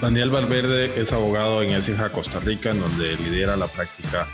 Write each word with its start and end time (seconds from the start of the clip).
Daniel 0.00 0.30
Valverde 0.30 0.92
es 1.00 1.12
abogado 1.12 1.60
en 1.60 1.70
ESIJA 1.70 2.10
Costa 2.10 2.38
Rica, 2.38 2.70
en 2.70 2.80
donde 2.80 3.16
lidera 3.16 3.56
la 3.56 3.66
práctica 3.66 4.28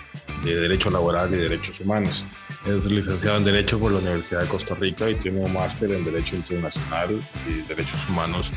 de 0.45 0.57
Derecho 0.57 0.91
Laboral 0.91 1.33
y 1.33 1.39
Derechos 1.39 1.81
Humanos. 1.81 2.27
Es 2.67 2.85
licenciado 2.85 3.39
en 3.39 3.45
Derecho 3.45 3.81
por 3.81 3.91
la 3.91 3.99
Universidad 3.99 4.43
de 4.43 4.49
Costa 4.49 4.75
Rica 4.75 5.09
y 5.09 5.15
tiene 5.15 5.41
un 5.41 5.53
máster 5.55 5.91
en 5.91 6.05
Derecho 6.05 6.37
Internacional 6.37 7.19
y 7.49 7.67
Derechos 7.67 7.99
Humanos 8.11 8.53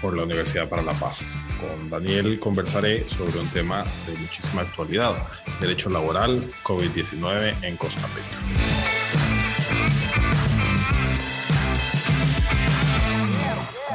por 0.00 0.16
la 0.16 0.24
Universidad 0.24 0.68
para 0.68 0.82
la 0.82 0.92
Paz. 0.94 1.36
Con 1.60 1.90
Daniel 1.90 2.40
conversaré 2.40 3.08
sobre 3.08 3.38
un 3.38 3.48
tema 3.48 3.84
de 4.06 4.18
muchísima 4.18 4.62
actualidad, 4.62 5.16
derecho 5.60 5.90
laboral, 5.90 6.48
COVID-19 6.64 7.54
en 7.62 7.76
Costa 7.76 8.06
Rica. 8.08 8.95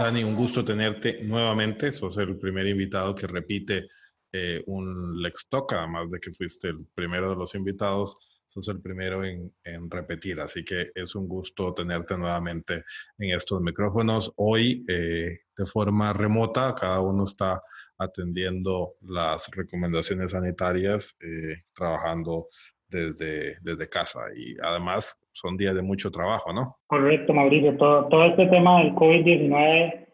Dani, 0.02 0.24
un 0.24 0.36
gusto 0.36 0.66
tenerte 0.66 1.22
nuevamente. 1.22 1.92
Sos 1.92 2.18
el 2.18 2.36
primer 2.36 2.66
invitado 2.66 3.14
que 3.14 3.28
repite 3.28 3.88
eh, 4.32 4.64
un 4.66 5.22
Lex 5.22 5.48
Talk, 5.48 5.74
además 5.74 6.10
de 6.10 6.20
que 6.20 6.34
fuiste 6.34 6.70
el 6.70 6.88
primero 6.96 7.30
de 7.30 7.36
los 7.36 7.54
invitados, 7.54 8.16
sos 8.48 8.68
el 8.70 8.82
primero 8.82 9.24
en, 9.24 9.52
repetir. 9.92 10.40
Así 10.40 10.66
que 10.66 10.92
es 10.96 11.14
un 11.14 11.28
gusto 11.28 11.72
tenerte 11.76 12.18
nuevamente 12.18 12.84
en 13.20 13.36
estos 13.36 13.62
micrófonos. 13.62 14.34
Hoy, 14.38 14.84
eh, 14.88 15.42
de 15.56 15.66
forma 15.68 16.14
remota, 16.14 16.74
cada 16.74 17.00
uno 17.02 17.26
está 17.26 17.62
atendiendo 18.00 18.96
las 19.02 19.52
recomendaciones 19.52 20.32
sanitarias, 20.32 21.16
eh, 21.20 21.62
trabajando 21.76 22.48
desde, 22.92 23.56
desde 23.62 23.90
casa 23.90 24.20
y 24.36 24.56
además 24.62 25.18
son 25.32 25.58
días 25.58 25.74
de 25.74 25.82
mucho 25.82 26.12
trabajo, 26.12 26.54
¿no? 26.54 26.78
Correcto, 26.88 27.34
Mauricio. 27.34 27.78
Todo, 27.78 28.08
todo 28.10 28.26
este 28.26 28.48
tema 28.48 28.80
del 28.80 28.94
COVID-19, 28.94 30.08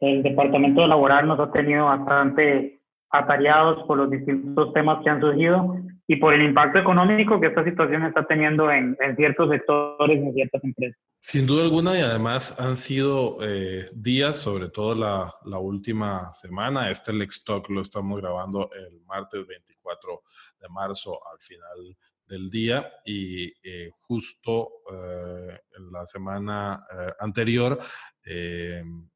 el 0.00 0.22
Departamento 0.22 0.86
Laboral 0.86 1.26
nos 1.26 1.40
ha 1.40 1.50
tenido 1.50 1.86
bastante 1.86 2.80
atareados 3.10 3.82
por 3.86 3.98
los 3.98 4.10
distintos 4.10 4.72
temas 4.72 5.02
que 5.02 5.10
han 5.10 5.20
surgido 5.20 5.76
y 6.06 6.16
por 6.16 6.34
el 6.34 6.42
impacto 6.42 6.78
económico 6.78 7.40
que 7.40 7.48
esta 7.48 7.64
situación 7.64 8.04
está 8.04 8.26
teniendo 8.26 8.70
en, 8.70 8.96
en 9.00 9.16
ciertos 9.16 9.50
sectores, 9.50 10.18
en 10.18 10.32
ciertas 10.32 10.62
empresas. 10.64 10.98
Sin 11.20 11.46
duda 11.46 11.64
alguna 11.64 11.98
y 11.98 12.00
además 12.00 12.58
han 12.58 12.76
sido 12.76 13.36
eh, 13.42 13.86
días, 13.92 14.36
sobre 14.36 14.70
todo 14.70 14.94
la, 14.94 15.32
la, 15.44 15.58
última 15.58 16.32
semana. 16.32 16.90
Este 16.90 17.12
Lex 17.12 17.44
Talk 17.44 17.68
lo 17.68 17.82
estamos 17.82 18.20
grabando 18.20 18.70
el 18.72 19.02
martes 19.06 19.46
24 19.46 20.22
de 20.60 20.68
marzo 20.70 21.20
al 21.30 21.38
final 21.40 21.96
del 22.30 22.48
día 22.48 22.90
y 23.04 23.52
eh, 23.62 23.90
justo 24.06 24.70
eh, 24.90 25.60
en 25.76 25.90
la 25.90 26.06
semana 26.06 26.86
eh, 26.90 27.12
anterior 27.18 27.78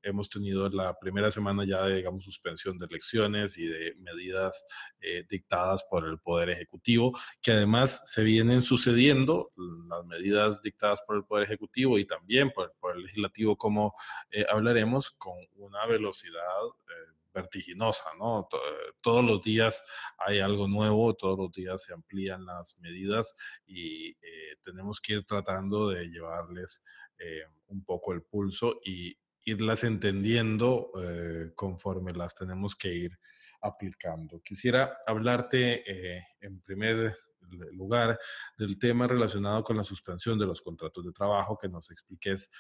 hemos 0.03 0.29
tenido 0.29 0.69
la 0.71 0.99
primera 0.99 1.31
semana 1.31 1.65
ya 1.65 1.85
de, 1.85 1.97
digamos, 1.97 2.25
suspensión 2.25 2.79
de 2.79 2.87
elecciones 2.87 3.57
y 3.59 3.67
de 3.69 3.95
medidas 3.99 4.65
dictadas 5.29 5.85
por 5.89 6.09
el 6.09 6.19
Poder 6.19 6.51
Ejecutivo, 6.51 7.17
que 7.41 7.53
además 7.53 8.03
se 8.07 8.25
vienen 8.25 8.61
sucediendo 8.61 9.53
las 9.89 10.05
medidas 10.07 10.61
dictadas 10.63 11.01
por 11.07 11.17
el 11.17 11.25
Poder 11.25 11.45
Ejecutivo 11.45 11.97
y 11.99 12.07
también 12.07 12.51
por, 12.51 12.75
por 12.81 12.97
el 12.97 13.03
Legislativo, 13.03 13.57
como 13.57 13.95
hablaremos, 14.51 15.13
con 15.13 15.37
una 15.55 15.87
velocidad 15.87 16.41
vertiginosa, 17.35 18.05
¿no? 18.19 18.49
Eh, 18.53 18.93
todos 19.01 19.25
los 19.25 19.43
días 19.43 19.85
hay 20.19 20.39
algo 20.39 20.69
nuevo, 20.69 21.15
todos 21.15 21.39
los 21.39 21.53
días 21.53 21.83
se 21.83 21.93
amplían 21.93 22.47
las 22.47 22.79
medidas 22.79 23.35
y 23.67 24.11
eh, 24.11 24.57
tenemos 24.63 25.01
que 25.01 25.15
ir 25.15 25.27
tratando 25.27 25.91
de 25.91 26.07
llevarles 26.07 26.83
eh, 27.19 27.43
un 27.67 27.85
poco 27.85 28.13
el 28.13 28.23
pulso 28.23 28.81
y 28.85 29.19
irlas 29.47 29.85
entendiendo 29.85 30.91
conforme 31.55 32.15
las 32.15 32.35
tenemos 32.35 32.75
que 32.75 32.95
ir 32.95 33.19
aplicando. 33.61 34.41
Quisiera 34.41 35.01
hablarte 35.07 35.85
en 36.41 36.63
primer 36.63 37.15
lugar 37.73 38.19
del 38.57 38.79
tema 38.79 39.07
relacionado 39.07 39.63
con 39.63 39.77
la 39.77 39.83
suspensión 39.83 40.39
de 40.39 40.47
los 40.47 40.63
contratos 40.63 41.05
de 41.05 41.13
trabajo, 41.13 41.59
que 41.59 41.69
nos 41.69 41.91
expliques 41.91 42.51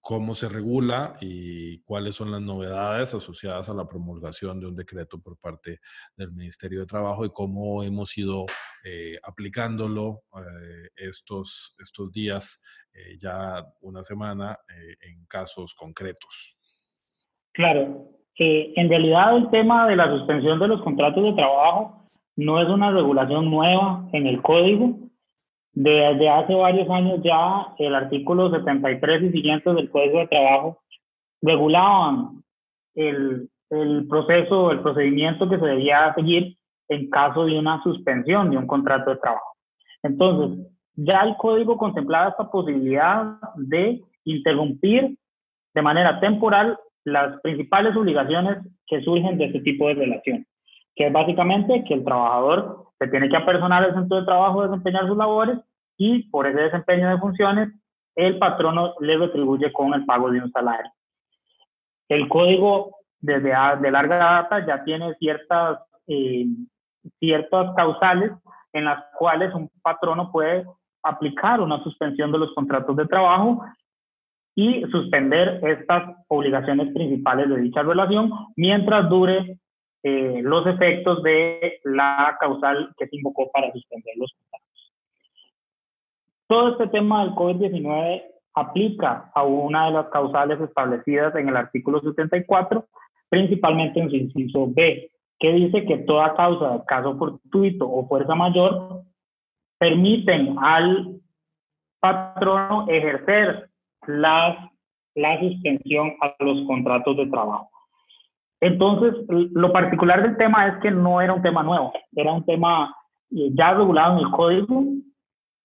cómo 0.00 0.34
se 0.34 0.48
regula 0.48 1.16
y 1.20 1.80
cuáles 1.82 2.14
son 2.14 2.30
las 2.30 2.40
novedades 2.40 3.14
asociadas 3.14 3.68
a 3.68 3.74
la 3.74 3.86
promulgación 3.86 4.58
de 4.58 4.66
un 4.66 4.76
decreto 4.76 5.20
por 5.20 5.38
parte 5.38 5.78
del 6.16 6.32
Ministerio 6.32 6.80
de 6.80 6.86
Trabajo 6.86 7.24
y 7.24 7.30
cómo 7.30 7.82
hemos 7.82 8.16
ido 8.16 8.46
eh, 8.84 9.18
aplicándolo 9.22 10.22
eh, 10.36 10.88
estos, 10.96 11.74
estos 11.78 12.10
días, 12.10 12.62
eh, 12.94 13.18
ya 13.20 13.64
una 13.82 14.02
semana, 14.02 14.58
en 15.02 15.26
casos 15.26 15.74
concretos. 15.74 16.56
Claro, 17.52 18.08
en 18.36 18.88
realidad 18.88 19.36
el 19.36 19.50
tema 19.50 19.86
de 19.86 19.96
la 19.96 20.08
suspensión 20.08 20.58
de 20.58 20.68
los 20.68 20.82
contratos 20.82 21.22
de 21.22 21.34
trabajo 21.34 22.08
no 22.36 22.62
es 22.62 22.68
una 22.68 22.90
regulación 22.90 23.50
nueva 23.50 24.08
en 24.12 24.26
el 24.26 24.40
código, 24.40 24.96
desde 25.72 26.28
hace 26.28 26.54
varios 26.54 26.88
años 26.90 27.20
ya 27.22 27.74
el 27.78 27.94
artículo 27.94 28.50
73 28.50 29.22
y 29.22 29.30
siguientes 29.30 29.74
del 29.74 29.90
Código 29.90 30.18
de 30.18 30.28
Trabajo 30.28 30.82
regulaban 31.42 32.42
el, 32.94 33.48
el 33.70 34.06
proceso, 34.08 34.72
el 34.72 34.80
procedimiento 34.80 35.48
que 35.48 35.58
se 35.58 35.66
debía 35.66 36.12
seguir 36.14 36.56
en 36.88 37.08
caso 37.08 37.44
de 37.44 37.58
una 37.58 37.82
suspensión 37.82 38.50
de 38.50 38.56
un 38.56 38.66
contrato 38.66 39.10
de 39.10 39.16
trabajo. 39.16 39.56
Entonces, 40.02 40.66
ya 40.96 41.20
el 41.20 41.36
código 41.36 41.76
contemplaba 41.76 42.30
esta 42.30 42.50
posibilidad 42.50 43.38
de 43.56 44.02
interrumpir 44.24 45.16
de 45.72 45.82
manera 45.82 46.18
temporal 46.20 46.78
las 47.04 47.40
principales 47.40 47.96
obligaciones 47.96 48.58
que 48.86 49.00
surgen 49.02 49.38
de 49.38 49.46
este 49.46 49.60
tipo 49.60 49.88
de 49.88 49.94
relación, 49.94 50.46
que 50.94 51.06
es 51.06 51.12
básicamente 51.12 51.84
que 51.84 51.94
el 51.94 52.04
trabajador 52.04 52.89
se 53.00 53.08
tiene 53.08 53.30
que 53.30 53.36
apersonar 53.36 53.82
al 53.82 53.94
centro 53.94 54.18
de 54.18 54.26
trabajo, 54.26 54.62
desempeñar 54.62 55.06
sus 55.06 55.16
labores 55.16 55.58
y 55.96 56.24
por 56.24 56.46
ese 56.46 56.60
desempeño 56.60 57.08
de 57.08 57.18
funciones, 57.18 57.70
el 58.14 58.38
patrono 58.38 58.94
le 59.00 59.16
retribuye 59.16 59.72
con 59.72 59.94
el 59.94 60.04
pago 60.04 60.30
de 60.30 60.40
un 60.40 60.52
salario. 60.52 60.92
El 62.08 62.28
código 62.28 62.96
desde 63.20 63.54
de 63.80 63.90
larga 63.90 64.16
data 64.16 64.66
ya 64.66 64.84
tiene 64.84 65.14
ciertas, 65.14 65.78
eh, 66.06 66.46
ciertas 67.18 67.74
causales 67.74 68.32
en 68.72 68.84
las 68.84 69.02
cuales 69.18 69.54
un 69.54 69.70
patrono 69.82 70.30
puede 70.30 70.66
aplicar 71.02 71.60
una 71.60 71.82
suspensión 71.82 72.30
de 72.30 72.38
los 72.38 72.52
contratos 72.54 72.94
de 72.96 73.06
trabajo 73.06 73.64
y 74.54 74.82
suspender 74.90 75.60
estas 75.64 76.16
obligaciones 76.28 76.92
principales 76.92 77.48
de 77.48 77.60
dicha 77.60 77.82
relación 77.82 78.30
mientras 78.56 79.08
dure 79.08 79.58
eh, 80.02 80.40
los 80.42 80.66
efectos 80.66 81.22
de 81.22 81.80
la 81.84 82.36
causal 82.40 82.94
que 82.98 83.06
se 83.06 83.16
invocó 83.16 83.50
para 83.50 83.70
suspender 83.72 84.14
los 84.16 84.32
contratos. 84.32 84.92
Todo 86.46 86.68
este 86.70 86.86
tema 86.88 87.24
del 87.24 87.34
COVID-19 87.34 88.22
aplica 88.54 89.30
a 89.34 89.42
una 89.42 89.86
de 89.86 89.92
las 89.92 90.08
causales 90.08 90.60
establecidas 90.60 91.34
en 91.36 91.48
el 91.48 91.56
artículo 91.56 92.00
74, 92.00 92.86
principalmente 93.28 94.00
en 94.00 94.10
su 94.10 94.16
inciso 94.16 94.66
B, 94.68 95.10
que 95.38 95.52
dice 95.52 95.84
que 95.86 95.98
toda 95.98 96.34
causa 96.34 96.78
de 96.78 96.84
caso 96.86 97.16
fortuito 97.16 97.88
o 97.88 98.06
fuerza 98.08 98.34
mayor 98.34 99.04
permiten 99.78 100.56
al 100.58 101.20
patrono 102.00 102.86
ejercer 102.88 103.70
las, 104.06 104.56
la 105.14 105.40
suspensión 105.40 106.14
a 106.20 106.34
los 106.40 106.66
contratos 106.66 107.16
de 107.16 107.26
trabajo. 107.26 107.69
Entonces, 108.60 109.14
lo 109.28 109.72
particular 109.72 110.22
del 110.22 110.36
tema 110.36 110.68
es 110.68 110.82
que 110.82 110.90
no 110.90 111.20
era 111.20 111.32
un 111.32 111.42
tema 111.42 111.62
nuevo, 111.62 111.92
era 112.14 112.32
un 112.32 112.44
tema 112.44 112.94
eh, 113.30 113.50
ya 113.54 113.72
regulado 113.74 114.18
en 114.18 114.26
el 114.26 114.30
código 114.32 114.84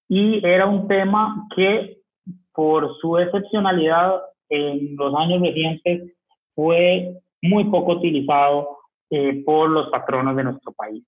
y 0.08 0.46
era 0.46 0.66
un 0.66 0.88
tema 0.88 1.46
que 1.56 1.98
por 2.54 2.96
su 3.02 3.18
excepcionalidad 3.18 4.22
en 4.50 4.96
los 4.96 5.14
años 5.16 5.42
recientes 5.42 6.14
fue 6.54 7.20
muy 7.42 7.66
poco 7.66 7.94
utilizado 7.98 8.78
eh, 9.10 9.44
por 9.44 9.70
los 9.70 9.90
patronos 9.90 10.36
de 10.38 10.44
nuestro 10.46 10.72
país. 10.72 11.04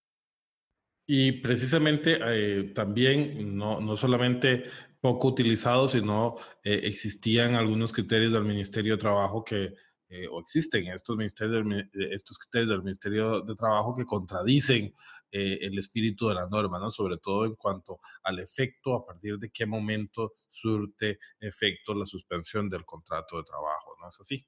Y 1.09 1.31
precisamente 1.31 2.19
eh, 2.21 2.63
también, 2.75 3.55
no, 3.55 3.79
no, 3.79 3.95
solamente 3.95 4.63
poco 4.99 5.29
utilizado, 5.29 5.87
sino 5.87 6.35
existían 6.63 7.55
algunos 7.55 7.93
criterios 7.93 8.33
del 8.33 8.43
Ministerio 8.43 8.93
de 8.93 9.01
Trabajo 9.01 9.45
que 9.45 9.73
eh, 10.09 10.25
o 10.31 10.39
existen 10.39 10.87
estos, 10.87 11.17
ministerios, 11.17 11.65
eh, 11.69 12.09
estos 12.11 12.37
criterios 12.37 12.69
del 12.69 12.83
Ministerio 12.83 13.41
de 13.41 13.55
Trabajo 13.55 13.93
que 13.93 14.05
contradicen 14.05 14.93
eh, 15.31 15.59
el 15.61 15.77
espíritu 15.77 16.29
de 16.29 16.35
la 16.35 16.47
norma, 16.47 16.79
¿no? 16.79 16.89
sobre 16.89 17.17
todo 17.17 17.45
en 17.45 17.55
cuanto 17.55 17.99
al 18.23 18.39
efecto, 18.39 18.95
a 18.95 19.05
partir 19.05 19.37
de 19.37 19.49
qué 19.53 19.65
momento 19.65 20.31
surte 20.47 21.19
efecto 21.41 21.93
la 21.93 22.05
suspensión 22.05 22.69
del 22.69 22.85
contrato 22.85 23.35
de 23.37 23.43
trabajo, 23.43 23.95
¿no 24.01 24.07
es 24.07 24.17
así? 24.21 24.45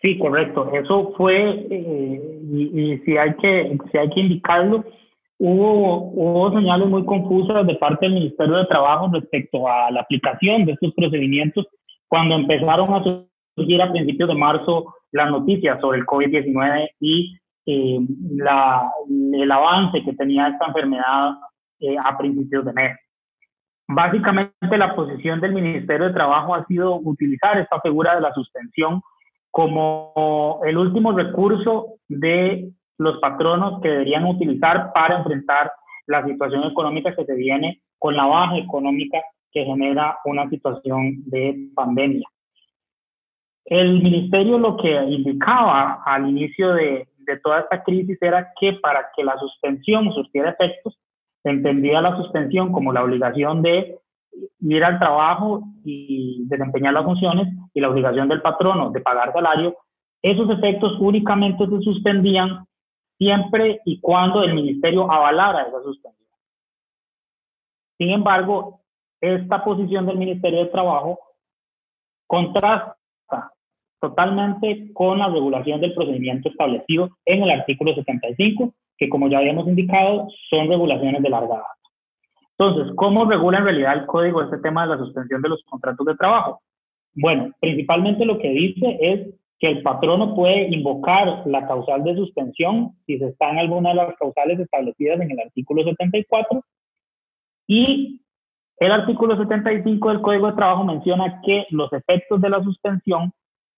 Sí, 0.00 0.18
correcto. 0.18 0.72
Eso 0.74 1.12
fue, 1.16 1.68
y, 1.70 3.00
si, 3.04 3.16
hay 3.16 3.34
que, 3.36 3.78
si 3.92 3.98
hay 3.98 4.10
que 4.10 4.20
indicarlo, 4.20 4.84
hubo, 5.38 6.10
hubo 6.10 6.50
señales 6.52 6.88
muy 6.88 7.04
confusas 7.04 7.64
de 7.64 7.76
parte 7.76 8.06
del 8.06 8.14
Ministerio 8.14 8.56
de 8.56 8.66
Trabajo 8.66 9.08
respecto 9.12 9.68
a 9.68 9.88
la 9.92 10.00
aplicación 10.00 10.64
de 10.64 10.72
estos 10.72 10.92
procedimientos 10.94 11.66
cuando 12.08 12.34
empezaron 12.34 12.92
a 12.92 13.04
surgir 13.54 13.82
a 13.82 13.90
principios 13.90 14.28
de 14.28 14.34
marzo 14.34 14.94
las 15.12 15.30
noticias 15.30 15.80
sobre 15.80 15.98
el 15.98 16.06
COVID-19 16.06 16.88
y 17.00 17.36
eh, 17.66 17.98
la, 18.36 18.90
el 19.08 19.50
avance 19.50 20.02
que 20.02 20.14
tenía 20.14 20.48
esta 20.48 20.66
enfermedad 20.66 21.34
eh, 21.80 21.96
a 22.02 22.16
principios 22.16 22.64
de 22.64 22.72
mes. 22.72 22.98
Básicamente 23.88 24.78
la 24.78 24.94
posición 24.94 25.40
del 25.40 25.52
Ministerio 25.52 26.06
de 26.06 26.14
Trabajo 26.14 26.54
ha 26.54 26.64
sido 26.66 26.96
utilizar 26.96 27.58
esta 27.58 27.80
figura 27.80 28.14
de 28.14 28.22
la 28.22 28.32
suspensión 28.32 29.02
como 29.50 30.60
el 30.64 30.78
último 30.78 31.12
recurso 31.12 31.96
de 32.08 32.70
los 32.98 33.18
patronos 33.20 33.82
que 33.82 33.88
deberían 33.88 34.26
utilizar 34.26 34.92
para 34.94 35.18
enfrentar 35.18 35.72
la 36.06 36.24
situación 36.24 36.64
económica 36.64 37.14
que 37.14 37.24
se 37.24 37.34
viene 37.34 37.82
con 37.98 38.16
la 38.16 38.26
baja 38.26 38.56
económica 38.56 39.18
que 39.52 39.64
genera 39.64 40.18
una 40.24 40.48
situación 40.48 41.22
de 41.26 41.68
pandemia. 41.74 42.26
El 43.64 44.02
ministerio 44.02 44.58
lo 44.58 44.76
que 44.76 44.92
indicaba 45.04 46.02
al 46.04 46.28
inicio 46.28 46.74
de, 46.74 47.08
de 47.18 47.40
toda 47.40 47.60
esta 47.60 47.82
crisis 47.82 48.18
era 48.20 48.52
que 48.58 48.74
para 48.74 49.10
que 49.14 49.24
la 49.24 49.38
suspensión 49.38 50.12
surtiera 50.12 50.50
efectos, 50.50 50.98
entendía 51.44 52.00
la 52.00 52.16
suspensión 52.16 52.72
como 52.72 52.92
la 52.92 53.02
obligación 53.02 53.62
de 53.62 53.98
ir 54.60 54.84
al 54.84 54.98
trabajo 54.98 55.62
y 55.84 56.44
desempeñar 56.46 56.94
las 56.94 57.04
funciones 57.04 57.48
y 57.74 57.80
la 57.80 57.90
obligación 57.90 58.28
del 58.28 58.42
patrono 58.42 58.90
de 58.90 59.00
pagar 59.00 59.32
salario, 59.32 59.76
esos 60.22 60.48
efectos 60.50 60.96
únicamente 61.00 61.66
se 61.66 61.80
suspendían 61.80 62.64
siempre 63.18 63.80
y 63.84 64.00
cuando 64.00 64.42
el 64.42 64.54
ministerio 64.54 65.10
avalara 65.10 65.62
esa 65.62 65.82
suspensión. 65.82 66.22
Sin 67.98 68.10
embargo, 68.10 68.80
esta 69.20 69.62
posición 69.64 70.06
del 70.06 70.18
Ministerio 70.18 70.60
de 70.60 70.70
Trabajo 70.70 71.20
contrasta 72.26 72.96
totalmente 74.02 74.92
con 74.92 75.20
la 75.20 75.28
regulación 75.28 75.80
del 75.80 75.94
procedimiento 75.94 76.48
establecido 76.48 77.08
en 77.24 77.44
el 77.44 77.50
artículo 77.50 77.94
75, 77.94 78.74
que 78.98 79.08
como 79.08 79.28
ya 79.28 79.38
habíamos 79.38 79.68
indicado, 79.68 80.26
son 80.50 80.68
regulaciones 80.68 81.22
de 81.22 81.30
larga 81.30 81.54
data. 81.54 81.76
Entonces, 82.58 82.92
¿cómo 82.96 83.24
regula 83.24 83.58
en 83.58 83.64
realidad 83.64 83.94
el 83.94 84.06
código 84.06 84.42
este 84.42 84.58
tema 84.58 84.82
de 84.82 84.96
la 84.96 84.98
suspensión 84.98 85.40
de 85.40 85.48
los 85.50 85.62
contratos 85.64 86.04
de 86.04 86.16
trabajo? 86.16 86.60
Bueno, 87.14 87.52
principalmente 87.60 88.24
lo 88.24 88.38
que 88.40 88.50
dice 88.50 88.98
es 89.00 89.34
que 89.60 89.68
el 89.68 89.82
patrono 89.82 90.34
puede 90.34 90.74
invocar 90.74 91.44
la 91.46 91.64
causal 91.68 92.02
de 92.02 92.16
suspensión 92.16 92.96
si 93.06 93.18
se 93.18 93.28
está 93.28 93.50
en 93.50 93.58
alguna 93.58 93.90
de 93.90 93.96
las 93.96 94.16
causales 94.16 94.58
establecidas 94.58 95.20
en 95.20 95.30
el 95.30 95.38
artículo 95.38 95.84
74 95.84 96.64
y 97.68 98.20
el 98.78 98.90
artículo 98.90 99.36
75 99.36 100.08
del 100.08 100.22
Código 100.22 100.48
de 100.48 100.56
Trabajo 100.56 100.82
menciona 100.82 101.40
que 101.46 101.66
los 101.70 101.92
efectos 101.92 102.40
de 102.40 102.50
la 102.50 102.60
suspensión 102.64 103.32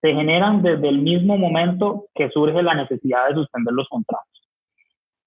se 0.05 0.13
generan 0.13 0.61
desde 0.61 0.87
el 0.91 1.01
mismo 1.01 1.39
momento 1.39 2.09
que 2.15 2.29
surge 2.29 2.63
la 2.63 2.75
necesidad 2.75 3.27
de 3.29 3.37
suspender 3.37 3.73
los 3.73 3.89
contratos. 3.89 4.29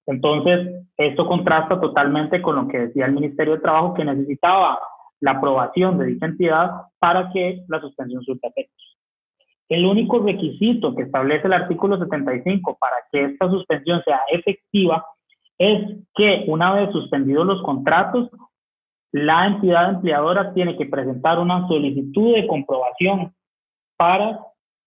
Entonces, 0.06 0.86
esto 0.96 1.26
contrasta 1.26 1.80
totalmente 1.80 2.40
con 2.40 2.54
lo 2.54 2.68
que 2.68 2.78
decía 2.78 3.06
el 3.06 3.12
Ministerio 3.12 3.54
de 3.54 3.60
Trabajo, 3.60 3.92
que 3.94 4.04
necesitaba 4.04 4.78
la 5.18 5.32
aprobación 5.32 5.98
de 5.98 6.06
dicha 6.06 6.26
entidad 6.26 6.70
para 7.00 7.28
que 7.32 7.64
la 7.66 7.80
suspensión 7.80 8.22
surta 8.22 8.46
efectos. 8.46 8.96
El 9.68 9.84
único 9.84 10.20
requisito 10.20 10.94
que 10.94 11.02
establece 11.02 11.48
el 11.48 11.54
artículo 11.54 11.98
75 11.98 12.78
para 12.78 12.98
que 13.10 13.24
esta 13.24 13.50
suspensión 13.50 14.00
sea 14.04 14.20
efectiva 14.30 15.04
es 15.58 15.96
que 16.14 16.44
una 16.46 16.72
vez 16.74 16.92
suspendidos 16.92 17.44
los 17.44 17.62
contratos, 17.62 18.30
la 19.10 19.48
entidad 19.48 19.90
empleadora 19.90 20.54
tiene 20.54 20.76
que 20.76 20.86
presentar 20.86 21.40
una 21.40 21.66
solicitud 21.66 22.36
de 22.36 22.46
comprobación 22.46 23.34
para 23.96 24.38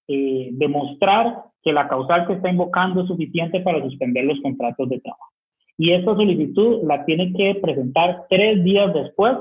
eh, 0.08 0.50
demostrar 0.54 1.44
que 1.64 1.74
la 1.74 1.88
causal 1.88 2.28
que 2.28 2.34
está 2.34 2.50
invocando 2.50 3.02
es 3.02 3.08
suficiente 3.08 3.62
para 3.62 3.82
suspender 3.82 4.26
los 4.26 4.40
contratos 4.42 4.90
de 4.90 5.00
trabajo. 5.00 5.30
Y 5.78 5.92
esta 5.94 6.16
solicitud 6.16 6.84
la 6.84 7.06
tiene 7.06 7.34
que 7.34 7.56
presentar 7.62 8.26
tres 8.30 8.64
días 8.64 8.94
después 8.94 9.38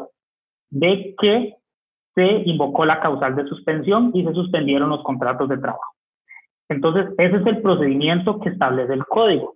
de 0.71 1.15
que 1.21 1.55
se 2.15 2.43
invocó 2.47 2.85
la 2.85 3.01
causal 3.01 3.37
de 3.37 3.47
suspensión 3.47 4.11
y 4.15 4.25
se 4.25 4.33
suspendieron 4.33 4.91
los 4.91 5.03
contratos 5.03 5.49
de 5.49 5.59
trabajo. 5.59 5.95
Entonces, 6.69 7.07
ese 7.19 7.37
es 7.37 7.47
el 7.47 7.63
procedimiento 7.63 8.39
que 8.41 8.51
establece 8.51 8.93
el 8.93 9.05
código. 9.05 9.55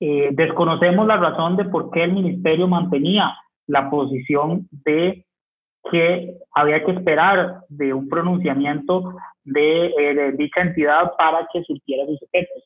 Eh, 0.00 0.30
desconocemos 0.32 1.06
la 1.06 1.16
razón 1.16 1.56
de 1.56 1.64
por 1.64 1.90
qué 1.90 2.04
el 2.04 2.12
ministerio 2.12 2.66
mantenía 2.66 3.32
la 3.66 3.88
posición 3.88 4.68
de 4.84 5.24
que 5.90 6.36
había 6.52 6.84
que 6.84 6.92
esperar 6.92 7.60
de 7.68 7.94
un 7.94 8.08
pronunciamiento 8.08 9.14
de, 9.44 9.86
eh, 9.86 10.14
de, 10.14 10.32
dicha 10.32 10.62
entidad 10.62 11.12
para 11.16 11.48
que 11.52 11.62
surtiera 11.62 12.06
sus 12.06 12.22
efectos. 12.22 12.62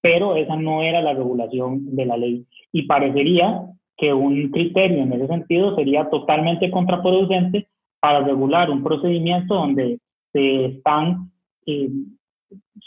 Pero 0.00 0.36
esa 0.36 0.56
no 0.56 0.82
era 0.82 1.02
la 1.02 1.14
regulación 1.14 1.94
de 1.94 2.06
la 2.06 2.16
ley. 2.16 2.46
Y 2.72 2.82
parecería 2.82 3.62
que 3.96 4.14
un 4.14 4.50
criterio 4.50 5.02
en 5.02 5.12
ese 5.12 5.26
sentido 5.26 5.76
sería 5.76 6.08
totalmente 6.08 6.70
contraproducente 6.70 7.68
para 8.00 8.20
regular 8.20 8.70
un 8.70 8.82
procedimiento 8.82 9.54
donde 9.54 9.98
se 10.32 10.64
están 10.66 11.30
eh, 11.66 11.90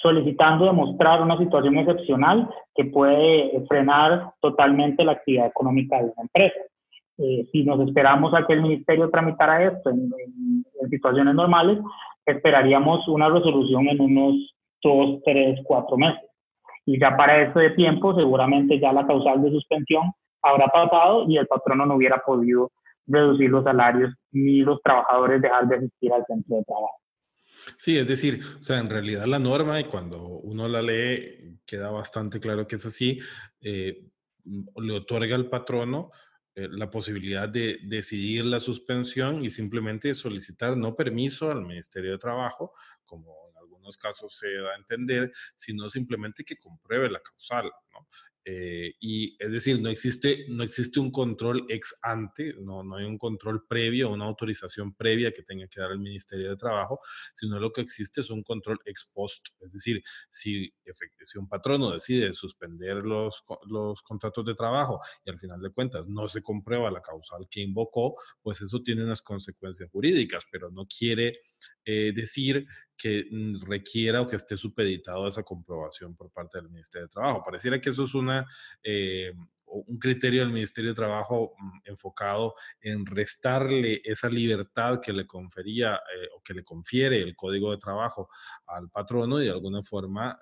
solicitando 0.01 0.65
demostrar 0.65 1.21
una 1.21 1.37
situación 1.37 1.77
excepcional 1.77 2.49
que 2.75 2.85
puede 2.85 3.63
frenar 3.67 4.31
totalmente 4.41 5.03
la 5.03 5.13
actividad 5.13 5.47
económica 5.47 5.97
de 5.97 6.05
una 6.05 6.23
empresa. 6.23 6.59
Eh, 7.19 7.47
si 7.51 7.63
nos 7.63 7.79
esperamos 7.87 8.33
a 8.33 8.45
que 8.45 8.53
el 8.53 8.63
ministerio 8.63 9.09
tramitara 9.09 9.63
esto 9.63 9.91
en, 9.91 10.11
en, 10.81 10.89
situaciones 10.89 11.35
normales, 11.35 11.77
esperaríamos 12.25 13.07
una 13.07 13.29
resolución 13.29 13.87
en 13.89 14.01
unos 14.01 14.55
dos, 14.81 15.21
tres, 15.25 15.59
cuatro 15.63 15.97
meses. 15.97 16.29
Y 16.85 16.99
ya 16.99 17.15
para 17.15 17.41
ese 17.41 17.75
tiempo, 17.75 18.13
seguramente 18.15 18.79
ya 18.79 18.91
la 18.91 19.07
causal 19.07 19.41
de 19.41 19.51
suspensión 19.51 20.11
habrá 20.41 20.67
pasado 20.67 21.25
y 21.27 21.37
el 21.37 21.47
patrono 21.47 21.85
no 21.85 21.95
hubiera 21.95 22.21
podido 22.25 22.71
reducir 23.07 23.49
los 23.49 23.63
salarios 23.63 24.13
ni 24.31 24.61
los 24.61 24.81
trabajadores 24.81 25.41
dejar 25.41 25.67
de 25.67 25.77
asistir 25.77 26.11
al 26.11 26.25
centro 26.25 26.57
de 26.57 26.63
trabajo. 26.63 26.97
Sí, 27.77 27.97
es 27.97 28.07
decir, 28.07 28.41
o 28.59 28.63
sea, 28.63 28.79
en 28.79 28.89
realidad 28.89 29.25
la 29.25 29.39
norma, 29.39 29.79
y 29.79 29.85
cuando 29.85 30.21
uno 30.21 30.67
la 30.67 30.81
lee, 30.81 31.59
queda 31.65 31.91
bastante 31.91 32.39
claro 32.39 32.67
que 32.67 32.75
es 32.75 32.85
así, 32.85 33.19
eh, 33.61 34.09
le 34.75 34.93
otorga 34.93 35.35
al 35.35 35.47
patrono 35.47 36.11
eh, 36.55 36.67
la 36.69 36.89
posibilidad 36.89 37.49
de 37.49 37.79
decidir 37.83 38.45
la 38.45 38.59
suspensión 38.59 39.43
y 39.43 39.49
simplemente 39.49 40.13
solicitar 40.13 40.77
no 40.77 40.95
permiso 40.95 41.49
al 41.49 41.65
Ministerio 41.65 42.11
de 42.11 42.17
Trabajo, 42.19 42.73
como 43.05 43.49
en 43.49 43.57
algunos 43.57 43.97
casos 43.97 44.37
se 44.37 44.53
da 44.53 44.71
a 44.71 44.77
entender, 44.77 45.31
sino 45.55 45.89
simplemente 45.89 46.43
que 46.43 46.55
compruebe 46.55 47.09
la 47.09 47.21
causal. 47.21 47.71
¿no? 47.91 48.07
Eh, 48.45 48.93
y 48.99 49.35
es 49.39 49.51
decir, 49.51 49.81
no 49.81 49.89
existe, 49.89 50.45
no 50.49 50.63
existe 50.63 50.99
un 50.99 51.11
control 51.11 51.65
ex 51.69 51.97
ante, 52.01 52.53
no, 52.59 52.83
no 52.83 52.97
hay 52.97 53.05
un 53.05 53.17
control 53.17 53.65
previo, 53.67 54.09
una 54.09 54.25
autorización 54.25 54.93
previa 54.95 55.31
que 55.31 55.43
tenga 55.43 55.67
que 55.67 55.79
dar 55.79 55.91
el 55.91 55.99
Ministerio 55.99 56.49
de 56.49 56.57
Trabajo, 56.57 56.99
sino 57.33 57.59
lo 57.59 57.71
que 57.71 57.81
existe 57.81 58.21
es 58.21 58.29
un 58.29 58.43
control 58.43 58.79
ex 58.85 59.09
post. 59.13 59.47
Es 59.61 59.73
decir, 59.73 60.03
si, 60.29 60.73
si 61.23 61.37
un 61.37 61.47
patrono 61.47 61.91
decide 61.91 62.33
suspender 62.33 62.97
los, 62.97 63.41
los 63.67 64.01
contratos 64.01 64.45
de 64.45 64.55
trabajo 64.55 64.99
y 65.25 65.29
al 65.29 65.39
final 65.39 65.61
de 65.61 65.71
cuentas 65.71 66.05
no 66.07 66.27
se 66.27 66.41
comprueba 66.41 66.91
la 66.91 67.01
causal 67.01 67.47
que 67.49 67.61
invocó, 67.61 68.15
pues 68.41 68.61
eso 68.61 68.81
tiene 68.81 69.03
unas 69.03 69.21
consecuencias 69.21 69.89
jurídicas, 69.89 70.45
pero 70.51 70.69
no 70.69 70.85
quiere 70.85 71.39
eh, 71.85 72.11
decir 72.13 72.65
que 72.97 73.25
mm, 73.29 73.61
requiera 73.65 74.21
o 74.21 74.27
que 74.27 74.35
esté 74.35 74.55
supeditado 74.55 75.25
a 75.25 75.29
esa 75.29 75.43
comprobación 75.43 76.15
por 76.15 76.31
parte 76.31 76.59
del 76.59 76.69
Ministerio 76.69 77.07
de 77.07 77.11
Trabajo. 77.11 77.43
Pareciera 77.43 77.79
que 77.79 77.89
eso 77.89 78.03
es 78.03 78.13
una, 78.13 78.45
eh, 78.83 79.33
un 79.65 79.97
criterio 79.97 80.41
del 80.41 80.53
Ministerio 80.53 80.91
de 80.91 80.95
Trabajo 80.95 81.53
mm, 81.57 81.79
enfocado 81.85 82.55
en 82.81 83.05
restarle 83.05 84.01
esa 84.03 84.29
libertad 84.29 84.99
que 85.01 85.13
le 85.13 85.27
confería 85.27 85.95
eh, 85.95 86.27
o 86.35 86.41
que 86.41 86.53
le 86.53 86.63
confiere 86.63 87.21
el 87.21 87.35
Código 87.35 87.71
de 87.71 87.77
Trabajo 87.77 88.29
al 88.67 88.89
patrono 88.89 89.41
y 89.41 89.45
de 89.45 89.51
alguna 89.51 89.81
forma 89.83 90.39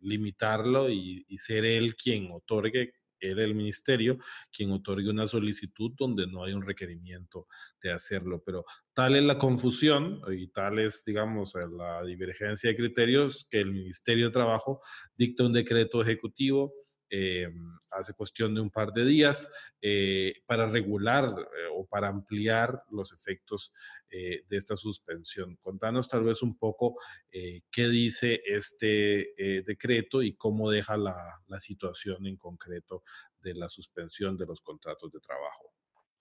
limitarlo 0.00 0.90
y, 0.90 1.24
y 1.28 1.38
ser 1.38 1.64
él 1.64 1.96
quien 1.96 2.30
otorgue 2.30 2.92
era 3.20 3.44
el 3.44 3.54
ministerio 3.54 4.18
quien 4.50 4.70
otorgue 4.72 5.10
una 5.10 5.26
solicitud 5.26 5.92
donde 5.96 6.26
no 6.26 6.44
hay 6.44 6.52
un 6.52 6.62
requerimiento 6.62 7.46
de 7.82 7.92
hacerlo. 7.92 8.42
Pero 8.44 8.64
tal 8.92 9.16
es 9.16 9.22
la 9.22 9.38
confusión 9.38 10.20
y 10.28 10.48
tal 10.48 10.78
es, 10.78 11.04
digamos, 11.04 11.54
la 11.54 12.02
divergencia 12.04 12.70
de 12.70 12.76
criterios 12.76 13.46
que 13.50 13.60
el 13.60 13.72
Ministerio 13.72 14.26
de 14.26 14.32
Trabajo 14.32 14.80
dicta 15.16 15.44
un 15.44 15.52
decreto 15.52 16.02
ejecutivo 16.02 16.72
eh, 17.10 17.48
hace 17.92 18.12
cuestión 18.12 18.54
de 18.54 18.60
un 18.60 18.70
par 18.70 18.92
de 18.92 19.04
días 19.04 19.50
eh, 19.80 20.34
para 20.46 20.66
regular 20.66 21.24
eh, 21.24 21.68
o 21.74 21.86
para 21.86 22.08
ampliar 22.08 22.82
los 22.90 23.12
efectos 23.12 23.72
de 24.10 24.56
esta 24.56 24.74
suspensión. 24.74 25.58
Contanos 25.60 26.08
tal 26.08 26.24
vez 26.24 26.42
un 26.42 26.56
poco 26.56 26.94
qué 27.30 27.88
dice 27.88 28.40
este 28.46 29.34
decreto 29.66 30.22
y 30.22 30.32
cómo 30.32 30.70
deja 30.70 30.96
la, 30.96 31.14
situación 31.58 32.26
en 32.26 32.38
concreto 32.38 33.02
de 33.42 33.52
la 33.52 33.68
suspensión 33.68 34.38
de 34.38 34.46
los 34.46 34.62
contratos 34.62 35.12
de 35.12 35.20
trabajo. 35.20 35.74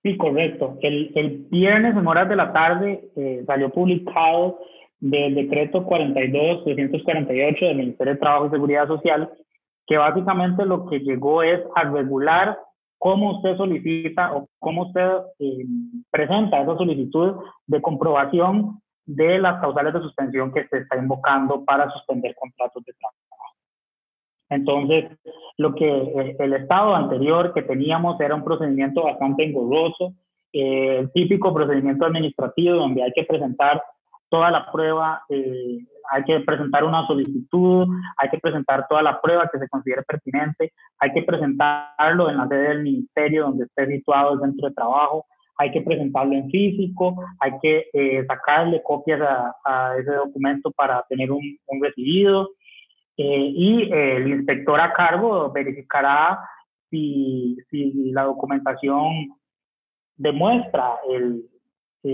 Sí, 0.04 0.18
correcto. 0.18 0.78
El, 0.82 1.14
el 1.16 1.46
viernes 1.50 1.96
en 1.96 2.06
horas 2.06 2.28
de 2.28 2.36
la 2.36 2.52
tarde 2.52 3.10
salió 3.46 3.70
publicado 3.70 4.60
del 5.00 5.36
decreto 5.36 5.86
42-348 5.86 7.60
del 7.60 7.78
Ministerio 7.78 8.14
de 8.16 8.20
Trabajo 8.20 8.48
y 8.48 8.50
Seguridad 8.50 8.88
Social, 8.88 9.30
que 9.88 9.98
básicamente 9.98 10.66
lo 10.66 10.86
que 10.86 11.00
llegó 11.00 11.42
es 11.42 11.62
a 11.76 11.84
regular 11.84 12.60
cómo 13.00 13.38
usted 13.38 13.56
solicita 13.58 14.36
o 14.36 14.48
cómo 14.60 14.88
usted 14.88 15.10
eh, 15.40 15.66
presenta 16.12 16.62
esa 16.62 16.78
solicitud 16.78 17.36
de 17.66 17.82
comprobación 17.82 18.82
de 19.06 19.40
las 19.40 19.62
causales 19.62 19.94
de 19.94 20.02
suspensión 20.02 20.52
que 20.52 20.68
se 20.68 20.80
está 20.80 20.98
invocando 20.98 21.64
para 21.64 21.90
suspender 21.92 22.36
contratos 22.36 22.84
de 22.84 22.94
trabajo. 22.94 23.56
Entonces, 24.50 25.06
lo 25.58 25.74
que 25.76 25.88
eh, 25.88 26.36
el 26.40 26.54
estado 26.54 26.96
anterior 26.96 27.54
que 27.54 27.62
teníamos 27.62 28.20
era 28.20 28.36
un 28.36 28.44
procedimiento 28.44 29.04
bastante 29.04 29.46
engorroso, 29.46 30.14
eh, 30.52 31.00
el 31.00 31.12
típico 31.12 31.54
procedimiento 31.54 32.06
administrativo 32.06 32.76
donde 32.76 33.04
hay 33.04 33.12
que 33.14 33.24
presentar 33.24 33.82
toda 34.30 34.52
la 34.52 34.72
prueba, 34.72 35.24
eh, 35.30 35.80
hay 36.10 36.24
que 36.24 36.40
presentar 36.42 36.84
una 36.84 37.06
solicitud, 37.08 37.88
hay 38.18 38.30
que 38.30 38.40
presentar 38.40 38.88
toda 38.88 39.02
la 39.02 39.20
prueba 39.22 39.50
que 39.52 39.60
se 39.60 39.70
considere 39.70 40.04
pertinente, 40.04 40.74
hay 41.00 41.14
que 41.14 41.24
presentarlo 41.24 42.30
en 42.30 42.38
la 42.38 42.48
sede 42.48 42.70
del 42.70 42.84
ministerio 42.84 43.44
donde 43.44 43.66
esté 43.66 43.88
situado 43.88 44.34
el 44.34 44.40
centro 44.42 44.70
de 44.70 44.76
trabajo, 44.76 45.26
hay 45.58 45.72
que 45.72 45.82
presentarlo 45.82 46.34
en 46.34 46.50
físico, 46.50 47.16
hay 47.40 47.52
que 47.62 47.88
eh, 47.94 48.26
sacarle 48.28 48.82
copias 48.84 49.22
a, 49.66 49.96
ese 49.98 50.12
documento 50.12 50.72
para 50.72 51.04
tener 51.10 51.32
un, 51.32 51.58
un 51.66 51.84
recibido 51.84 52.52
eh, 53.18 53.52
y 53.56 53.92
el 53.92 54.28
inspector 54.28 54.80
a 54.80 54.94
cargo 54.94 55.52
verificará 55.52 56.40
si, 56.90 57.58
si 57.70 58.12
la 58.12 58.24
documentación 58.24 59.30
demuestra 60.16 60.96
el, 61.10 61.44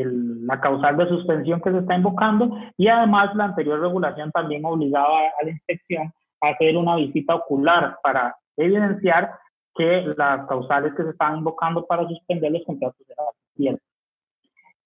la 0.05 0.59
causal 0.59 0.97
de 0.97 1.07
suspensión 1.07 1.61
que 1.61 1.71
se 1.71 1.79
está 1.79 1.95
invocando 1.95 2.57
y 2.77 2.87
además 2.87 3.35
la 3.35 3.45
anterior 3.45 3.79
regulación 3.79 4.31
también 4.31 4.65
obligaba 4.65 5.19
a 5.39 5.43
la 5.43 5.51
inspección 5.51 6.11
a 6.41 6.49
hacer 6.49 6.75
una 6.77 6.95
visita 6.95 7.35
ocular 7.35 7.97
para 8.03 8.35
evidenciar 8.57 9.31
que 9.75 10.13
las 10.17 10.47
causales 10.47 10.93
que 10.95 11.03
se 11.03 11.09
estaban 11.09 11.39
invocando 11.39 11.85
para 11.85 12.07
suspender 12.07 12.51
los 12.51 12.63
contratos 12.63 12.99
eran 13.07 13.25
ciertas. 13.55 13.87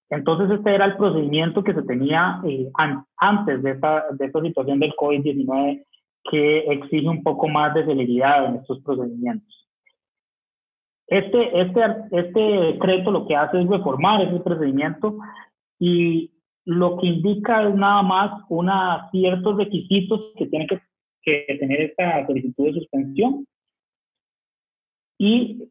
Entonces 0.09 0.49
este 0.51 0.73
era 0.73 0.85
el 0.85 0.95
procedimiento 0.95 1.63
que 1.63 1.73
se 1.73 1.81
tenía 1.83 2.39
eh, 2.45 2.71
antes 3.17 3.61
de 3.61 3.71
esta, 3.71 4.05
de 4.11 4.25
esta 4.25 4.41
situación 4.41 4.79
del 4.79 4.93
COVID-19 4.93 5.83
que 6.29 6.59
exige 6.59 7.09
un 7.09 7.23
poco 7.23 7.47
más 7.47 7.73
de 7.73 7.85
celeridad 7.85 8.45
en 8.45 8.55
estos 8.57 8.81
procedimientos. 8.81 9.56
Este, 11.07 11.61
este, 11.61 11.81
este 12.11 12.39
decreto 12.39 13.11
lo 13.11 13.25
que 13.25 13.35
hace 13.35 13.61
es 13.61 13.67
reformar 13.67 14.21
ese 14.21 14.39
procedimiento 14.41 15.17
y 15.79 16.31
lo 16.65 16.97
que 16.97 17.07
indica 17.07 17.67
es 17.67 17.73
nada 17.75 18.03
más 18.03 18.41
una, 18.49 19.09
ciertos 19.11 19.55
requisitos 19.55 20.33
que 20.37 20.47
tiene 20.47 20.67
que, 20.67 20.81
que 21.21 21.57
tener 21.59 21.81
esta 21.81 22.25
solicitud 22.27 22.65
de 22.65 22.73
suspensión. 22.73 23.47
Y 25.17 25.69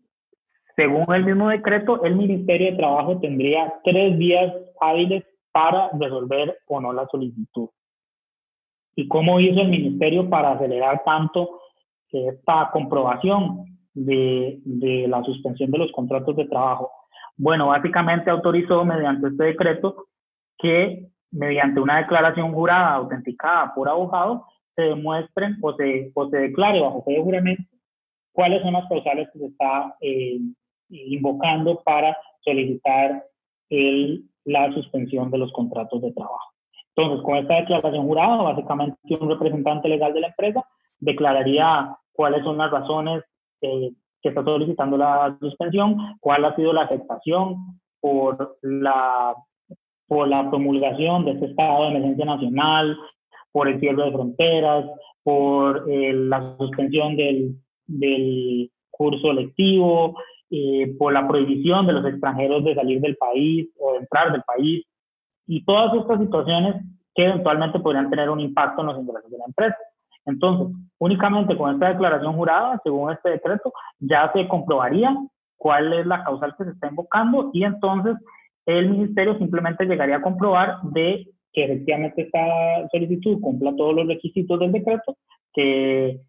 según 0.74 1.12
el 1.14 1.24
mismo 1.24 1.50
decreto, 1.50 2.02
el 2.02 2.16
Ministerio 2.16 2.70
de 2.70 2.78
Trabajo 2.78 3.20
tendría 3.20 3.74
tres 3.84 4.18
días 4.18 4.54
hábiles 4.80 5.22
para 5.52 5.90
resolver 5.98 6.58
o 6.66 6.80
no 6.80 6.94
la 6.94 7.06
solicitud. 7.08 7.68
¿Y 8.94 9.06
cómo 9.08 9.38
hizo 9.38 9.60
el 9.60 9.68
Ministerio 9.68 10.28
para 10.30 10.52
acelerar 10.52 11.02
tanto 11.04 11.60
esta 12.10 12.70
comprobación? 12.72 13.75
De, 13.96 15.06
la 15.08 15.22
suspensión 15.24 15.70
de 15.70 15.78
los 15.78 15.92
contratos 15.92 16.36
de 16.36 16.46
trabajo? 16.46 16.90
Bueno, 17.36 17.68
básicamente 17.68 18.30
autorizó 18.30 18.84
mediante 18.84 19.28
este 19.28 19.44
decreto 19.44 20.06
que 20.58 21.08
mediante 21.30 21.80
una 21.80 21.98
declaración 21.98 22.52
jurada 22.52 22.94
autenticada 22.94 23.74
por 23.74 23.88
abogado 23.88 24.46
se 24.74 24.82
demuestren 24.82 25.56
o 25.60 25.74
se, 25.74 26.10
o 26.14 26.28
se 26.28 26.36
declare 26.36 26.80
bajo 26.80 27.02
fe 27.04 27.12
de 27.12 27.22
juramento 27.22 27.64
cuáles 28.32 28.62
son 28.62 28.74
las 28.74 28.88
causales 28.88 29.28
que 29.32 29.38
se 29.38 29.46
está 29.46 29.96
eh, 30.00 30.38
invocando 30.90 31.82
para 31.82 32.16
solicitar 32.42 33.24
la 34.44 34.72
suspensión 34.72 35.30
de 35.30 35.38
los 35.38 35.52
contratos 35.52 36.00
de 36.02 36.12
trabajo. 36.12 36.52
Entonces, 36.94 37.24
con 37.24 37.36
esta 37.36 37.56
declaración 37.56 38.06
jurada, 38.06 38.42
básicamente 38.42 38.96
un 39.18 39.28
representante 39.28 39.88
legal 39.88 40.14
de 40.14 40.20
la 40.20 40.28
empresa 40.28 40.64
declararía 40.98 41.96
cuáles 42.12 42.42
son 42.44 42.58
las 42.58 42.70
razones 42.70 43.22
que 43.60 43.94
está 44.22 44.44
solicitando 44.44 44.96
la 44.96 45.36
suspensión, 45.40 45.96
cuál 46.20 46.44
ha 46.44 46.56
sido 46.56 46.72
la 46.72 46.82
aceptación 46.82 47.78
por 48.00 48.58
la, 48.62 49.34
por 50.06 50.28
la 50.28 50.48
promulgación 50.48 51.24
de 51.24 51.32
este 51.32 51.46
estado 51.46 51.84
de 51.84 51.90
emergencia 51.90 52.24
nacional, 52.24 52.96
por 53.52 53.68
el 53.68 53.80
cierre 53.80 54.04
de 54.04 54.12
fronteras, 54.12 54.84
por 55.22 55.90
eh, 55.90 56.12
la 56.12 56.56
suspensión 56.58 57.16
del, 57.16 57.56
del 57.86 58.70
curso 58.90 59.32
lectivo, 59.32 60.16
eh, 60.50 60.94
por 60.98 61.12
la 61.12 61.26
prohibición 61.26 61.86
de 61.86 61.92
los 61.94 62.06
extranjeros 62.06 62.64
de 62.64 62.74
salir 62.74 63.00
del 63.00 63.16
país 63.16 63.68
o 63.80 63.94
de 63.94 63.98
entrar 63.98 64.32
del 64.32 64.42
país, 64.42 64.84
y 65.46 65.64
todas 65.64 65.94
estas 65.94 66.20
situaciones 66.20 66.76
que 67.14 67.24
eventualmente 67.24 67.80
podrían 67.80 68.10
tener 68.10 68.30
un 68.30 68.40
impacto 68.40 68.82
en 68.82 68.86
los 68.88 68.98
ingresos 68.98 69.30
de 69.30 69.38
la 69.38 69.44
empresa. 69.46 69.76
Entonces, 70.26 70.76
únicamente 70.98 71.56
con 71.56 71.72
esta 71.74 71.88
declaración 71.88 72.34
jurada, 72.34 72.80
según 72.82 73.12
este 73.12 73.30
decreto, 73.30 73.72
ya 73.98 74.30
se 74.32 74.46
comprobaría 74.48 75.16
cuál 75.56 75.92
es 75.92 76.06
la 76.06 76.22
causal 76.24 76.54
que 76.56 76.64
se 76.64 76.70
está 76.70 76.88
invocando 76.88 77.50
y 77.52 77.64
entonces 77.64 78.16
el 78.66 78.90
ministerio 78.90 79.38
simplemente 79.38 79.86
llegaría 79.86 80.16
a 80.16 80.22
comprobar 80.22 80.82
de 80.82 81.28
que 81.52 81.64
efectivamente 81.64 82.22
esta 82.22 82.88
solicitud 82.90 83.40
cumpla 83.40 83.74
todos 83.76 83.94
los 83.94 84.06
requisitos 84.06 84.58
del 84.58 84.72
decreto, 84.72 85.16
que 85.54 86.20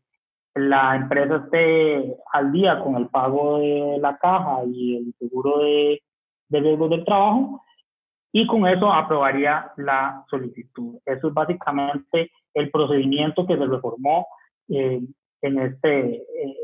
la 0.55 0.95
empresa 0.95 1.43
esté 1.43 2.15
al 2.31 2.51
día 2.51 2.79
con 2.79 2.95
el 2.95 3.07
pago 3.09 3.59
de 3.59 3.97
la 3.99 4.17
caja 4.17 4.59
y 4.65 4.97
el 4.97 5.13
seguro 5.19 5.59
de, 5.59 6.01
de 6.49 6.59
riesgos 6.59 6.89
del 6.89 7.03
trabajo 7.03 7.61
y 8.31 8.45
con 8.47 8.67
eso 8.67 8.91
aprobaría 8.91 9.71
la 9.77 10.25
solicitud. 10.29 10.97
Eso 11.05 11.29
es 11.29 11.33
básicamente 11.33 12.31
el 12.53 12.71
procedimiento 12.71 13.45
que 13.45 13.57
se 13.57 13.65
reformó 13.65 14.27
eh, 14.69 15.01
en, 15.41 15.59
este, 15.59 16.15
eh, 16.15 16.57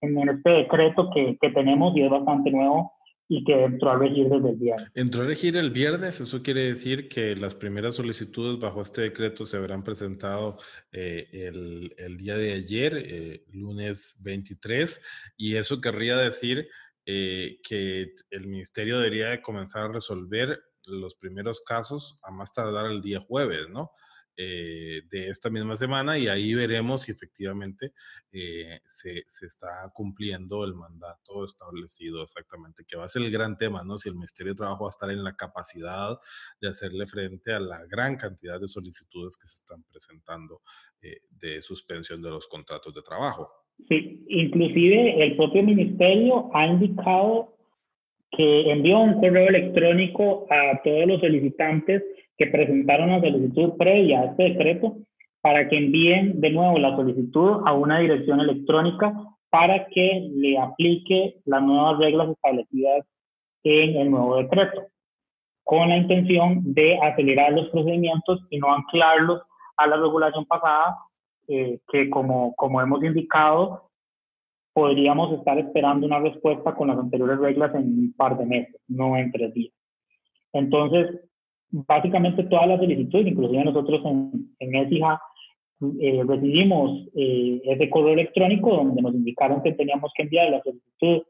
en 0.00 0.28
este 0.28 0.50
decreto 0.50 1.10
que, 1.14 1.36
que, 1.40 1.50
tenemos 1.50 1.96
y 1.96 2.02
es 2.02 2.10
bastante 2.10 2.50
nuevo 2.50 2.92
y 3.28 3.44
que 3.44 3.64
entró 3.64 3.90
a 3.90 3.98
regir 3.98 4.28
desde 4.28 4.48
el 4.48 4.56
viernes. 4.56 4.90
Entró 4.94 5.22
a 5.22 5.26
regir 5.26 5.56
el 5.56 5.70
viernes, 5.70 6.20
eso 6.20 6.42
quiere 6.42 6.64
decir 6.64 7.08
que 7.08 7.36
las 7.36 7.54
primeras 7.54 7.94
solicitudes 7.94 8.58
bajo 8.58 8.80
este 8.80 9.02
decreto 9.02 9.44
se 9.44 9.58
habrán 9.58 9.84
presentado 9.84 10.56
eh, 10.90 11.28
el, 11.32 11.94
el, 11.98 12.16
día 12.16 12.36
de 12.36 12.54
ayer, 12.54 13.42
lunes 13.52 14.18
23, 14.24 15.00
y 15.36 15.56
eso 15.56 15.80
querría 15.80 16.16
decir 16.16 16.68
que 17.04 18.12
el 18.30 18.46
ministerio 18.46 18.98
debería 18.98 19.30
de 19.30 19.40
comenzar 19.40 19.84
a 19.84 19.92
resolver 19.92 20.58
los 20.88 21.16
primeros 21.16 21.60
casos 21.60 22.18
a 22.22 22.30
más 22.30 22.52
tardar 22.52 22.86
el 22.86 23.00
día 23.02 23.20
jueves, 23.20 23.68
¿no? 23.68 23.92
Eh, 24.40 25.02
de 25.10 25.30
esta 25.30 25.50
misma 25.50 25.74
semana 25.74 26.16
y 26.16 26.28
ahí 26.28 26.54
veremos 26.54 27.02
si 27.02 27.10
efectivamente 27.10 27.92
eh, 28.30 28.78
se, 28.86 29.24
se, 29.26 29.46
está 29.46 29.90
cumpliendo 29.92 30.62
el 30.64 30.76
mandato 30.76 31.42
establecido 31.42 32.22
exactamente, 32.22 32.84
que 32.86 32.96
va 32.96 33.02
a 33.04 33.08
ser 33.08 33.22
el 33.22 33.32
gran 33.32 33.58
tema, 33.58 33.82
¿no? 33.82 33.98
Si 33.98 34.08
el 34.08 34.14
Ministerio 34.14 34.52
de 34.52 34.58
Trabajo 34.58 34.84
va 34.84 34.90
a 34.90 34.94
estar 34.94 35.10
en 35.10 35.24
la 35.24 35.34
capacidad 35.34 36.16
de 36.60 36.68
hacerle 36.68 37.08
frente 37.08 37.52
a 37.52 37.58
la 37.58 37.84
gran 37.86 38.16
cantidad 38.16 38.60
de 38.60 38.68
solicitudes 38.68 39.36
que 39.36 39.48
se 39.48 39.56
están 39.56 39.82
presentando 39.90 40.62
eh, 41.02 41.22
de 41.30 41.60
suspensión 41.60 42.22
de 42.22 42.30
los 42.30 42.46
contratos 42.46 42.94
de 42.94 43.02
trabajo. 43.02 43.50
Sí, 43.88 44.24
inclusive 44.28 45.20
el 45.20 45.36
propio 45.36 45.64
ministerio 45.64 46.48
ha 46.54 46.64
indicado 46.64 47.57
que 48.30 48.70
envió 48.70 48.98
un 48.98 49.14
correo 49.14 49.48
electrónico 49.48 50.46
a 50.50 50.80
todos 50.82 51.06
los 51.06 51.20
solicitantes 51.20 52.02
que 52.36 52.46
presentaron 52.46 53.10
la 53.10 53.20
solicitud 53.20 53.76
previa 53.76 54.20
a 54.20 54.24
este 54.26 54.44
decreto 54.44 54.96
para 55.40 55.68
que 55.68 55.76
envíen 55.76 56.40
de 56.40 56.50
nuevo 56.50 56.78
la 56.78 56.94
solicitud 56.96 57.62
a 57.64 57.72
una 57.72 58.00
dirección 58.00 58.40
electrónica 58.40 59.12
para 59.50 59.86
que 59.86 60.28
le 60.34 60.58
aplique 60.58 61.36
las 61.46 61.62
nuevas 61.62 61.98
reglas 61.98 62.28
establecidas 62.28 63.06
en 63.64 63.96
el 63.96 64.10
nuevo 64.10 64.36
decreto, 64.36 64.86
con 65.64 65.88
la 65.88 65.96
intención 65.96 66.60
de 66.74 66.98
acelerar 66.98 67.52
los 67.52 67.68
procedimientos 67.70 68.40
y 68.50 68.58
no 68.58 68.72
anclarlos 68.72 69.42
a 69.76 69.86
la 69.86 69.96
regulación 69.96 70.44
pasada, 70.46 70.96
eh, 71.48 71.80
que 71.90 72.10
como, 72.10 72.54
como 72.56 72.80
hemos 72.80 73.02
indicado, 73.02 73.87
podríamos 74.78 75.32
estar 75.32 75.58
esperando 75.58 76.06
una 76.06 76.20
respuesta 76.20 76.72
con 76.72 76.86
las 76.86 76.96
anteriores 76.96 77.40
reglas 77.40 77.74
en 77.74 77.82
un 77.82 78.14
par 78.16 78.38
de 78.38 78.46
meses, 78.46 78.80
no 78.86 79.16
en 79.16 79.32
tres 79.32 79.52
días. 79.52 79.74
Entonces, 80.52 81.20
básicamente 81.72 82.44
todas 82.44 82.68
las 82.68 82.78
solicitudes, 82.78 83.26
inclusive 83.26 83.64
nosotros 83.64 84.00
en, 84.04 84.54
en 84.60 84.76
ESIJA, 84.76 85.20
eh, 86.00 86.22
recibimos 86.24 87.08
eh, 87.16 87.60
ese 87.64 87.90
correo 87.90 88.12
electrónico 88.12 88.70
donde 88.70 89.02
nos 89.02 89.14
indicaron 89.14 89.64
que 89.64 89.72
teníamos 89.72 90.12
que 90.14 90.22
enviar 90.22 90.48
la 90.48 90.62
solicitud 90.62 91.22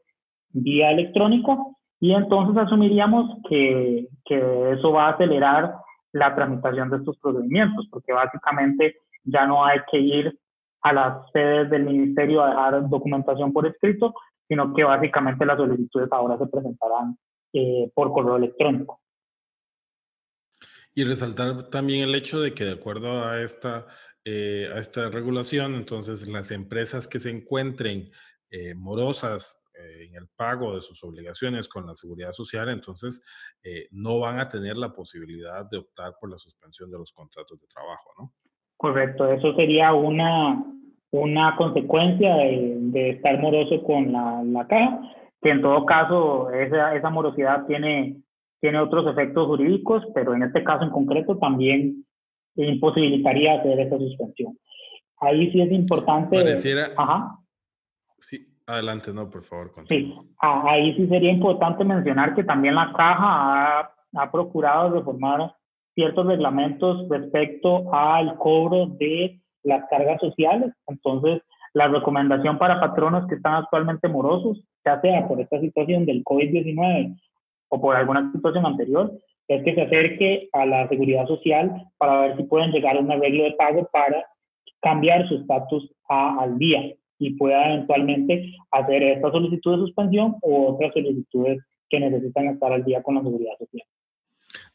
vía 0.51 0.91
electrónico 0.91 1.75
y 1.99 2.13
entonces 2.13 2.55
asumiríamos 2.55 3.31
que, 3.49 4.09
que 4.25 4.71
eso 4.73 4.91
va 4.91 5.07
a 5.07 5.13
acelerar 5.13 5.73
la 6.11 6.35
tramitación 6.35 6.91
de 6.91 6.97
estos 6.97 7.17
procedimientos, 7.17 7.87
porque 7.89 8.13
básicamente 8.13 8.97
ya 9.23 9.47
no 9.47 9.65
hay 9.65 9.79
que 9.91 9.97
ir 9.97 10.39
a 10.81 10.93
las 10.93 11.31
sedes 11.31 11.69
del 11.69 11.83
ministerio 11.83 12.43
a 12.43 12.49
dejar 12.49 12.89
documentación 12.89 13.51
por 13.51 13.67
escrito, 13.67 14.13
sino 14.47 14.73
que 14.73 14.83
básicamente 14.83 15.45
las 15.45 15.57
solicitudes 15.57 16.09
ahora 16.11 16.37
se 16.37 16.47
presentarán 16.47 17.17
eh, 17.53 17.91
por 17.93 18.11
correo 18.11 18.37
electrónico. 18.37 19.01
Y 20.95 21.03
resaltar 21.03 21.69
también 21.69 22.07
el 22.07 22.15
hecho 22.15 22.41
de 22.41 22.53
que 22.53 22.65
de 22.65 22.73
acuerdo 22.73 23.23
a 23.23 23.41
esta, 23.41 23.85
eh, 24.25 24.69
a 24.73 24.79
esta 24.79 25.09
regulación, 25.09 25.75
entonces 25.75 26.27
las 26.27 26.51
empresas 26.51 27.07
que 27.07 27.19
se 27.19 27.29
encuentren 27.29 28.11
eh, 28.49 28.73
morosas 28.73 29.63
en 30.01 30.13
el 30.13 30.27
pago 30.35 30.75
de 30.75 30.81
sus 30.81 31.01
obligaciones 31.05 31.69
con 31.69 31.87
la 31.87 31.95
seguridad 31.95 32.33
social, 32.33 32.67
entonces 32.67 33.23
no 33.91 34.19
van 34.19 34.37
a 34.37 34.49
tener 34.49 34.75
la 34.75 34.91
posibilidad 34.91 35.65
de 35.71 35.77
optar 35.77 36.15
por 36.19 36.29
la 36.29 36.37
suspensión 36.37 36.91
de 36.91 36.97
los 36.97 37.13
contratos 37.13 37.57
de 37.61 37.67
trabajo, 37.67 38.11
¿no? 38.17 38.33
Correcto, 38.79 39.29
eso 39.29 39.53
sería 39.55 39.93
una, 39.93 40.63
una 41.11 41.57
consecuencia 41.57 42.33
de, 42.37 43.09
estar 43.09 43.37
moroso 43.37 43.83
con 43.83 44.13
la, 44.13 44.41
la, 44.41 44.65
caja, 44.67 45.01
que 45.41 45.49
en 45.49 45.61
todo 45.61 45.85
caso 45.85 46.49
esa, 46.51 46.95
esa 46.95 47.09
morosidad 47.09 47.65
tiene, 47.65 48.21
tiene 48.61 48.79
otros 48.79 49.05
efectos 49.11 49.47
jurídicos, 49.47 50.05
pero 50.15 50.33
en 50.33 50.43
este 50.43 50.63
caso 50.63 50.85
en 50.85 50.91
concreto 50.91 51.37
también 51.37 52.05
imposibilitaría 52.55 53.59
hacer 53.59 53.81
esa 53.81 53.97
suspensión. 53.97 54.57
Ahí 55.17 55.51
sí 55.51 55.59
es 55.59 55.73
importante... 55.73 56.37
Pareciera... 56.37 56.87
Ajá. 56.95 57.37
Sí, 58.17 58.47
adelante, 58.65 59.11
no, 59.13 59.29
por 59.29 59.43
favor. 59.43 59.73
Sí, 59.89 60.15
ahí 60.39 60.95
sí 60.95 61.05
sería 61.09 61.33
importante 61.33 61.83
mencionar 61.83 62.33
que 62.33 62.45
también 62.45 62.75
la 62.75 62.93
caja 62.93 63.81
ha, 63.81 63.91
ha 64.13 64.31
procurado 64.31 64.91
reformar 64.91 65.53
ciertos 65.99 66.27
reglamentos 66.27 67.09
respecto 67.09 67.93
al 67.93 68.37
cobro 68.37 68.85
de 68.99 69.41
las 69.63 69.83
cargas 69.89 70.21
sociales. 70.21 70.71
Entonces, 70.87 71.41
la 71.73 71.89
recomendación 71.89 72.57
para 72.57 72.79
patronos 72.79 73.27
que 73.27 73.35
están 73.35 73.55
actualmente 73.55 74.07
morosos, 74.07 74.63
ya 74.85 75.01
sea 75.01 75.27
por 75.27 75.41
esta 75.41 75.59
situación 75.59 76.05
del 76.05 76.23
COVID-19 76.23 77.19
o 77.67 77.81
por 77.81 77.97
alguna 77.97 78.31
situación 78.31 78.65
anterior, 78.65 79.11
es 79.49 79.61
que 79.65 79.75
se 79.75 79.81
acerque 79.81 80.47
a 80.53 80.65
la 80.65 80.87
seguridad 80.87 81.27
social 81.27 81.69
para 81.97 82.21
ver 82.21 82.37
si 82.37 82.43
pueden 82.43 82.71
llegar 82.71 82.95
a 82.95 83.01
un 83.01 83.11
arreglo 83.11 83.43
de 83.43 83.51
pago 83.53 83.89
para 83.91 84.25
cambiar 84.81 85.27
su 85.27 85.35
estatus 85.35 85.91
al 86.07 86.57
día 86.57 86.95
y 87.17 87.31
pueda 87.31 87.73
eventualmente 87.73 88.53
hacer 88.71 89.03
esta 89.03 89.31
solicitud 89.31 89.73
de 89.73 89.85
suspensión 89.85 90.37
o 90.43 90.75
otras 90.75 90.93
solicitudes 90.93 91.59
que 91.89 91.99
necesitan 91.99 92.47
estar 92.47 92.71
al 92.71 92.85
día 92.85 93.03
con 93.03 93.15
la 93.15 93.21
seguridad 93.21 93.57
social. 93.59 93.85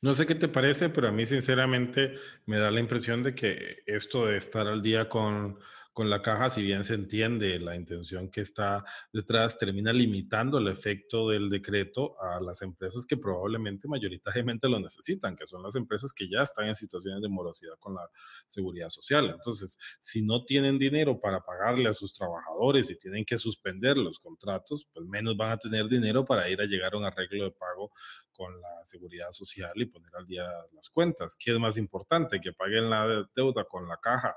No 0.05 0.13
sé 0.15 0.27
qué 0.27 0.35
te 0.35 0.49
parece, 0.49 0.91
pero 0.91 1.09
a 1.09 1.13
mí 1.13 1.25
sinceramente 1.25 2.17
me 2.45 2.59
da 2.59 2.71
la 2.71 2.79
impresión 2.79 3.23
de 3.23 3.35
que 3.35 3.79
esto 3.87 4.27
de 4.27 4.37
estar 4.37 4.67
al 4.67 4.83
día 4.83 5.09
con 5.09 5.59
con 5.95 6.11
la 6.11 6.21
caja, 6.21 6.51
si 6.51 6.63
bien 6.63 6.85
se 6.85 6.95
entiende 6.95 7.59
la 7.61 7.77
intención 7.77 8.29
que 8.29 8.41
está 8.41 8.85
detrás, 9.13 9.57
termina 9.57 9.93
limitando 9.93 10.59
el 10.59 10.67
efecto 10.67 11.29
del 11.29 11.49
decreto 11.49 12.21
a 12.21 12.41
las 12.41 12.63
empresas 12.63 13.07
que 13.07 13.17
probablemente 13.17 13.87
mayoritariamente 13.87 14.69
lo 14.69 14.81
necesitan, 14.81 15.37
que 15.37 15.47
son 15.47 15.63
las 15.63 15.77
empresas 15.77 16.13
que 16.13 16.29
ya 16.29 16.43
están 16.43 16.67
en 16.67 16.75
situaciones 16.75 17.23
de 17.23 17.29
morosidad 17.29 17.75
con 17.79 17.95
la 17.95 18.11
seguridad 18.47 18.89
social. 18.89 19.31
Entonces, 19.31 19.79
si 20.01 20.23
no 20.23 20.45
tienen 20.45 20.79
dinero 20.79 21.21
para 21.21 21.41
pagarle 21.41 21.89
a 21.89 21.95
sus 21.95 22.13
trabajadores 22.13 22.91
y 22.91 22.99
tienen 22.99 23.25
que 23.25 23.39
suspender 23.39 23.97
los 23.97 24.19
contratos, 24.19 24.89
pues 24.93 25.07
menos 25.07 25.37
van 25.37 25.53
a 25.53 25.59
tener 25.59 25.89
dinero 25.89 26.25
para 26.25 26.49
ir 26.49 26.61
a 26.61 26.65
llegar 26.65 26.95
a 26.95 26.99
un 26.99 27.05
arreglo 27.05 27.45
de 27.45 27.53
pago 27.53 27.93
con 28.33 28.61
la 28.61 28.85
seguridad 28.85 29.31
social 29.31 29.73
y 29.77 29.87
poner 29.87 30.11
al 30.17 30.27
día 30.27 30.45
las 30.73 30.89
cuentas. 30.91 31.37
¿Qué 31.39 31.53
es 31.53 31.59
más 31.61 31.77
importante? 31.77 32.41
¿Que 32.41 32.53
paguen 32.53 32.91
la 32.91 33.29
deuda 33.35 33.65
con 33.65 33.89
la 33.89 33.97
caja 33.99 34.35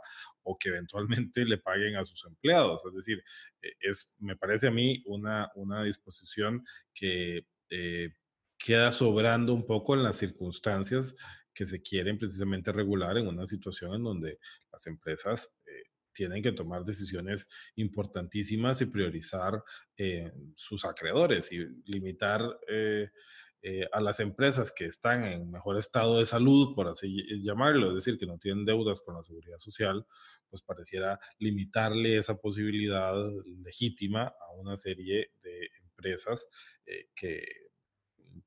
o 0.47 0.57
que 0.57 0.69
eventualmente 0.69 1.45
le 1.45 1.57
paguen 1.57 1.95
a 1.97 2.05
sus 2.05 2.25
empleados? 2.25 2.85
Es 2.85 2.93
decir, 2.93 3.23
eh, 3.61 3.73
es, 3.81 4.15
me 4.19 4.35
parece 4.35 4.67
a 4.67 4.71
mí 4.71 5.03
una, 5.05 5.51
una 5.55 5.83
disposición 5.83 6.65
que 6.93 7.45
eh, 7.69 8.09
queda 8.57 8.91
sobrando 8.91 9.53
un 9.53 9.65
poco 9.65 9.93
en 9.93 10.03
las 10.03 10.15
circunstancias 10.15 11.15
que 11.53 11.65
se 11.65 11.81
quieren 11.81 12.17
precisamente 12.17 12.71
regular 12.71 13.17
en 13.17 13.27
una 13.27 13.45
situación 13.45 13.95
en 13.95 14.03
donde 14.03 14.39
las 14.71 14.87
empresas 14.87 15.51
eh, 15.65 15.89
tienen 16.13 16.41
que 16.41 16.51
tomar 16.51 16.83
decisiones 16.83 17.47
importantísimas 17.75 18.81
y 18.81 18.87
priorizar 18.87 19.63
sus 20.55 20.83
acreedores 20.83 21.51
y 21.51 21.59
limitar 21.85 22.41
a 23.91 23.99
las 23.99 24.19
empresas 24.21 24.71
que 24.71 24.85
están 24.85 25.25
en 25.25 25.51
mejor 25.51 25.77
estado 25.77 26.19
de 26.19 26.25
salud, 26.25 26.73
por 26.73 26.87
así 26.87 27.17
llamarlo, 27.43 27.89
es 27.89 27.95
decir, 27.95 28.17
que 28.17 28.25
no 28.25 28.37
tienen 28.37 28.63
deudas 28.63 29.01
con 29.01 29.15
la 29.15 29.23
seguridad 29.23 29.57
social, 29.57 30.05
pues 30.49 30.61
pareciera 30.61 31.19
limitarle 31.39 32.17
esa 32.17 32.35
posibilidad 32.35 33.13
legítima 33.63 34.23
a 34.23 34.53
una 34.55 34.75
serie 34.75 35.31
de 35.41 35.69
empresas 35.81 36.47
eh, 36.85 37.09
que 37.15 37.67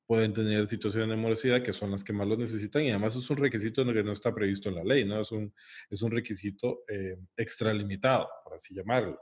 pueden 0.06 0.32
tener 0.32 0.66
situaciones 0.66 1.08
de 1.08 1.16
morosidad 1.16 1.62
que 1.62 1.72
son 1.72 1.90
las 1.90 2.04
que 2.04 2.12
más 2.12 2.26
lo 2.26 2.36
necesitan 2.36 2.82
y 2.82 2.90
además 2.90 3.16
es 3.16 3.28
un 3.30 3.36
requisito 3.36 3.84
que 3.84 4.02
no 4.02 4.12
está 4.12 4.34
previsto 4.34 4.68
en 4.68 4.76
la 4.76 4.84
ley, 4.84 5.04
¿no? 5.04 5.20
Es 5.20 5.32
un, 5.32 5.52
es 5.88 6.02
un 6.02 6.10
requisito 6.10 6.82
eh, 6.88 7.16
extralimitado, 7.36 8.28
por 8.44 8.54
así 8.54 8.74
llamarlo. 8.74 9.20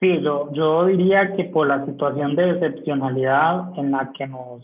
Sí, 0.00 0.20
yo, 0.22 0.52
yo 0.52 0.86
diría 0.86 1.34
que 1.34 1.44
por 1.44 1.68
la 1.68 1.86
situación 1.86 2.36
de 2.36 2.50
excepcionalidad 2.50 3.78
en 3.78 3.92
la 3.92 4.12
que 4.12 4.26
nos 4.26 4.62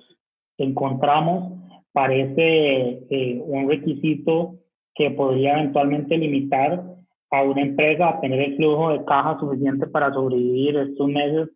encontramos, 0.59 1.55
parece 1.93 3.07
eh, 3.11 3.43
un 3.45 3.69
requisito 3.69 4.57
que 4.95 5.11
podría 5.11 5.55
eventualmente 5.55 6.19
limitar 6.19 6.85
a 7.31 7.43
una 7.43 7.63
empresa 7.63 8.11
a 8.11 8.21
tener 8.21 8.41
el 8.41 8.57
flujo 8.57 8.91
de 8.91 9.05
caja 9.07 9.39
suficiente 9.41 9.87
para 9.87 10.13
sobrevivir 10.13 10.77
estos 10.77 11.09
meses 11.09 11.49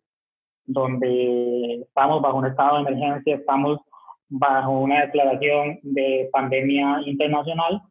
donde 0.65 1.81
estamos 1.81 2.21
bajo 2.21 2.39
un 2.39 2.47
estado 2.47 2.77
de 2.77 2.89
emergencia, 2.89 3.35
estamos 3.35 3.79
bajo 4.27 4.71
una 4.71 5.05
declaración 5.05 5.79
de 5.83 6.29
pandemia 6.31 7.01
internacional, 7.05 7.81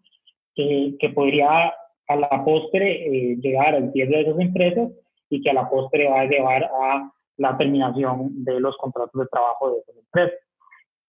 que 0.55 1.13
podría 1.15 1.73
a 2.09 2.17
la 2.17 2.45
postre 2.45 3.07
eh, 3.07 3.37
llegar 3.41 3.75
al 3.75 3.93
cierre 3.93 4.17
de 4.17 4.21
esas 4.23 4.41
empresas 4.41 4.91
y 5.29 5.43
que 5.43 5.51
a 5.51 5.55
la 5.55 5.69
postre 5.69 6.09
va 6.09 6.21
a 6.21 6.27
llevar 6.27 6.65
a 6.65 7.13
la 7.37 7.57
terminación 7.57 8.45
de 8.45 8.61
los 8.61 8.77
contratos 8.77 9.21
de 9.21 9.27
trabajo 9.27 9.71
de 9.71 9.79
esas 9.81 9.97
empresas. 9.97 10.41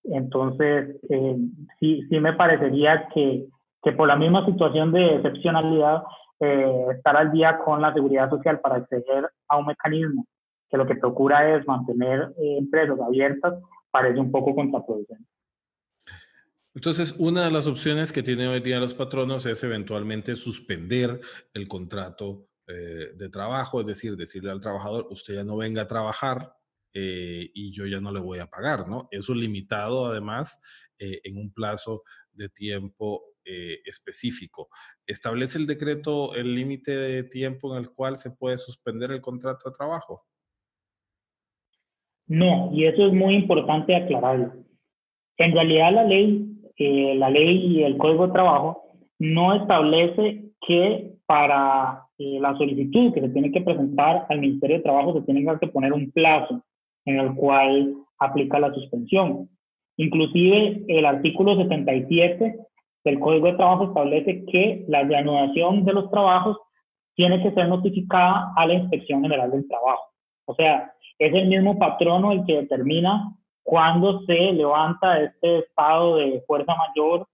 Entonces, 0.03 0.95
eh, 1.09 1.37
sí, 1.79 2.03
sí 2.09 2.19
me 2.19 2.33
parecería 2.33 3.07
que, 3.13 3.47
que, 3.83 3.91
por 3.91 4.07
la 4.07 4.15
misma 4.15 4.45
situación 4.45 4.91
de 4.91 5.15
excepcionalidad, 5.15 6.03
eh, 6.39 6.85
estar 6.95 7.17
al 7.17 7.31
día 7.31 7.59
con 7.63 7.81
la 7.81 7.93
seguridad 7.93 8.29
social 8.29 8.59
para 8.59 8.75
acceder 8.75 9.29
a 9.47 9.57
un 9.57 9.65
mecanismo 9.65 10.25
que 10.69 10.77
lo 10.77 10.85
que 10.85 10.95
procura 10.95 11.55
es 11.55 11.65
mantener 11.65 12.33
eh, 12.37 12.57
empresas 12.57 12.99
abiertas, 12.99 13.53
parece 13.89 14.19
un 14.19 14.31
poco 14.31 14.53
contraproducente. 14.53 15.23
Entonces, 16.75 17.15
una 17.17 17.45
de 17.45 17.51
las 17.51 17.67
opciones 17.67 18.11
que 18.11 18.21
tienen 18.21 18.49
hoy 18.49 18.59
día 18.59 18.79
los 18.79 18.93
patronos 18.93 19.45
es 19.47 19.63
eventualmente 19.63 20.35
suspender 20.35 21.19
el 21.53 21.67
contrato 21.67 22.46
eh, 22.69 23.13
de 23.15 23.29
trabajo, 23.29 23.79
es 23.79 23.87
decir, 23.87 24.17
decirle 24.17 24.51
al 24.51 24.59
trabajador, 24.59 25.07
usted 25.09 25.35
ya 25.35 25.43
no 25.45 25.55
venga 25.55 25.83
a 25.83 25.87
trabajar 25.87 26.53
eh, 26.93 27.49
y 27.53 27.71
yo 27.71 27.85
ya 27.85 28.01
no 28.01 28.11
le 28.11 28.19
voy 28.19 28.39
a 28.39 28.47
pagar, 28.47 28.89
¿no? 28.89 29.07
Eso 29.09 29.33
limitado 29.33 30.07
además 30.07 30.59
eh, 30.99 31.21
en 31.23 31.37
un 31.37 31.53
plazo 31.53 32.03
de 32.33 32.49
tiempo 32.49 33.23
específico. 33.85 34.67
¿Establece 35.05 35.57
el 35.57 35.65
decreto 35.65 36.35
el 36.35 36.53
límite 36.53 36.91
de 36.91 37.23
tiempo 37.23 37.71
en 37.71 37.81
el 37.81 37.93
cual 37.93 38.17
se 38.17 38.31
puede 38.31 38.57
suspender 38.57 39.09
el 39.11 39.21
contrato 39.21 39.69
de 39.69 39.75
trabajo? 39.77 40.25
No, 42.27 42.69
y 42.73 42.87
eso 42.87 43.07
es 43.07 43.13
muy 43.13 43.35
importante 43.35 43.95
aclararlo. 43.95 44.51
En 45.37 45.53
realidad 45.53 45.93
la 45.93 46.03
ley, 46.03 46.59
la 46.77 47.29
ley 47.29 47.67
y 47.67 47.83
el 47.83 47.97
Código 47.97 48.27
de 48.27 48.33
Trabajo 48.33 48.83
no 49.17 49.55
establece 49.55 50.51
que 50.67 51.15
para 51.25 52.06
eh, 52.19 52.39
la 52.39 52.57
solicitud 52.57 53.13
que 53.13 53.21
se 53.21 53.29
tiene 53.29 53.51
que 53.51 53.61
presentar 53.61 54.25
al 54.29 54.39
Ministerio 54.39 54.77
de 54.77 54.83
Trabajo 54.83 55.13
se 55.13 55.21
tiene 55.21 55.45
que 55.59 55.67
poner 55.67 55.93
un 55.93 56.11
plazo 56.11 56.63
en 57.05 57.19
el 57.19 57.35
cual 57.35 57.93
aplica 58.19 58.59
la 58.59 58.73
suspensión. 58.73 59.49
Inclusive 59.97 60.83
el 60.87 61.05
artículo 61.05 61.55
77 61.55 62.55
del 63.03 63.19
Código 63.19 63.47
de 63.47 63.53
Trabajo 63.53 63.85
establece 63.85 64.45
que 64.45 64.85
la 64.87 65.03
reanudación 65.03 65.85
de 65.85 65.93
los 65.93 66.09
trabajos 66.09 66.57
tiene 67.15 67.41
que 67.41 67.51
ser 67.51 67.67
notificada 67.67 68.51
a 68.55 68.65
la 68.65 68.73
Inspección 68.73 69.21
General 69.21 69.49
del 69.51 69.67
Trabajo. 69.67 70.03
O 70.45 70.55
sea, 70.55 70.91
es 71.19 71.33
el 71.33 71.47
mismo 71.47 71.77
patrono 71.77 72.31
el 72.31 72.45
que 72.45 72.61
determina 72.61 73.31
cuándo 73.63 74.21
se 74.25 74.53
levanta 74.53 75.21
este 75.21 75.59
estado 75.59 76.17
de 76.17 76.43
fuerza 76.47 76.73
mayor 76.75 77.27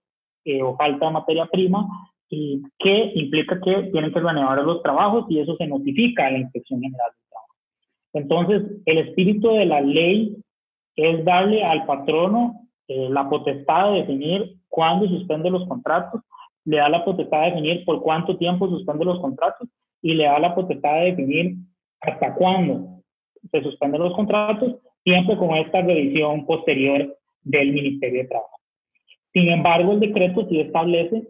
eh, 0.44 0.62
o 0.62 0.76
falta 0.76 1.06
de 1.06 1.12
materia 1.12 1.46
prima 1.46 1.86
y 2.28 2.62
que 2.78 3.12
implica 3.14 3.60
que 3.60 3.90
tienen 3.92 4.12
que 4.12 4.20
renovar 4.20 4.62
los 4.62 4.82
trabajos 4.82 5.26
y 5.28 5.40
eso 5.40 5.56
se 5.56 5.66
notifica 5.66 6.26
a 6.26 6.30
la 6.30 6.38
Inspección 6.38 6.80
General 6.80 7.10
del 7.12 7.28
Trabajo. 7.28 7.54
Entonces, 8.12 8.82
el 8.86 8.98
espíritu 8.98 9.50
de 9.50 9.66
la 9.66 9.80
ley 9.80 10.36
es 10.96 11.24
darle 11.24 11.64
al 11.64 11.84
patrono 11.86 12.68
eh, 12.88 13.08
la 13.10 13.28
potestad 13.28 13.92
de 13.92 14.00
definir 14.00 14.56
cuándo 14.68 15.08
suspende 15.08 15.50
los 15.50 15.66
contratos, 15.66 16.20
le 16.64 16.78
da 16.78 16.88
la 16.88 17.04
potestad 17.04 17.42
de 17.42 17.50
definir 17.50 17.84
por 17.84 18.02
cuánto 18.02 18.36
tiempo 18.36 18.68
suspende 18.68 19.04
los 19.04 19.20
contratos 19.20 19.68
y 20.02 20.14
le 20.14 20.24
da 20.24 20.38
la 20.38 20.54
potestad 20.54 21.00
de 21.00 21.12
definir 21.12 21.56
hasta 22.00 22.34
cuándo 22.34 23.02
se 23.50 23.62
suspenden 23.62 24.02
los 24.02 24.14
contratos, 24.14 24.76
siempre 25.02 25.36
con 25.36 25.54
esta 25.56 25.82
revisión 25.82 26.46
posterior 26.46 27.16
del 27.42 27.72
Ministerio 27.72 28.22
de 28.22 28.28
Trabajo. 28.28 28.58
Sin 29.32 29.48
embargo, 29.50 29.92
el 29.92 30.00
decreto 30.00 30.46
sí 30.48 30.60
establece 30.60 31.26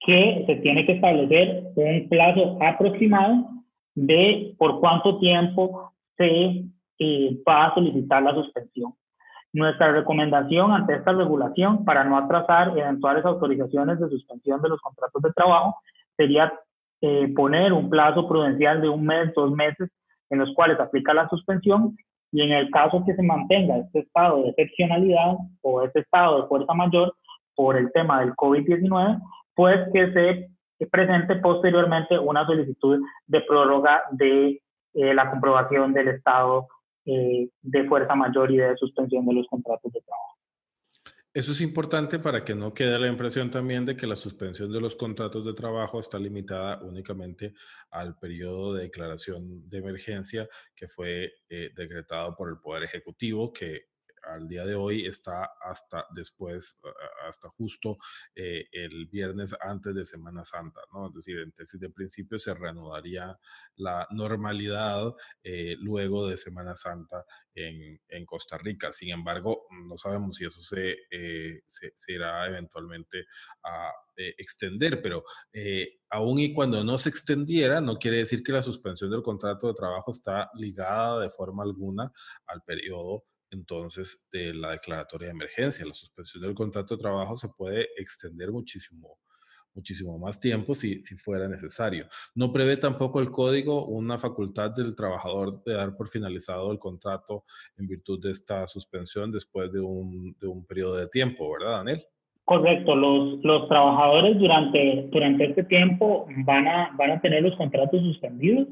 que 0.00 0.44
se 0.46 0.56
tiene 0.56 0.86
que 0.86 0.92
establecer 0.92 1.64
un 1.74 2.08
plazo 2.08 2.58
aproximado 2.60 3.48
de 3.94 4.54
por 4.58 4.80
cuánto 4.80 5.18
tiempo 5.18 5.92
se 6.16 6.64
eh, 6.98 7.42
va 7.48 7.66
a 7.66 7.74
solicitar 7.74 8.22
la 8.22 8.34
suspensión. 8.34 8.94
Nuestra 9.52 9.92
recomendación 9.92 10.72
ante 10.72 10.94
esta 10.94 11.12
regulación 11.12 11.84
para 11.84 12.04
no 12.04 12.18
atrasar 12.18 12.76
eventuales 12.76 13.24
autorizaciones 13.24 13.98
de 13.98 14.08
suspensión 14.10 14.60
de 14.60 14.68
los 14.68 14.80
contratos 14.80 15.22
de 15.22 15.32
trabajo 15.32 15.76
sería 16.16 16.52
eh, 17.00 17.32
poner 17.34 17.72
un 17.72 17.88
plazo 17.88 18.28
prudencial 18.28 18.80
de 18.80 18.88
un 18.88 19.04
mes, 19.04 19.32
dos 19.34 19.52
meses, 19.52 19.90
en 20.30 20.38
los 20.38 20.52
cuales 20.54 20.78
aplica 20.80 21.14
la 21.14 21.28
suspensión 21.28 21.96
y 22.32 22.42
en 22.42 22.52
el 22.52 22.70
caso 22.70 23.02
que 23.06 23.14
se 23.14 23.22
mantenga 23.22 23.78
este 23.78 24.00
estado 24.00 24.42
de 24.42 24.50
excepcionalidad 24.50 25.36
o 25.62 25.82
este 25.82 26.00
estado 26.00 26.42
de 26.42 26.48
fuerza 26.48 26.74
mayor 26.74 27.14
por 27.54 27.76
el 27.76 27.90
tema 27.92 28.20
del 28.20 28.34
COVID-19, 28.34 29.20
pues 29.56 29.78
que 29.92 30.12
se 30.78 30.86
presente 30.86 31.36
posteriormente 31.36 32.18
una 32.18 32.46
solicitud 32.46 33.00
de 33.26 33.40
prórroga 33.40 34.02
de 34.12 34.62
eh, 34.94 35.14
la 35.14 35.30
comprobación 35.30 35.92
del 35.92 36.08
estado 36.08 36.68
eh, 37.06 37.48
de 37.62 37.88
fuerza 37.88 38.14
mayor 38.14 38.52
y 38.52 38.58
de 38.58 38.76
suspensión 38.76 39.26
de 39.26 39.34
los 39.34 39.46
contratos 39.48 39.92
de 39.92 40.00
trabajo. 40.02 40.36
Eso 41.32 41.52
es 41.52 41.60
importante 41.60 42.18
para 42.18 42.44
que 42.44 42.54
no 42.54 42.72
quede 42.72 42.98
la 42.98 43.08
impresión 43.08 43.50
también 43.50 43.84
de 43.84 43.96
que 43.96 44.06
la 44.06 44.16
suspensión 44.16 44.72
de 44.72 44.80
los 44.80 44.96
contratos 44.96 45.44
de 45.44 45.52
trabajo 45.52 46.00
está 46.00 46.18
limitada 46.18 46.80
únicamente 46.82 47.52
al 47.90 48.18
periodo 48.18 48.74
de 48.74 48.84
declaración 48.84 49.68
de 49.68 49.78
emergencia 49.78 50.48
que 50.74 50.88
fue 50.88 51.32
eh, 51.48 51.70
decretado 51.74 52.34
por 52.34 52.48
el 52.48 52.58
Poder 52.58 52.84
Ejecutivo, 52.84 53.52
que 53.52 53.82
al 54.26 54.48
día 54.48 54.64
de 54.64 54.74
hoy 54.74 55.06
está 55.06 55.50
hasta 55.60 56.06
después, 56.14 56.78
hasta 57.26 57.48
justo 57.50 57.98
eh, 58.34 58.66
el 58.72 59.06
viernes 59.06 59.54
antes 59.60 59.94
de 59.94 60.04
Semana 60.04 60.44
Santa, 60.44 60.80
¿no? 60.92 61.08
Es 61.08 61.14
decir, 61.14 61.38
en 61.38 61.52
tesis 61.52 61.80
de 61.80 61.90
principio 61.90 62.38
se 62.38 62.54
reanudaría 62.54 63.38
la 63.76 64.06
normalidad 64.10 65.14
eh, 65.42 65.76
luego 65.78 66.26
de 66.26 66.36
Semana 66.36 66.74
Santa 66.74 67.24
en, 67.54 68.00
en, 68.08 68.26
Costa 68.26 68.58
Rica. 68.58 68.92
Sin 68.92 69.10
embargo, 69.10 69.66
no 69.88 69.96
sabemos 69.96 70.36
si 70.36 70.44
eso 70.44 70.60
se, 70.60 70.96
eh, 71.10 71.60
se, 71.66 71.92
irá 72.08 72.46
eventualmente 72.46 73.24
a 73.64 73.90
extender, 74.16 75.02
pero 75.02 75.22
aún 76.08 76.38
y 76.38 76.54
cuando 76.54 76.82
no 76.82 76.96
se 76.96 77.10
extendiera, 77.10 77.82
no 77.82 77.98
quiere 77.98 78.18
decir 78.18 78.42
que 78.42 78.52
la 78.52 78.62
suspensión 78.62 79.10
del 79.10 79.22
contrato 79.22 79.68
de 79.68 79.74
trabajo 79.74 80.10
está 80.10 80.50
ligada 80.54 81.20
de 81.20 81.28
forma 81.28 81.62
alguna 81.62 82.10
al 82.46 82.62
periodo 82.62 83.24
entonces 83.50 84.28
de 84.32 84.54
la 84.54 84.72
declaratoria 84.72 85.28
de 85.28 85.34
emergencia. 85.34 85.86
La 85.86 85.92
suspensión 85.92 86.42
del 86.42 86.54
contrato 86.54 86.96
de 86.96 87.02
trabajo 87.02 87.36
se 87.36 87.48
puede 87.48 87.88
extender 87.96 88.50
muchísimo, 88.50 89.18
muchísimo 89.74 90.18
más 90.18 90.40
tiempo 90.40 90.74
si, 90.74 91.00
fuera 91.16 91.48
necesario. 91.48 92.08
No 92.34 92.52
prevé 92.52 92.76
tampoco 92.76 93.20
el 93.20 93.30
código 93.30 93.86
una 93.86 94.18
facultad 94.18 94.70
del 94.70 94.94
trabajador 94.94 95.62
de 95.64 95.74
dar 95.74 95.96
por 95.96 96.08
finalizado 96.08 96.72
el 96.72 96.78
contrato 96.78 97.44
en 97.78 97.86
virtud 97.86 98.20
de 98.22 98.30
esta 98.30 98.66
suspensión 98.66 99.30
después 99.30 99.72
de 99.72 99.80
un, 99.80 100.36
de 100.40 100.48
periodo 100.68 100.96
de 100.96 101.08
tiempo, 101.08 101.52
¿verdad, 101.52 101.78
Daniel? 101.78 102.04
Correcto, 102.44 102.94
los, 102.94 103.42
los 103.42 103.68
trabajadores 103.68 104.38
durante, 104.38 105.08
durante 105.10 105.46
este 105.46 105.64
tiempo 105.64 106.28
van 106.44 106.68
a, 106.68 106.94
van 106.96 107.10
a 107.10 107.20
tener 107.20 107.42
los 107.42 107.56
contratos 107.56 108.00
suspendidos 108.02 108.68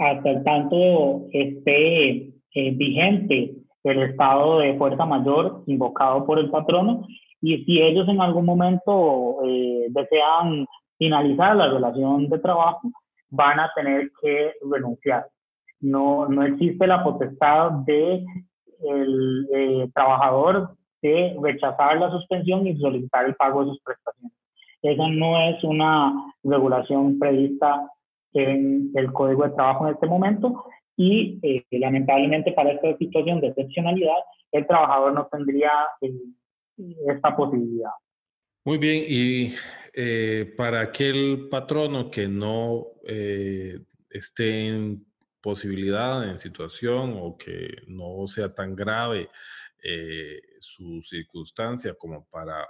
hasta 0.00 0.30
el 0.30 0.42
tanto 0.44 1.28
esté 1.30 2.32
eh, 2.54 2.70
vigente 2.72 3.59
el 3.84 4.02
estado 4.02 4.58
de 4.58 4.76
fuerza 4.76 5.04
mayor 5.04 5.62
invocado 5.66 6.26
por 6.26 6.38
el 6.38 6.50
patrono 6.50 7.06
y 7.40 7.64
si 7.64 7.80
ellos 7.80 8.08
en 8.08 8.20
algún 8.20 8.44
momento 8.44 9.38
eh, 9.44 9.86
desean 9.88 10.66
finalizar 10.98 11.56
la 11.56 11.68
relación 11.68 12.28
de 12.28 12.38
trabajo, 12.38 12.82
van 13.30 13.58
a 13.60 13.70
tener 13.74 14.10
que 14.20 14.52
renunciar. 14.70 15.26
No, 15.80 16.28
no 16.28 16.42
existe 16.42 16.86
la 16.86 17.02
potestad 17.02 17.70
de 17.86 18.24
el 18.82 19.48
eh, 19.54 19.90
trabajador 19.94 20.76
de 21.02 21.36
rechazar 21.42 21.98
la 21.98 22.10
suspensión 22.10 22.66
y 22.66 22.78
solicitar 22.78 23.24
el 23.24 23.34
pago 23.34 23.64
de 23.64 23.70
sus 23.70 23.80
prestaciones. 23.82 24.36
Esa 24.82 25.08
no 25.08 25.40
es 25.40 25.62
una 25.64 26.12
regulación 26.42 27.18
prevista 27.18 27.90
en 28.32 28.90
el 28.94 29.12
Código 29.12 29.44
de 29.44 29.50
Trabajo 29.50 29.86
en 29.86 29.94
este 29.94 30.06
momento 30.06 30.64
y 31.02 31.38
eh, 31.42 31.64
lamentablemente 31.70 32.52
para 32.52 32.72
esta 32.72 32.94
situación 32.98 33.40
de 33.40 33.48
excepcionalidad, 33.48 34.18
el 34.52 34.66
trabajador 34.66 35.14
no 35.14 35.26
tendría 35.32 35.72
eh, 36.02 36.12
esta 37.08 37.34
posibilidad. 37.34 37.92
Muy 38.66 38.76
bien, 38.76 39.04
y 39.08 39.54
eh, 39.94 40.52
para 40.58 40.82
aquel 40.82 41.48
patrono 41.50 42.10
que 42.10 42.28
no 42.28 42.88
esté 44.10 44.68
en 44.68 45.06
posibilidad, 45.40 46.28
en 46.28 46.36
situación 46.36 47.16
o 47.18 47.34
que 47.34 47.70
no 47.86 48.28
sea 48.28 48.52
tan 48.52 48.76
grave 48.76 49.30
su 50.58 51.00
circunstancia 51.00 51.94
como 51.94 52.26
para 52.26 52.68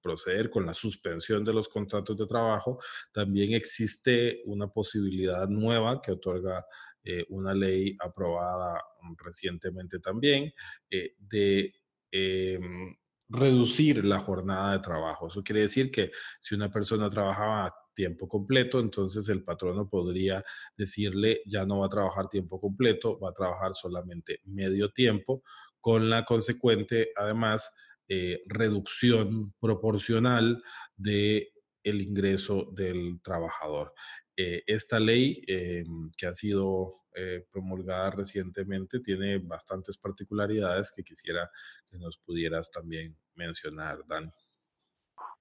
proceder 0.00 0.48
con 0.48 0.64
la 0.64 0.72
suspensión 0.72 1.44
de 1.44 1.52
los 1.52 1.66
contratos 1.66 2.16
de 2.16 2.26
trabajo, 2.26 2.78
también 3.12 3.54
existe 3.54 4.42
una 4.44 4.68
posibilidad 4.68 5.48
nueva 5.48 6.00
que 6.00 6.12
otorga 6.12 6.64
eh, 7.08 7.24
una 7.28 7.54
ley 7.54 7.96
aprobada 8.00 8.82
recientemente 9.24 10.00
también 10.00 10.52
eh, 10.90 11.14
de 11.20 11.72
em, 12.10 12.96
reducir 13.28 14.04
la 14.04 14.18
jornada 14.18 14.72
de 14.72 14.80
trabajo. 14.80 15.28
Eso 15.28 15.44
quiere 15.44 15.62
decir 15.62 15.92
que 15.92 16.10
si 16.40 16.56
una 16.56 16.68
persona 16.68 17.08
trabajaba 17.08 17.72
tiempo 17.94 18.26
completo, 18.26 18.80
entonces 18.80 19.28
el 19.28 19.44
patrono 19.44 19.88
podría 19.88 20.42
decirle 20.76 21.42
ya 21.46 21.64
no 21.64 21.78
va 21.78 21.86
a 21.86 21.90
trabajar 21.90 22.28
tiempo 22.28 22.60
completo, 22.60 23.20
va 23.20 23.30
a 23.30 23.32
trabajar 23.32 23.72
solamente 23.72 24.40
medio 24.44 24.90
tiempo, 24.90 25.44
con 25.80 26.10
la 26.10 26.24
consecuente, 26.24 27.10
además, 27.14 27.72
eh, 28.08 28.42
reducción 28.46 29.54
proporcional 29.60 30.60
de 30.96 31.52
el 31.84 32.02
ingreso 32.02 32.68
del 32.72 33.20
trabajador. 33.22 33.94
Eh, 34.38 34.62
esta 34.66 35.00
ley 35.00 35.42
eh, 35.48 35.82
que 36.18 36.26
ha 36.26 36.32
sido 36.32 36.90
eh, 37.14 37.46
promulgada 37.50 38.10
recientemente 38.10 39.00
tiene 39.00 39.38
bastantes 39.38 39.96
particularidades 39.96 40.92
que 40.94 41.02
quisiera 41.02 41.48
que 41.90 41.96
nos 41.96 42.18
pudieras 42.18 42.70
también 42.70 43.16
mencionar, 43.34 43.96
Dani. 44.06 44.28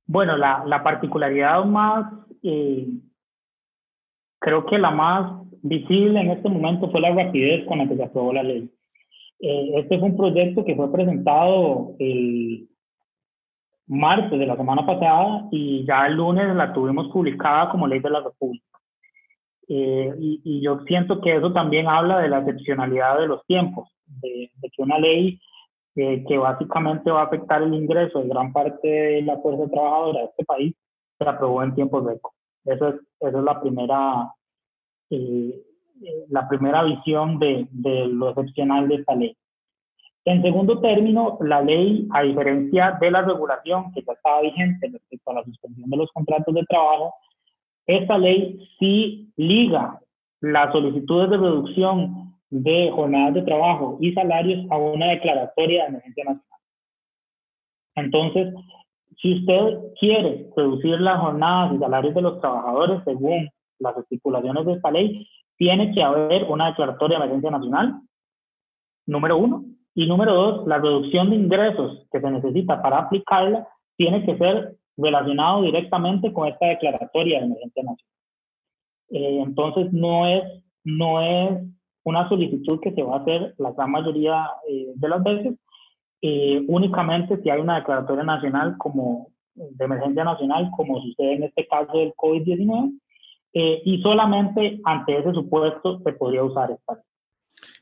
Bueno, 0.06 0.38
la, 0.38 0.64
la 0.66 0.82
particularidad 0.82 1.66
más, 1.66 2.14
creo 4.40 4.66
que 4.66 4.78
la 4.78 4.92
más 4.92 5.42
visible 5.62 6.22
en 6.22 6.32
este 6.32 6.48
momento 6.48 6.90
fue 6.90 7.02
la 7.02 7.14
rapidez 7.14 7.66
con 7.68 7.80
la 7.80 7.90
que 7.90 7.98
se 7.98 8.04
aprobó 8.04 8.32
la 8.32 8.44
ley. 8.44 8.72
este 9.40 10.00
fue 10.00 10.10
un 10.10 10.16
proyecto 10.16 10.64
que 10.64 10.76
fue 10.76 10.90
presentado 10.92 11.96
el 12.00 12.70
martes 13.88 14.40
de 14.40 14.46
la 14.46 14.56
semana 14.56 14.86
pasada 14.86 15.50
y 15.52 15.86
ya 15.86 16.08
el 16.08 16.16
lunes 16.16 16.56
la 16.56 16.72
tuvimos 16.72 17.12
publicada 17.12 17.70
como 17.72 17.88
ley 17.88 18.00
de 18.00 18.10
la 18.10 18.22
República. 18.22 18.75
Eh, 19.67 20.13
y, 20.19 20.62
yo 20.62 20.80
siento 20.88 21.21
que 21.21 21.36
eso 21.36 21.51
también 21.51 21.88
habla 21.88 22.19
de 22.19 22.30
la 22.30 22.39
excepcionalidad 22.39 23.19
de 23.19 23.28
los 23.28 23.45
tiempos, 23.45 23.89
de, 24.21 24.51
que 24.62 24.82
una 24.82 24.99
ley 24.99 25.39
eh, 25.95 26.23
que 26.28 26.38
básicamente 26.38 27.10
va 27.10 27.21
a 27.21 27.25
afectar 27.25 27.63
el 27.63 27.73
ingreso 27.73 28.19
de 28.19 28.30
gran 28.30 28.54
parte 28.54 28.88
de 28.88 29.21
la 29.23 29.38
fuerza 29.38 29.69
trabajadora 29.71 30.19
de 30.19 30.25
este 30.25 30.45
país 30.45 30.75
se 31.17 31.30
aprobó 31.30 31.63
en 31.63 31.73
tiempos 31.73 32.06
récord. 32.06 32.34
Eso 32.65 32.89
es, 32.89 32.95
esa 33.19 33.38
es 33.38 33.43
la 33.43 33.62
primera, 33.62 34.34
eh, 35.10 35.63
la 36.30 36.47
primera 36.47 36.84
visión 36.84 37.39
de, 37.39 37.67
de 37.71 38.08
lo 38.08 38.30
excepcional 38.30 38.88
de 38.88 38.95
esta 38.95 39.15
ley. 39.15 39.36
En 40.25 40.41
segundo 40.41 40.80
término, 40.82 41.38
la 41.41 41.62
ley, 41.62 42.08
a 42.12 42.23
diferencia 42.23 42.97
de 42.99 43.12
la 43.12 43.21
regulación 43.21 43.91
que 43.93 44.01
ya 44.01 44.13
estaba 44.13 44.41
vigente 44.41 44.89
respecto 44.91 45.32
a 45.32 45.36
la 45.36 45.43
suspensión 45.43 45.88
de 45.88 45.97
los 45.97 46.12
contratos 46.12 46.54
de 46.54 46.65
trabajo, 46.65 47.13
esta 47.88 48.17
ley 48.17 48.60
sí 48.80 49.32
liga 49.38 50.00
las 50.41 50.71
solicitudes 50.71 51.30
de 51.30 51.38
reducción 51.38 52.36
de 52.50 52.91
jornadas 52.93 53.34
de 53.34 53.41
trabajo 53.41 53.98
y 54.00 54.13
salarios 54.13 54.65
a 54.69 54.78
una 54.78 55.08
declaratoria 55.08 55.84
de 55.84 55.89
emergencia 55.89 56.24
nacional. 56.24 56.60
Entonces, 57.95 58.54
si 59.21 59.39
usted 59.39 59.80
quiere 60.00 60.50
reducir 60.56 61.00
las 61.00 61.19
jornadas 61.19 61.74
y 61.76 61.80
salarios 61.80 62.13
de 62.13 62.21
los 62.21 62.39
trabajadores 62.41 63.02
según 63.06 63.50
las 63.80 63.98
estipulaciones 63.98 64.65
de 64.65 64.74
esta 64.74 64.91
ley, 64.91 65.28
tiene 65.58 65.93
que 65.93 66.04
haber 66.04 66.43
una 66.45 66.67
declaratoria 66.67 67.17
de 67.17 67.24
emergencia 67.24 67.52
nacional, 67.52 68.02
número 69.06 69.38
uno. 69.38 69.63
Y 69.98 70.08
número 70.08 70.34
dos, 70.34 70.67
la 70.67 70.78
reducción 70.78 71.30
de 71.30 71.38
ingresos 71.38 72.06
que 72.12 72.19
se 72.19 72.30
necesita 72.30 72.82
para 72.82 73.00
aplicarla 73.00 73.65
tiene 73.98 74.26
que 74.26 74.38
ser 74.38 74.76
relacionado 74.98 75.64
directamente 75.64 76.32
con 76.32 76.48
esta 76.48 76.68
declaratoria 76.68 77.40
de 77.40 77.46
emergencia 77.46 77.84
nacional. 77.84 78.16
Eh, 79.10 79.42
entonces, 79.44 79.92
no 79.94 80.28
es, 80.28 80.44
no 80.84 81.22
es 81.22 81.62
una 82.04 82.28
solicitud 82.30 82.80
que 82.80 82.94
se 82.94 83.04
va 83.04 83.18
a 83.18 83.20
hacer 83.20 83.56
la 83.58 83.72
gran 83.72 83.92
mayoría 83.92 84.48
eh, 84.70 84.92
de 84.96 85.10
las 85.10 85.24
veces, 85.24 85.56
eh, 86.22 86.64
únicamente 86.68 87.42
si 87.42 87.50
hay 87.50 87.60
una 87.60 87.78
declaratoria 87.78 88.24
nacional 88.24 88.76
como 88.78 89.32
de 89.54 89.86
emergencia 89.86 90.24
nacional, 90.24 90.70
como 90.76 91.02
sucede 91.02 91.34
en 91.34 91.44
este 91.44 91.68
caso 91.68 91.98
del 91.98 92.14
COVID-19, 92.14 93.00
y 93.58 94.02
solamente 94.02 94.82
ante 94.84 95.18
ese 95.18 95.32
supuesto 95.32 96.02
se 96.04 96.12
podría 96.12 96.44
usar 96.44 96.72
esta. 96.72 97.02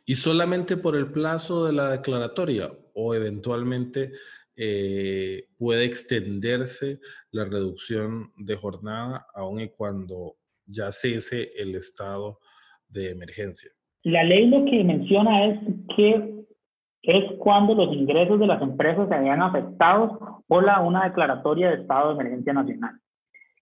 ¿Y 0.06 0.16
solamente 0.16 0.78
por 0.78 0.96
el 0.96 1.12
plazo 1.12 1.66
de 1.66 1.74
la 1.74 1.90
declaratoria 1.90 2.72
o 2.94 3.16
eventualmente 3.16 4.12
eh, 4.56 5.48
puede 5.58 5.86
extenderse 5.86 7.00
la 7.32 7.46
reducción 7.46 8.32
de 8.38 8.56
jornada 8.56 9.26
aun 9.34 9.60
y 9.60 9.70
cuando 9.70 10.36
ya 10.66 10.92
cese 10.92 11.52
el 11.58 11.76
estado 11.76 12.40
de 12.88 13.12
emergencia. 13.12 13.72
La 14.04 14.24
ley 14.24 14.48
lo 14.48 14.66
que 14.66 14.84
menciona 14.84 15.46
es 15.46 15.60
que 15.96 16.34
es 17.04 17.32
cuando 17.38 17.74
los 17.76 17.94
ingresos 17.94 18.40
de 18.40 18.48
las 18.48 18.62
empresas 18.62 19.10
se 19.10 19.16
habían 19.16 19.42
afectado 19.42 20.44
por 20.48 20.64
la, 20.64 20.80
una 20.82 21.06
declaratoria 21.06 21.70
de 21.70 21.82
estado 21.82 22.10
de 22.10 22.22
emergencia 22.22 22.54
nacional. 22.54 23.00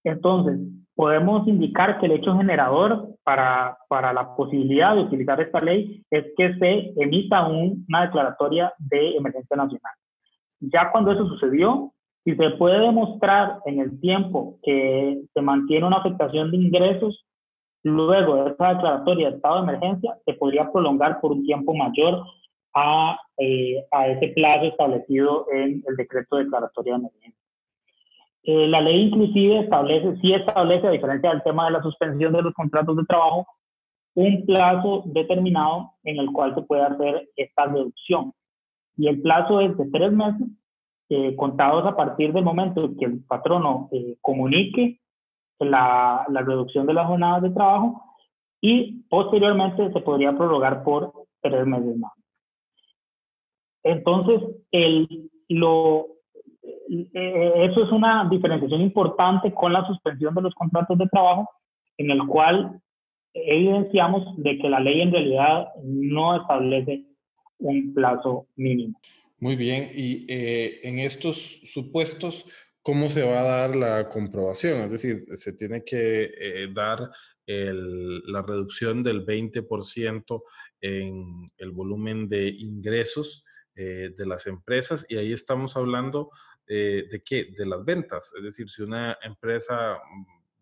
Entonces, 0.04 0.60
podemos 0.96 1.48
indicar 1.48 2.00
que 2.00 2.06
el 2.06 2.14
hecho 2.14 2.36
generador 2.36 3.16
para, 3.24 3.78
para 3.88 4.14
la 4.14 4.36
posibilidad 4.36 4.96
de 4.96 5.02
utilizar 5.02 5.40
esta 5.42 5.62
ley 5.62 6.04
es 6.12 6.26
que 6.38 6.54
se 6.56 6.94
emita 7.02 7.48
una 7.48 8.06
declaratoria 8.06 8.74
de 8.78 9.16
emergencia 9.16 9.56
nacional. 9.56 9.94
Ya 10.62 10.92
cuando 10.92 11.12
eso 11.12 11.28
sucedió, 11.28 11.92
si 12.24 12.36
se 12.36 12.52
puede 12.52 12.80
demostrar 12.80 13.60
en 13.66 13.80
el 13.80 14.00
tiempo 14.00 14.60
que 14.64 15.22
se 15.34 15.42
mantiene 15.42 15.88
una 15.88 15.98
afectación 15.98 16.52
de 16.52 16.58
ingresos, 16.58 17.26
luego 17.84 18.44
de 18.44 18.52
esa 18.52 18.76
declaratoria 18.76 19.30
de 19.30 19.36
estado 19.38 19.56
de 19.56 19.64
emergencia, 19.64 20.18
se 20.24 20.34
podría 20.34 20.72
prolongar 20.72 21.20
por 21.20 21.32
un 21.32 21.44
tiempo 21.44 21.74
mayor 21.74 22.24
a, 22.76 23.20
eh, 23.38 23.84
a 23.92 24.08
ese 24.08 24.30
plazo 24.30 24.66
establecido 24.66 25.48
en 25.52 25.84
el 25.88 25.96
decreto 25.96 26.38
de 26.38 26.44
declaratoria 26.44 26.94
de 26.94 27.00
emergencia. 27.00 27.42
Eh, 28.44 28.68
la 28.68 28.82
ley 28.82 29.08
inclusive 29.08 29.60
establece, 29.60 30.16
sí 30.22 30.34
establece, 30.34 30.88
a 30.88 30.92
diferencia 30.92 31.32
del 31.32 31.44
tema 31.44 31.66
de 31.66 31.72
la 31.72 31.82
suspensión 31.82 32.34
de 32.34 32.42
los 32.44 32.54
contratos 32.54 32.98
de 32.98 33.06
trabajo, 33.06 33.48
un 34.14 34.46
plazo 34.46 35.04
determinado 35.08 35.92
en 36.04 36.20
el 36.20 36.32
cual 36.32 36.54
se 36.54 36.62
puede 36.62 36.84
hacer 36.84 37.30
esta 37.36 37.66
reducción 37.66 38.34
y 39.02 39.08
el 39.08 39.20
plazo 39.20 39.60
es 39.62 39.76
de 39.78 39.90
tres 39.90 40.12
meses, 40.12 40.48
eh, 41.10 41.36
contados 41.36 41.88
a 41.88 41.96
partir 41.96 42.32
del 42.34 42.44
momento 42.44 42.92
que 43.00 43.06
el 43.06 43.24
patrono 43.24 43.90
eh, 43.92 44.16
comunique 44.22 45.02
la, 45.60 46.24
la, 46.30 46.42
reducción 46.42 46.86
de 46.86 46.94
las 46.94 47.08
jornadas 47.08 47.42
de 47.42 47.50
trabajo 47.50 48.00
y 48.62 49.02
posteriormente 49.10 49.92
se 49.92 50.02
podría 50.02 50.38
prorrogar 50.38 50.84
por 50.84 51.14
tres 51.42 51.66
meses 51.66 51.98
más. 51.98 52.12
Entonces, 53.82 54.40
el, 54.72 55.32
lo, 55.50 56.06
eh, 56.62 57.54
eso 57.72 57.84
es 57.84 57.92
una 57.92 58.28
diferenciación 58.30 58.82
importante 58.82 59.52
con 59.52 59.74
la 59.74 59.84
suspensión 59.88 60.36
de 60.36 60.44
los 60.44 60.54
contratos 60.54 60.96
de 60.96 61.08
trabajo, 61.08 61.50
en 61.98 62.12
el 62.12 62.28
cual 62.28 62.80
evidenciamos 63.34 64.38
de 64.38 64.60
que 64.60 64.70
la 64.70 64.80
ley 64.80 65.02
en 65.02 65.12
realidad 65.12 65.70
no 65.84 66.40
establece 66.40 67.11
un 67.62 67.94
plazo 67.94 68.48
mínimo. 68.56 69.00
Muy 69.40 69.56
bien, 69.56 69.92
y 69.96 70.26
eh, 70.28 70.82
en 70.84 71.00
estos 71.00 71.62
supuestos, 71.64 72.46
¿cómo 72.84 73.10
se 73.10 73.24
va 73.24 73.42
a 73.42 73.44
dar 73.44 73.76
la 73.76 74.10
comprobación? 74.10 74.82
Es 74.82 74.92
decir, 74.92 75.26
se 75.34 75.54
tiene 75.54 75.84
que 75.84 76.32
eh, 76.38 76.68
dar 76.74 77.10
la 77.48 78.42
reducción 78.44 79.04
del 79.04 79.26
20% 79.26 80.44
en 80.80 81.52
el 81.58 81.72
volumen 81.72 82.30
de 82.30 82.48
ingresos 82.48 83.44
eh, 83.76 84.14
de 84.16 84.26
las 84.26 84.48
empresas 84.48 85.06
y 85.10 85.18
ahí 85.18 85.34
estamos 85.34 85.76
hablando 85.76 86.30
de 86.68 87.22
qué? 87.26 87.48
De 87.58 87.66
las 87.66 87.84
ventas. 87.84 88.32
Es 88.38 88.44
decir, 88.44 88.70
si 88.70 88.82
una 88.84 89.18
empresa 89.22 89.98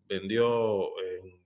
vendió 0.08 0.88
en 0.98 1.40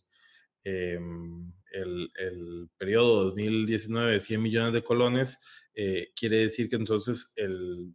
em, 0.65 1.53
el, 1.75 2.11
el 2.17 2.69
periodo 2.79 3.25
2019 3.25 4.21
100 4.21 4.43
millones 4.43 4.73
de 4.73 4.83
colones, 4.83 5.41
eh, 5.75 6.09
quiere 6.15 6.39
decir 6.39 6.69
que 6.69 6.77
entonces 6.77 7.33
el, 7.37 7.95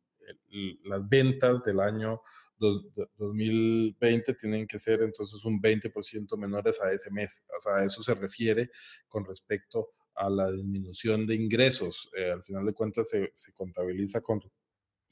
las 0.84 1.08
ventas 1.08 1.64
del 1.64 1.80
año 1.80 2.22
2020 2.60 4.34
tienen 4.34 4.68
que 4.68 4.80
ser 4.80 5.02
entonces 5.02 5.44
un 5.46 5.62
20% 5.62 6.38
menores 6.38 6.82
a 6.82 6.92
ese 6.92 7.10
mes. 7.12 7.46
O 7.56 7.60
sea, 7.60 7.76
a 7.76 7.86
eso 7.86 8.04
se 8.04 8.14
refiere 8.16 8.70
con 9.08 9.24
respecto 9.24 9.92
a 10.16 10.30
la 10.30 10.52
disminución 10.52 11.26
de 11.26 11.36
ingresos. 11.36 12.10
Eh, 12.18 12.32
al 12.32 12.44
final 12.44 12.66
de 12.66 12.74
cuentas 12.74 13.10
se, 13.10 13.30
se 13.34 13.54
contabiliza 13.54 14.20
con 14.22 14.42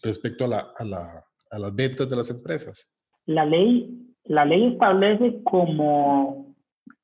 respecto 0.01 0.45
a, 0.45 0.47
la, 0.47 0.73
a, 0.75 0.83
la, 0.83 1.25
a 1.51 1.59
las 1.59 1.73
ventas 1.73 2.09
de 2.09 2.15
las 2.15 2.29
empresas. 2.29 2.91
La 3.25 3.45
ley, 3.45 4.13
la 4.25 4.43
ley 4.43 4.73
establece 4.73 5.41
como 5.43 6.46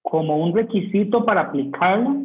como 0.04 0.38
un 0.38 0.54
requisito 0.54 1.26
para 1.26 1.42
aplicarla 1.42 2.18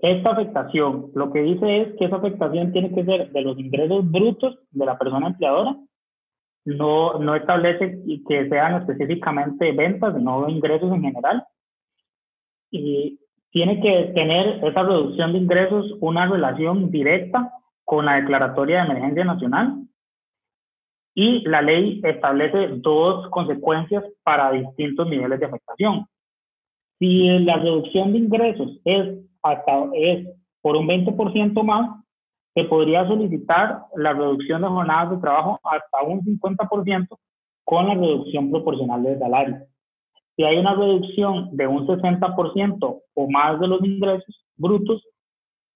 esta 0.00 0.30
afectación. 0.30 1.10
Lo 1.14 1.30
que 1.32 1.42
dice 1.42 1.82
es 1.82 1.88
que 1.98 2.06
esa 2.06 2.16
afectación 2.16 2.72
tiene 2.72 2.92
que 2.92 3.04
ser 3.04 3.30
de 3.30 3.42
los 3.42 3.58
ingresos 3.58 4.10
brutos 4.10 4.58
de 4.70 4.86
la 4.86 4.98
persona 4.98 5.28
empleadora. 5.28 5.76
No, 6.64 7.18
no 7.18 7.34
establece 7.34 8.02
que 8.26 8.48
sean 8.48 8.80
específicamente 8.80 9.72
ventas, 9.72 10.20
no 10.20 10.48
ingresos 10.48 10.92
en 10.92 11.02
general. 11.02 11.44
Y 12.70 13.20
tiene 13.50 13.80
que 13.80 14.12
tener 14.14 14.64
esa 14.64 14.82
reducción 14.82 15.32
de 15.32 15.38
ingresos 15.38 15.96
una 16.00 16.26
relación 16.26 16.90
directa 16.90 17.52
con 17.84 18.06
la 18.06 18.16
declaratoria 18.16 18.78
de 18.78 18.90
emergencia 18.90 19.24
nacional. 19.24 19.82
Y 21.14 21.46
la 21.46 21.60
ley 21.60 22.00
establece 22.04 22.68
dos 22.76 23.28
consecuencias 23.30 24.04
para 24.22 24.52
distintos 24.52 25.08
niveles 25.08 25.40
de 25.40 25.46
afectación. 25.46 26.06
Si 27.00 27.26
la 27.40 27.56
reducción 27.56 28.12
de 28.12 28.18
ingresos 28.18 28.78
es, 28.84 29.18
hasta, 29.42 29.88
es 29.94 30.28
por 30.60 30.76
un 30.76 30.86
20% 30.86 31.62
más, 31.64 31.98
se 32.54 32.64
podría 32.64 33.08
solicitar 33.08 33.84
la 33.96 34.12
reducción 34.12 34.62
de 34.62 34.68
jornadas 34.68 35.10
de 35.10 35.16
trabajo 35.18 35.58
hasta 35.64 36.02
un 36.06 36.20
50% 36.20 37.08
con 37.64 37.88
la 37.88 37.94
reducción 37.94 38.50
proporcional 38.50 39.02
del 39.02 39.18
salario. 39.18 39.58
Si 40.36 40.44
hay 40.44 40.58
una 40.58 40.74
reducción 40.74 41.56
de 41.56 41.66
un 41.66 41.86
60% 41.86 43.02
o 43.14 43.30
más 43.30 43.60
de 43.60 43.66
los 43.66 43.82
ingresos 43.82 44.44
brutos, 44.56 45.02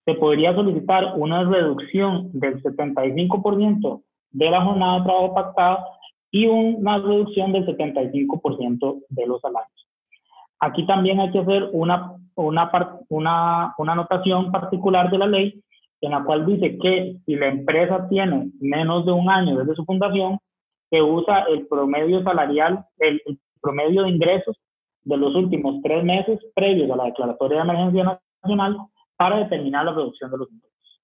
se 0.05 0.15
podría 0.15 0.55
solicitar 0.55 1.15
una 1.17 1.45
reducción 1.45 2.31
del 2.33 2.63
75% 2.63 4.03
de 4.33 4.51
la 4.51 4.63
jornada 4.63 4.99
de 4.99 5.05
trabajo 5.05 5.35
pactada 5.35 5.85
y 6.31 6.47
una 6.47 6.99
reducción 6.99 7.53
del 7.53 7.65
75% 7.65 9.03
de 9.09 9.27
los 9.27 9.41
salarios. 9.41 9.74
Aquí 10.65 10.87
también 10.87 11.21
hay 11.21 11.31
que 11.31 11.41
hacer 11.41 11.69
una, 11.73 12.17
una, 12.37 12.71
una, 13.11 13.75
una 13.77 13.93
anotación 13.93 14.51
particular 14.51 15.11
de 15.11 15.19
la 15.19 15.27
ley 15.27 15.63
en 16.01 16.11
la 16.13 16.25
cual 16.25 16.47
dice 16.47 16.79
que 16.79 17.17
si 17.27 17.37
la 17.37 17.49
empresa 17.49 18.09
tiene 18.09 18.51
menos 18.61 19.05
de 19.05 19.13
un 19.13 19.29
año 19.29 19.59
desde 19.59 19.75
su 19.75 19.85
fundación, 19.85 20.39
se 20.89 21.03
usa 21.03 21.41
el 21.51 21.67
promedio 21.67 22.23
salarial, 22.23 22.83
el, 22.99 23.21
promedio 23.61 24.05
de 24.05 24.11
ingresos 24.11 24.57
de 25.03 25.19
los 25.19 25.35
últimos 25.35 25.83
tres 25.83 26.03
meses 26.03 26.41
previos 26.55 26.91
a 26.91 26.97
la 26.97 27.05
declaratoria 27.05 27.59
de 27.59 27.65
emergencia 27.65 28.21
nacional 28.43 28.79
para 29.17 29.41
determinar 29.41 29.85
la 29.85 29.93
reducción 29.93 30.31
de 30.31 30.39
los 30.39 30.51
ingresos. 30.51 31.01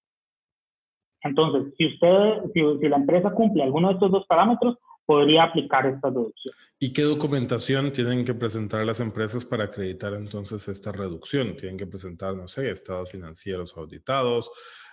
Entonces, 1.23 1.75
si 1.77 1.87
usted, 1.87 2.44
si, 2.55 2.62
si 2.81 2.88
la 2.88 2.96
empresa 2.96 3.31
cumple 3.33 3.62
alguno 3.62 3.88
de 3.88 3.94
estos 3.94 4.11
dos 4.11 4.25
parámetros, 4.27 4.79
podría 5.11 5.42
aplicar 5.42 5.87
esta 5.87 6.09
reducción. 6.09 6.55
¿Y 6.79 6.92
qué 6.92 7.03
documentación 7.03 7.92
tienen 7.92 8.25
que 8.25 8.33
presentar 8.33 8.87
las 8.87 9.01
empresas 9.01 9.44
para 9.44 9.64
acreditar 9.64 10.14
entonces 10.14 10.68
esta 10.68 10.92
reducción? 10.92 11.57
Tienen 11.57 11.77
que 11.77 11.88
presentar, 11.88 12.37
no 12.37 12.46
sé, 12.46 12.70
estados 12.70 13.11
financieros 13.11 13.77
auditados, 13.77 14.53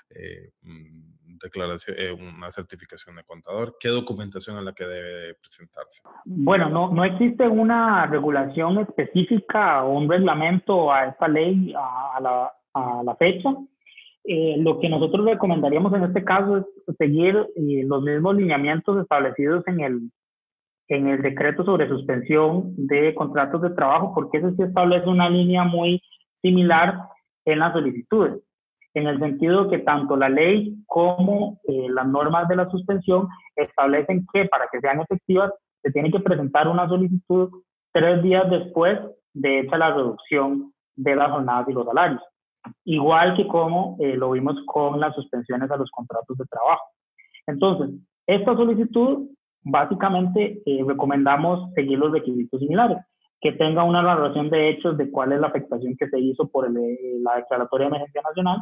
eh, 0.10 0.54
mm, 0.64 1.38
declaración, 1.40 1.96
eh, 2.00 2.12
una 2.12 2.50
certificación 2.50 3.18
de 3.18 3.26
contador. 3.26 3.76
¿Qué 3.80 3.90
documentación 3.90 4.58
es 4.58 4.64
la 4.64 4.74
que 4.74 4.86
debe 4.88 5.36
presentarse? 5.36 6.02
Bueno, 6.26 6.68
no, 6.68 6.92
no 6.92 7.06
existe 7.06 7.48
una 7.48 8.08
regulación 8.08 8.80
específica 8.80 9.84
o 9.84 10.00
un 10.00 10.10
reglamento 10.10 10.92
a 10.92 11.10
esta 11.10 11.28
ley 11.28 11.76
a, 11.78 12.20
la, 12.20 12.52
a 12.74 13.04
la 13.04 13.16
fecha. 13.18 13.52
Eh, 14.30 14.58
lo 14.60 14.78
que 14.82 14.90
nosotros 14.90 15.26
recomendaríamos 15.26 15.94
en 15.94 16.04
este 16.04 16.22
caso 16.26 16.58
es 16.58 16.66
seguir 16.98 17.48
eh, 17.56 17.84
los 17.86 18.04
mismos 18.04 18.36
lineamientos 18.36 19.02
establecidos 19.02 19.66
en 19.68 19.80
el, 19.80 20.12
en 20.90 21.08
el 21.08 21.22
decreto 21.22 21.64
sobre 21.64 21.88
suspensión 21.88 22.74
de 22.76 23.16
contratos 23.16 23.62
de 23.62 23.70
trabajo, 23.70 24.12
porque 24.14 24.40
eso 24.40 24.52
sí 24.58 24.64
establece 24.64 25.08
una 25.08 25.30
línea 25.30 25.64
muy 25.64 26.02
similar 26.42 27.00
en 27.46 27.60
las 27.60 27.72
solicitudes. 27.72 28.42
en 28.94 29.08
el 29.08 29.18
sentido 29.20 29.70
que 29.70 29.78
tanto 29.78 30.18
la 30.18 30.28
ley 30.28 30.76
como 30.88 31.62
eh, 31.66 31.88
las 31.90 32.06
normas 32.06 32.50
de 32.50 32.58
la 32.58 32.70
suspensión 32.70 33.30
establecen 33.56 34.26
que 34.34 34.44
para 34.46 34.68
que 34.70 34.82
sean 34.82 35.00
efectivas 35.00 35.54
se 35.82 35.92
tiene 35.92 36.12
que 36.12 36.20
presentar 36.20 36.68
una 36.68 36.90
solicitud 36.90 37.50
tres 37.94 38.22
días 38.24 38.50
después 38.50 39.00
de 39.34 39.60
hecha 39.60 39.78
la 39.78 39.94
reducción 39.94 40.74
de 40.96 41.16
las 41.16 41.32
jornadas 41.32 41.70
y 41.70 41.74
los 41.74 41.86
salarios, 41.86 42.22
igual 42.86 43.36
que 43.36 43.48
como 43.48 43.98
eh, 44.00 44.16
lo 44.16 44.32
vimos 44.32 44.56
con 44.66 45.00
las 45.00 45.16
suspensiones 45.16 45.70
a 45.72 45.78
los 45.78 45.90
contratos 45.92 46.38
de 46.38 46.46
trabajo. 46.46 46.84
Entonces, 47.48 48.00
esta 48.26 48.56
solicitud, 48.56 49.30
básicamente 49.62 50.62
eh, 50.66 50.84
recomendamos 50.86 51.74
seguir 51.74 52.00
los 52.00 52.12
requisitos 52.12 52.60
similares, 52.60 52.98
que 53.40 53.54
tenga 53.54 53.84
una 53.84 54.02
narración 54.02 54.50
de 54.50 54.70
hechos 54.70 54.98
de 54.98 55.12
cuál 55.12 55.32
es 55.32 55.40
la 55.40 55.48
afectación 55.48 55.96
que 55.98 56.10
se 56.10 56.20
hizo 56.20 56.48
por 56.48 56.66
eh, 56.66 56.98
la 57.22 57.36
declaratoria 57.38 57.86
de 57.86 57.96
emergencia 57.96 58.22
nacional, 58.22 58.60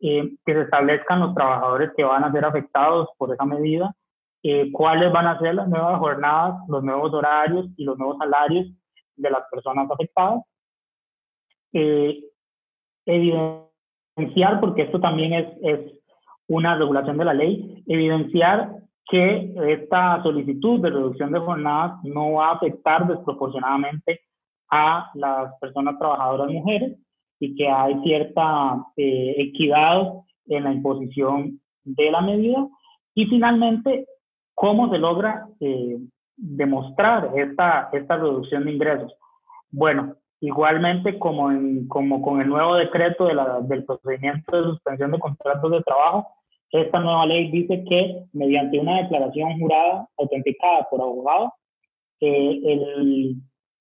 que 0.00 0.30
se 0.46 0.62
establezcan 0.62 1.20
los 1.20 1.34
trabajadores 1.34 1.90
que 1.94 2.04
van 2.04 2.24
a 2.24 2.32
ser 2.32 2.46
afectados 2.46 3.10
por 3.18 3.34
esa 3.34 3.44
medida, 3.44 3.94
cuáles 4.72 5.12
van 5.12 5.26
a 5.26 5.38
ser 5.38 5.56
las 5.56 5.68
nuevas 5.68 5.98
jornadas, 5.98 6.58
los 6.68 6.82
nuevos 6.82 7.12
horarios 7.12 7.66
y 7.76 7.84
los 7.84 7.98
nuevos 7.98 8.16
salarios 8.16 8.66
de 9.20 9.30
las 9.30 9.42
personas 9.50 9.90
afectadas. 9.90 10.40
Eh, 11.72 12.20
evidenciar, 13.06 14.60
porque 14.60 14.82
esto 14.82 15.00
también 15.00 15.32
es, 15.34 15.92
una 16.48 16.74
regulación 16.74 17.16
de 17.16 17.24
la 17.24 17.32
ley, 17.32 17.84
evidenciar 17.86 18.74
que 19.08 19.54
esta 19.68 20.20
solicitud 20.24 20.80
de 20.80 20.90
reducción 20.90 21.30
de 21.30 21.38
jornadas 21.38 22.02
no 22.02 22.32
va 22.32 22.48
a 22.48 22.54
afectar 22.54 23.06
desproporcionadamente 23.06 24.22
a 24.68 25.10
las 25.14 25.56
personas 25.60 25.96
trabajadoras 25.96 26.50
mujeres 26.50 26.98
y 27.38 27.54
que 27.54 27.68
hay 27.68 27.94
cierta 28.02 28.84
eh, 28.96 29.36
equidad 29.38 30.12
en 30.46 30.64
la 30.64 30.72
imposición 30.72 31.60
de 31.84 32.10
la 32.10 32.20
medida. 32.20 32.66
Y 33.14 33.26
finalmente, 33.26 34.06
cómo 34.54 34.90
se 34.90 34.98
logra 34.98 35.46
eh, 35.60 35.98
demostrar 36.36 37.30
esta, 37.36 37.90
esta 37.92 38.16
reducción 38.16 38.64
de 38.64 38.72
ingresos? 38.72 39.14
Bueno, 39.70 40.16
igualmente 40.40 41.18
como, 41.18 41.50
en, 41.50 41.86
como 41.88 42.22
con 42.22 42.40
el 42.40 42.48
nuevo 42.48 42.74
decreto 42.74 43.26
de 43.26 43.34
la, 43.34 43.60
del 43.60 43.84
procedimiento 43.84 44.56
de 44.56 44.70
suspensión 44.70 45.10
de 45.12 45.18
contratos 45.18 45.70
de 45.70 45.82
trabajo, 45.82 46.28
esta 46.70 47.00
nueva 47.00 47.26
ley 47.26 47.50
dice 47.50 47.84
que 47.88 48.24
mediante 48.32 48.78
una 48.78 49.02
declaración 49.02 49.58
jurada 49.58 50.08
autenticada 50.16 50.86
por 50.90 51.00
abogado, 51.00 51.52
eh, 52.20 52.60
el, 52.64 53.36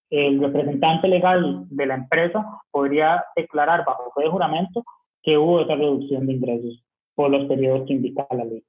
el 0.09 0.39
representante 0.39 1.07
legal 1.07 1.65
de 1.69 1.85
la 1.85 1.95
empresa 1.95 2.45
podría 2.71 3.23
declarar 3.35 3.85
bajo 3.85 4.11
fe 4.15 4.23
de 4.23 4.29
juramento 4.29 4.83
que 5.21 5.37
hubo 5.37 5.61
esa 5.61 5.75
reducción 5.75 6.25
de 6.25 6.33
ingresos 6.33 6.83
por 7.13 7.29
los 7.29 7.47
periodos 7.47 7.85
que 7.85 7.93
indica 7.93 8.25
la 8.31 8.45
ley. 8.45 8.63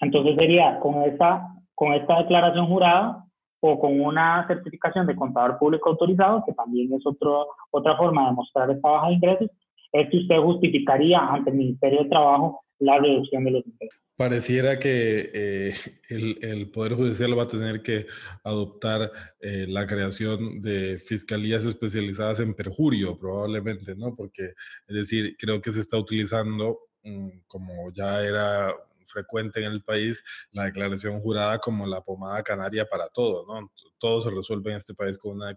Entonces 0.00 0.36
sería 0.36 0.78
con 0.80 1.02
esta 1.02 1.46
con 1.74 1.94
esta 1.94 2.18
declaración 2.18 2.66
jurada 2.66 3.24
o 3.60 3.78
con 3.78 4.00
una 4.00 4.46
certificación 4.46 5.06
de 5.06 5.14
contador 5.14 5.58
público 5.58 5.90
autorizado, 5.90 6.42
que 6.46 6.52
también 6.52 6.92
es 6.92 7.06
otro, 7.06 7.48
otra 7.70 7.96
forma 7.96 8.28
de 8.28 8.32
mostrar 8.32 8.70
esta 8.70 8.88
baja 8.88 9.08
de 9.08 9.14
ingresos, 9.14 9.50
es 9.92 10.10
que 10.10 10.16
usted 10.18 10.38
justificaría 10.38 11.18
ante 11.18 11.50
el 11.50 11.56
Ministerio 11.56 12.04
de 12.04 12.08
Trabajo 12.08 12.62
la 12.78 12.98
reducción 12.98 13.44
de 13.44 13.50
los 13.50 13.66
ingresos. 13.66 13.98
Pareciera 14.16 14.78
que 14.78 15.30
eh, 15.32 15.74
el, 16.10 16.38
el, 16.42 16.70
Poder 16.70 16.94
Judicial 16.94 17.38
va 17.38 17.44
a 17.44 17.48
tener 17.48 17.80
que 17.82 18.06
adoptar 18.44 19.10
eh, 19.40 19.64
la 19.66 19.86
creación 19.86 20.60
de 20.60 20.98
fiscalías 20.98 21.64
especializadas 21.64 22.40
en 22.40 22.52
perjurio, 22.52 23.16
probablemente, 23.16 23.94
¿no? 23.96 24.14
Porque, 24.14 24.42
es 24.88 24.94
decir, 24.94 25.36
creo 25.38 25.60
que 25.62 25.72
se 25.72 25.80
está 25.80 25.96
utilizando, 25.96 26.80
mm, 27.02 27.28
como 27.46 27.90
ya 27.94 28.22
era 28.22 28.74
frecuente 29.10 29.60
en 29.60 29.72
el 29.72 29.82
país 29.82 30.22
la 30.52 30.64
declaración 30.64 31.20
jurada 31.20 31.58
como 31.58 31.86
la 31.86 32.00
pomada 32.00 32.42
canaria 32.42 32.86
para 32.86 33.08
todo, 33.08 33.44
¿no? 33.46 33.72
Todo 33.98 34.20
se 34.20 34.30
resuelve 34.30 34.70
en 34.70 34.76
este 34.76 34.94
país 34.94 35.18
con 35.18 35.32
una 35.32 35.50
eh, 35.50 35.56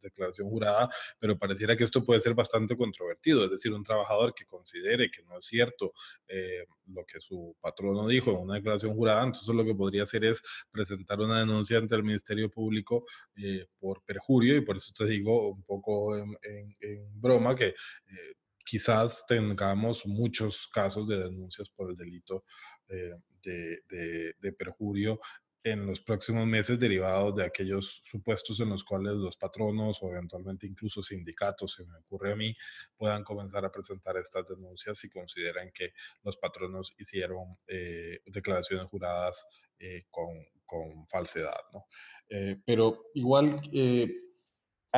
declaración 0.00 0.48
jurada, 0.48 0.88
pero 1.18 1.38
pareciera 1.38 1.76
que 1.76 1.84
esto 1.84 2.02
puede 2.02 2.20
ser 2.20 2.34
bastante 2.34 2.76
controvertido, 2.76 3.44
es 3.44 3.50
decir, 3.50 3.72
un 3.72 3.82
trabajador 3.82 4.34
que 4.34 4.44
considere 4.44 5.10
que 5.10 5.22
no 5.24 5.38
es 5.38 5.44
cierto 5.44 5.92
eh, 6.28 6.64
lo 6.86 7.04
que 7.04 7.20
su 7.20 7.56
patrono 7.60 8.06
dijo 8.06 8.30
en 8.30 8.38
una 8.38 8.54
declaración 8.54 8.94
jurada, 8.94 9.24
entonces 9.24 9.54
lo 9.54 9.64
que 9.64 9.74
podría 9.74 10.04
hacer 10.04 10.24
es 10.24 10.42
presentar 10.70 11.20
una 11.20 11.40
denuncia 11.40 11.78
ante 11.78 11.94
el 11.94 12.02
Ministerio 12.02 12.50
Público 12.50 13.04
eh, 13.36 13.66
por 13.78 14.02
perjurio 14.04 14.56
y 14.56 14.60
por 14.60 14.76
eso 14.76 14.92
te 14.96 15.04
digo 15.06 15.50
un 15.50 15.62
poco 15.64 16.16
en, 16.16 16.36
broma 17.14 17.54
que 17.54 17.74
quizás 18.66 19.24
tengamos 19.26 20.04
muchos 20.06 20.68
casos 20.68 21.06
de 21.06 21.22
denuncias 21.22 21.70
por 21.70 21.90
el 21.90 21.96
delito 21.96 22.44
eh, 22.88 23.14
de, 23.42 24.34
de, 24.40 24.52
perjurio 24.52 25.20
en 25.62 25.86
los 25.86 26.00
próximos 26.00 26.46
meses 26.46 26.78
derivados 26.78 27.34
de 27.36 27.44
aquellos 27.44 28.00
supuestos 28.02 28.58
en 28.58 28.70
los 28.70 28.82
cuales 28.82 29.14
los 29.14 29.36
patronos 29.36 29.98
o 30.02 30.10
eventualmente 30.10 30.66
incluso 30.66 31.00
sindicatos, 31.00 31.74
se 31.74 31.84
me 31.84 31.96
ocurre 31.98 32.32
a 32.32 32.36
mí, 32.36 32.56
puedan 32.96 33.22
comenzar 33.22 33.64
a 33.64 33.70
presentar 33.70 34.16
estas 34.16 34.46
denuncias 34.46 34.98
si 34.98 35.08
consideran 35.08 35.70
que 35.72 35.92
los 36.24 36.36
patronos 36.36 36.92
hicieron 36.98 37.56
eh, 37.68 38.18
declaraciones 38.26 38.86
juradas 38.86 39.46
eh, 39.78 40.06
con, 40.10 40.26
falsedad. 41.08 41.60
¿no? 41.72 41.86
pero 42.64 43.04
igual 43.14 43.60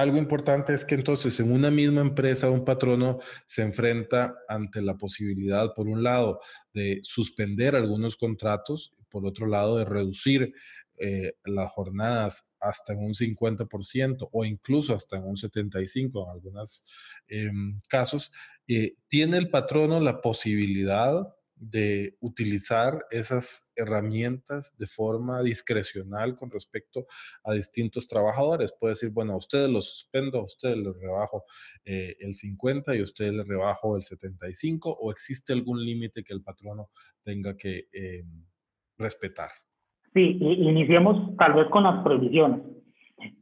algo 0.01 0.19
importante 0.19 0.75
es 0.75 0.85
que 0.85 0.95
entonces 0.95 1.39
en 1.41 1.53
una 1.53 1.71
misma 1.71 2.01
empresa 2.01 2.51
un 2.51 2.65
patrono 2.65 3.19
se 3.47 3.63
enfrenta 3.63 4.35
ante 4.49 4.81
la 4.83 4.97
posibilidad, 4.97 5.75
por 5.75 5.89
un 5.89 6.03
lado, 6.03 6.41
de 6.73 7.01
suspender 7.03 7.75
algunos 7.75 8.17
contratos, 8.17 8.95
por 9.09 9.27
otro 9.27 9.47
lado, 9.47 9.79
de 9.79 9.85
reducir 9.85 10.53
eh, 11.01 11.35
las 11.45 11.71
jornadas 11.71 12.49
hasta 12.61 12.93
en 12.93 13.01
un 13.01 13.15
50% 13.15 14.29
o 14.33 14.45
incluso 14.45 14.95
hasta 14.95 15.17
en 15.17 15.25
un 15.25 15.37
75% 15.37 16.25
en 16.25 16.31
algunos 16.31 16.83
em, 17.29 17.79
casos, 17.89 18.33
eh, 18.67 18.97
tiene 19.09 19.37
el 19.37 19.49
patrono 19.49 20.01
la 20.01 20.21
posibilidad 20.21 21.35
de 21.61 22.17
utilizar 22.21 23.05
esas 23.11 23.71
herramientas 23.75 24.77
de 24.79 24.87
forma 24.87 25.43
discrecional 25.43 26.35
con 26.35 26.51
respecto 26.51 27.07
a 27.45 27.53
distintos 27.53 28.09
trabajadores. 28.09 28.75
Puede 28.79 28.93
decir, 28.93 29.11
bueno, 29.11 29.35
a 29.35 29.37
ustedes 29.37 29.71
los 29.71 29.89
suspendo, 29.89 30.39
a 30.39 30.45
ustedes 30.45 30.77
les 30.77 30.95
rebajo 31.01 31.45
eh, 31.85 32.17
el 32.21 32.35
50 32.35 32.95
y 32.97 33.01
a 33.01 33.03
ustedes 33.03 33.33
les 33.33 33.47
rebajo 33.47 33.97
el 33.97 34.03
75 34.03 34.97
o 35.01 35.11
existe 35.11 35.53
algún 35.53 35.85
límite 35.85 36.23
que 36.23 36.35
el 36.35 36.43
patrono 36.43 36.91
tenga 37.23 37.57
que 37.57 37.89
eh, 37.93 38.25
respetar. 38.97 39.51
Sí, 40.15 40.39
iniciemos 40.41 41.37
tal 41.37 41.55
vez 41.55 41.67
con 41.71 41.85
las 41.85 42.03
prohibiciones. 42.03 42.61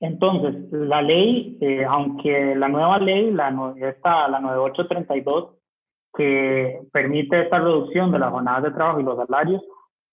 Entonces, 0.01 0.73
la 0.73 1.03
ley, 1.03 1.59
eh, 1.61 1.85
aunque 1.85 2.55
la 2.57 2.69
nueva 2.69 2.99
ley, 2.99 3.31
la, 3.31 3.49
esta, 3.81 4.29
la 4.29 4.41
9832, 4.41 5.56
que 6.17 6.81
permite 6.93 7.43
esta 7.43 7.59
reducción 7.59 8.11
de 8.11 8.19
las 8.19 8.31
jornadas 8.31 8.65
de 8.65 8.71
trabajo 8.71 9.01
y 9.01 9.05
los 9.05 9.17
salarios, 9.17 9.63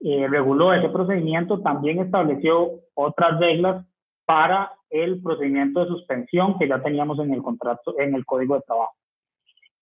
eh, 0.01 0.27
reguló 0.27 0.73
ese 0.73 0.89
procedimiento, 0.89 1.61
también 1.61 1.99
estableció 1.99 2.71
otras 2.93 3.39
reglas 3.39 3.85
para 4.25 4.71
el 4.89 5.21
procedimiento 5.21 5.81
de 5.81 5.87
suspensión 5.87 6.57
que 6.59 6.67
ya 6.67 6.81
teníamos 6.81 7.19
en 7.19 7.33
el 7.33 7.41
contrato, 7.41 7.95
en 7.97 8.13
el 8.13 8.25
Código 8.25 8.55
de 8.55 8.61
Trabajo. 8.61 8.93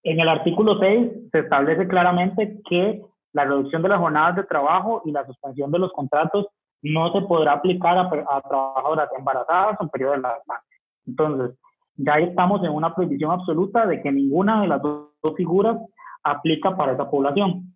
En 0.03 0.19
el 0.19 0.29
artículo 0.29 0.79
6 0.79 1.11
se 1.31 1.39
establece 1.39 1.87
claramente 1.87 2.59
que 2.69 3.01
la 3.33 3.45
reducción 3.45 3.81
de 3.81 3.89
las 3.89 3.99
jornadas 3.99 4.35
de 4.35 4.43
trabajo 4.43 5.01
y 5.05 5.11
la 5.11 5.25
suspensión 5.25 5.71
de 5.71 5.79
los 5.79 5.91
contratos 5.91 6.47
no 6.81 7.11
se 7.13 7.21
podrá 7.21 7.53
aplicar 7.53 7.97
a, 7.97 8.01
a 8.03 8.41
trabajadoras 8.41 9.09
embarazadas 9.17 9.77
en 9.79 9.89
periodo 9.89 10.13
de 10.13 10.19
lactancia. 10.19 10.77
Entonces, 11.05 11.57
ya 11.97 12.19
estamos 12.19 12.63
en 12.63 12.71
una 12.71 12.93
prohibición 12.95 13.31
absoluta 13.31 13.85
de 13.85 14.01
que 14.01 14.11
ninguna 14.11 14.61
de 14.61 14.67
las 14.67 14.81
dos 14.81 15.09
figuras 15.35 15.77
aplica 16.23 16.75
para 16.75 16.93
esa 16.93 17.09
población. 17.09 17.75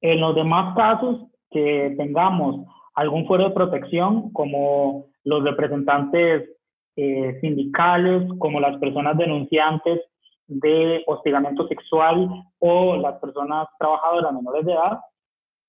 En 0.00 0.20
los 0.20 0.34
demás 0.34 0.74
casos 0.76 1.26
que 1.50 1.94
tengamos 1.96 2.66
algún 2.94 3.26
fuero 3.26 3.44
de 3.44 3.54
protección, 3.54 4.32
como 4.32 5.06
los 5.24 5.44
representantes 5.44 6.50
eh, 6.96 7.38
sindicales, 7.40 8.28
como 8.38 8.60
las 8.60 8.78
personas 8.78 9.16
denunciantes 9.16 10.00
de 10.46 11.02
hostigamiento 11.06 11.66
sexual 11.68 12.28
o 12.58 12.96
las 12.96 13.18
personas 13.20 13.68
trabajadoras 13.78 14.34
menores 14.34 14.66
de 14.66 14.72
edad, 14.72 15.00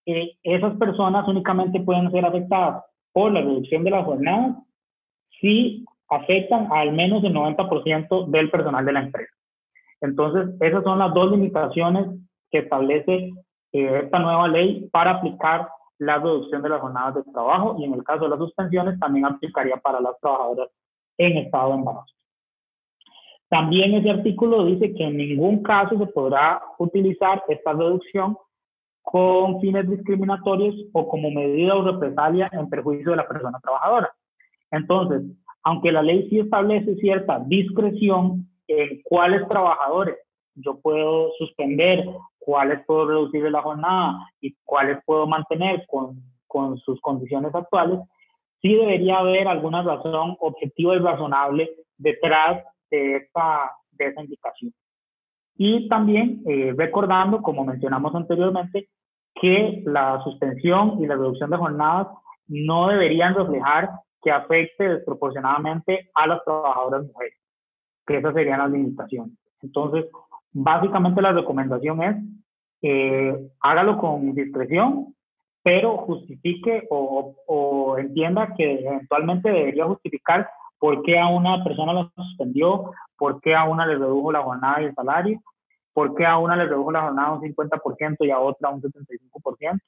eh, 0.05 0.31
esas 0.43 0.75
personas 0.77 1.27
únicamente 1.27 1.79
pueden 1.79 2.11
ser 2.11 2.25
afectadas 2.25 2.83
por 3.13 3.31
la 3.31 3.41
reducción 3.41 3.83
de 3.83 3.91
la 3.91 4.03
jornada 4.03 4.61
si 5.39 5.85
afectan 6.09 6.67
al 6.71 6.91
menos 6.91 7.23
el 7.23 7.33
90% 7.33 8.27
del 8.27 8.49
personal 8.49 8.85
de 8.85 8.91
la 8.91 9.01
empresa. 9.01 9.33
Entonces, 10.03 10.53
esas 10.59 10.83
son 10.83 10.99
las 10.99 11.13
dos 11.13 11.31
limitaciones 11.31 12.07
que 12.51 12.59
establece 12.59 13.31
eh, 13.71 14.01
esta 14.03 14.19
nueva 14.19 14.49
ley 14.49 14.89
para 14.91 15.11
aplicar 15.11 15.69
la 15.97 16.17
reducción 16.17 16.61
de 16.61 16.69
las 16.69 16.81
jornadas 16.81 17.15
de 17.15 17.31
trabajo 17.31 17.77
y 17.79 17.85
en 17.85 17.93
el 17.93 18.03
caso 18.03 18.25
de 18.25 18.31
las 18.31 18.39
suspensiones 18.39 18.99
también 18.99 19.25
aplicaría 19.25 19.77
para 19.77 20.01
las 20.01 20.19
trabajadoras 20.19 20.67
en 21.17 21.37
estado 21.37 21.69
de 21.69 21.75
embarazo. 21.77 22.13
También 23.47 23.93
ese 23.93 24.09
artículo 24.09 24.65
dice 24.65 24.93
que 24.93 25.05
en 25.05 25.15
ningún 25.15 25.63
caso 25.63 25.97
se 25.97 26.07
podrá 26.07 26.61
utilizar 26.79 27.41
esta 27.47 27.71
reducción 27.71 28.35
con 29.03 29.61
fines 29.61 29.89
discriminatorios 29.89 30.75
o 30.91 31.07
como 31.07 31.31
medida 31.31 31.75
o 31.75 31.83
represalia 31.83 32.49
en 32.51 32.69
perjuicio 32.69 33.11
de 33.11 33.17
la 33.17 33.27
persona 33.27 33.57
trabajadora. 33.61 34.11
Entonces, 34.69 35.21
aunque 35.63 35.93
la 35.93 36.01
ley 36.01 36.27
sí 36.29 36.39
establece 36.39 36.95
cierta 36.95 37.39
discreción 37.39 38.49
en 38.81 39.01
cuáles 39.03 39.47
trabajadores 39.47 40.17
yo 40.55 40.79
puedo 40.79 41.31
suspender, 41.37 42.05
cuáles 42.39 42.85
puedo 42.85 43.07
reducir 43.07 43.43
la 43.49 43.61
jornada 43.61 44.29
y 44.39 44.55
cuáles 44.63 44.99
puedo 45.05 45.25
mantener 45.25 45.85
con, 45.87 46.21
con 46.47 46.77
sus 46.79 46.99
condiciones 47.01 47.53
actuales, 47.55 47.99
sí 48.61 48.75
debería 48.75 49.17
haber 49.17 49.47
alguna 49.47 49.81
razón 49.81 50.37
objetiva 50.39 50.95
y 50.95 50.99
razonable 50.99 51.69
detrás 51.97 52.63
de 52.91 53.17
esa, 53.17 53.71
de 53.91 54.07
esa 54.07 54.21
indicación. 54.21 54.73
Y 55.55 55.87
también 55.87 56.41
eh, 56.47 56.73
recordando, 56.75 57.41
como 57.41 57.63
mencionamos 57.63 58.13
anteriormente, 58.15 58.89
que 59.35 59.81
la 59.85 60.21
suspensión 60.23 61.01
y 61.01 61.07
la 61.07 61.15
reducción 61.15 61.49
de 61.49 61.57
jornadas 61.57 62.07
no 62.47 62.87
deberían 62.87 63.35
reflejar 63.35 63.89
que 64.21 64.31
afecte 64.31 64.87
desproporcionadamente 64.87 66.09
a 66.13 66.27
las 66.27 66.43
trabajadoras 66.43 67.05
mujeres, 67.05 67.37
que 68.05 68.17
esas 68.17 68.33
serían 68.33 68.59
las 68.59 68.71
limitaciones. 68.71 69.37
Entonces, 69.61 70.05
básicamente 70.51 71.21
la 71.21 71.31
recomendación 71.31 72.03
es 72.03 72.15
eh, 72.85 73.49
hágalo 73.61 73.97
con 73.97 74.35
discreción, 74.35 75.15
pero 75.63 75.97
justifique 75.99 76.85
o, 76.89 77.33
o, 77.47 77.97
entienda 77.97 78.53
que 78.57 78.85
eventualmente 78.85 79.49
debería 79.49 79.85
justificar 79.85 80.49
por 80.77 81.01
qué 81.03 81.17
a 81.17 81.27
una 81.27 81.63
persona 81.63 81.93
lo 81.93 82.11
suspendió, 82.13 82.91
por 83.17 83.39
qué 83.39 83.55
a 83.55 83.63
una 83.63 83.87
le 83.87 83.95
redujo 83.95 84.33
la 84.33 84.41
jornada 84.41 84.81
y 84.81 84.85
el 84.85 84.95
salario, 84.95 85.41
por 85.93 86.13
qué 86.15 86.25
a 86.25 86.37
una 86.37 86.57
le 86.57 86.65
redujo 86.65 86.91
la 86.91 87.03
jornada 87.03 87.31
un 87.31 87.41
50% 87.41 88.17
y 88.19 88.31
a 88.31 88.39
otra 88.39 88.69
un 88.69 88.81
75%, 88.81 89.79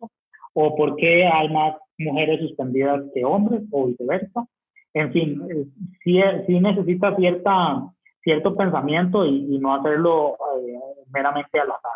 o 0.53 0.75
por 0.77 0.95
qué 0.95 1.27
hay 1.27 1.51
más 1.51 1.75
mujeres 1.97 2.39
suspendidas 2.39 3.01
que 3.13 3.25
hombres 3.25 3.61
o 3.71 3.87
viceversa. 3.87 4.45
En 4.93 5.11
fin, 5.11 5.41
eh, 5.49 5.65
sí, 6.01 6.21
sí 6.47 6.59
necesita 6.61 7.13
cierta, 7.17 7.91
cierto 8.25 8.55
pensamiento 8.55 9.23
y, 9.25 9.59
no 9.59 9.75
hacerlo 9.75 10.33
eh, 10.33 10.79
meramente 11.13 11.59
al 11.59 11.69
azar. 11.69 11.91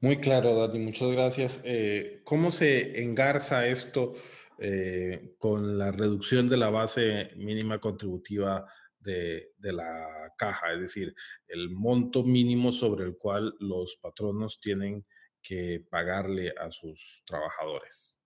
Muy 0.00 0.18
claro, 0.18 0.54
Dani, 0.54 0.78
muchas 0.78 1.10
gracias. 1.10 1.62
Eh, 1.64 2.20
¿Cómo 2.24 2.50
se 2.50 3.02
engarza 3.02 3.66
esto 3.66 4.12
eh, 4.58 5.34
con 5.38 5.78
la 5.78 5.90
reducción 5.90 6.48
de 6.48 6.58
la 6.58 6.70
base 6.70 7.30
mínima 7.36 7.78
contributiva 7.78 8.66
de, 8.98 9.52
de, 9.56 9.72
la 9.72 10.32
caja? 10.36 10.72
Es 10.72 10.80
decir, 10.80 11.14
el 11.48 11.70
monto 11.70 12.22
mínimo 12.22 12.70
sobre 12.70 13.04
el 13.04 13.16
cual 13.16 13.54
los 13.60 13.96
patronos 13.96 14.60
tienen 14.60 15.06
que 15.42 15.82
pagarle 15.90 16.52
a 16.58 16.70
sus 16.70 17.22
trabajadores. 17.26 18.18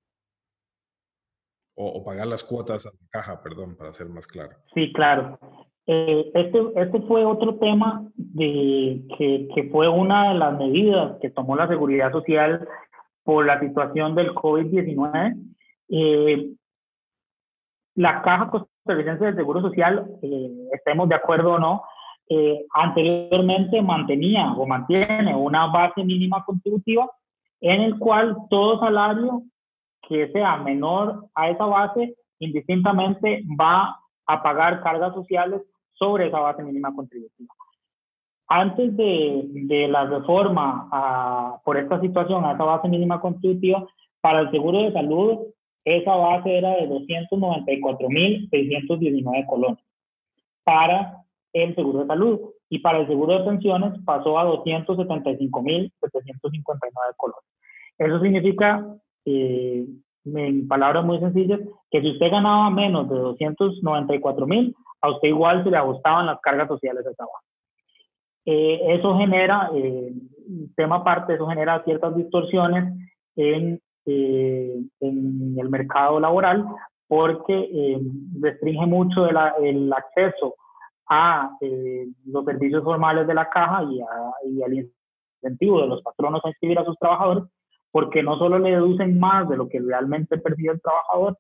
O, 1.77 1.87
o 1.87 2.05
pagar 2.05 2.27
las 2.27 2.45
cuotas 2.45 2.87
a 2.87 2.91
la 2.91 3.09
caja, 3.09 3.41
perdón, 3.41 3.77
para 3.77 3.93
ser 3.93 4.09
más 4.09 4.27
claro. 4.27 4.57
Sí, 4.75 4.93
claro. 4.93 5.39
Eh, 5.87 6.31
este, 6.33 6.63
este 6.77 7.01
fue 7.03 7.25
otro 7.25 7.57
tema 7.57 8.09
de, 8.17 9.03
que, 9.19 9.49
que, 9.55 9.65
fue 9.65 9.87
una 9.89 10.31
de 10.31 10.39
las 10.39 10.59
medidas 10.59 11.19
que 11.21 11.29
tomó 11.29 11.57
la 11.57 11.69
Seguridad 11.69 12.11
Social 12.11 12.67
por 13.23 13.45
la 13.45 13.61
situación 13.61 14.15
del 14.15 14.35
COVID-19. 14.35 15.37
Eh, 15.91 16.53
la 17.97 18.23
Caja 18.23 18.51
Costarricense 18.51 19.27
del 19.27 19.37
Seguro 19.37 19.61
Social, 19.61 20.07
eh, 20.23 20.51
estemos 20.73 21.09
de 21.09 21.17
acuerdo 21.17 21.55
o 21.55 21.59
no, 21.59 21.83
anteriormente 22.73 23.83
mantenía 23.83 24.55
o 24.55 24.67
mantiene 24.67 25.37
una 25.37 25.67
base 25.67 26.03
mínima 26.03 26.43
contributiva 26.47 27.07
en 27.61 27.83
el 27.83 27.99
cual 27.99 28.35
todo 28.49 28.81
salario 28.81 29.43
que 30.09 30.33
sea 30.33 30.57
menor 30.57 31.27
a 31.35 31.51
esa 31.51 31.67
base 31.67 32.15
indistintamente 32.39 33.45
va 33.61 34.01
a 34.27 34.43
pagar 34.43 34.83
cargas 34.83 35.13
sociales 35.13 35.61
sobre 35.95 36.29
esa 36.29 36.41
base 36.41 36.63
mínima 36.63 36.95
contributiva. 36.95 37.53
Antes 38.47 38.97
de, 38.97 39.43
de 39.49 39.89
la 39.89 40.07
reforma 40.07 40.89
a, 40.93 41.61
por 41.65 41.77
esta 41.77 42.01
situación 42.01 42.45
a 42.45 42.53
esa 42.53 42.65
base 42.65 42.89
mínima 42.89 43.21
contributiva, 43.21 43.87
para 44.21 44.41
el 44.41 44.51
seguro 44.51 44.83
de 44.83 44.93
salud, 44.93 45.39
esa 45.85 46.15
base 46.15 46.57
era 46.57 46.77
de 46.77 46.89
294.619 46.89 49.47
colones 49.47 49.85
para 50.65 51.25
el 51.53 51.75
seguro 51.75 52.01
de 52.01 52.07
salud 52.07 52.41
y 52.69 52.79
para 52.79 53.01
el 53.01 53.07
seguro 53.07 53.39
de 53.39 53.45
pensiones 53.45 53.93
pasó 54.05 54.39
a 54.39 54.47
275.759 54.47 55.91
colones. 57.17 57.45
Eso 57.99 58.21
significa, 58.21 58.87
eh, 59.27 59.87
en 60.25 60.69
palabras 60.69 61.05
muy 61.05 61.19
sencillas, 61.21 61.61
que 61.91 62.01
si 62.01 62.13
usted 62.13 62.31
ganaba 62.31 62.71
menos 62.71 63.07
de 63.09 63.17
294.000, 63.17 64.75
a 65.05 65.11
usted 65.11 65.29
igual 65.29 65.63
se 65.63 65.71
le 65.71 65.77
ajustaban 65.77 66.27
las 66.27 66.41
cargas 66.41 66.67
sociales 66.67 67.05
de 67.05 67.15
trabajo. 67.15 67.45
Eh, 68.47 68.81
eso 68.89 69.17
genera, 69.19 69.71
eh, 69.75 70.15
tema 70.77 70.97
aparte, 70.97 71.35
eso 71.35 71.47
genera 71.47 71.85
ciertas 71.85 72.17
distorsiones 72.17 72.95
en, 73.37 73.81
eh, 74.07 74.83
en 75.01 75.57
el 75.59 75.69
mercado 75.69 76.21
laboral 76.21 76.65
porque 77.07 77.53
eh, 77.53 78.01
restringe 78.41 78.87
mucho 78.87 79.27
el, 79.27 79.37
el, 79.63 79.93
acceso 79.93 80.55
a 81.11 81.51
los 82.25 82.45
servicios 82.47 82.83
formales 82.83 83.27
de 83.27 83.35
la 83.35 83.51
caja 83.51 83.85
y, 83.85 84.01
a, 84.01 84.33
y 84.47 84.63
al 84.63 84.91
incentivo 85.43 85.83
de 85.83 85.89
los 85.89 86.03
patronos 86.03 86.43
a 86.45 86.49
inscribir 86.49 86.79
a 86.79 86.85
sus 86.85 86.99
trabajadores, 86.99 87.45
porque 87.91 88.23
no 88.23 88.39
solo 88.39 88.59
le 88.59 88.71
deducen 88.71 89.19
más 89.21 89.47
de 89.51 89.59
lo 89.59 89.69
que 89.69 89.81
realmente 89.81 90.39
percibe 90.39 90.73
el 90.73 90.81
trabajador, 90.81 91.39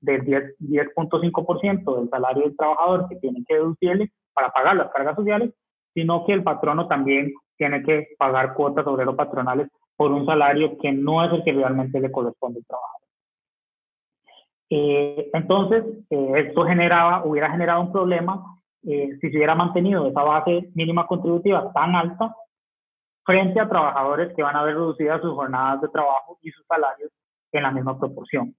del 0.00 0.22
10.5% 0.24 1.96
del 1.96 2.08
salario 2.08 2.44
del 2.44 2.56
trabajador 2.56 3.08
que 3.08 3.16
tiene 3.16 3.44
que 3.46 3.54
deducirle 3.54 4.12
para 4.32 4.50
pagar 4.50 4.76
las 4.76 4.90
cargas 4.90 5.16
sociales, 5.16 5.52
sino 5.94 6.24
que 6.24 6.32
el 6.32 6.42
patrono 6.42 6.86
también 6.88 7.32
tiene 7.56 7.82
que 7.82 8.08
pagar 8.18 8.54
cuotas 8.54 8.86
obrero 8.86 9.16
patronales 9.16 9.68
por 9.96 10.12
un 10.12 10.24
salario 10.24 10.78
que 10.78 10.92
no 10.92 11.24
es 11.24 11.32
el 11.32 11.44
que 11.44 11.52
realmente 11.52 12.00
le 12.00 12.10
corresponde 12.10 12.60
al 12.60 12.66
trabajador. 12.66 13.00
Eh, 14.70 15.30
entonces, 15.34 15.84
eh, 16.10 16.32
esto 16.36 16.64
generaba, 16.64 17.24
hubiera 17.24 17.50
generado 17.50 17.82
un 17.82 17.92
problema 17.92 18.60
eh, 18.82 19.18
si 19.20 19.30
se 19.30 19.36
hubiera 19.36 19.54
mantenido 19.54 20.06
esa 20.06 20.22
base 20.22 20.70
mínima 20.74 21.06
contributiva 21.06 21.70
tan 21.72 21.94
alta 21.94 22.34
frente 23.24 23.60
a 23.60 23.68
trabajadores 23.68 24.34
que 24.34 24.42
van 24.42 24.56
a 24.56 24.62
ver 24.62 24.76
reducidas 24.76 25.20
sus 25.20 25.34
jornadas 25.34 25.82
de 25.82 25.88
trabajo 25.88 26.38
y 26.40 26.50
sus 26.50 26.64
salarios 26.66 27.10
en 27.52 27.62
la 27.62 27.70
misma 27.72 27.98
proporción. 27.98 28.54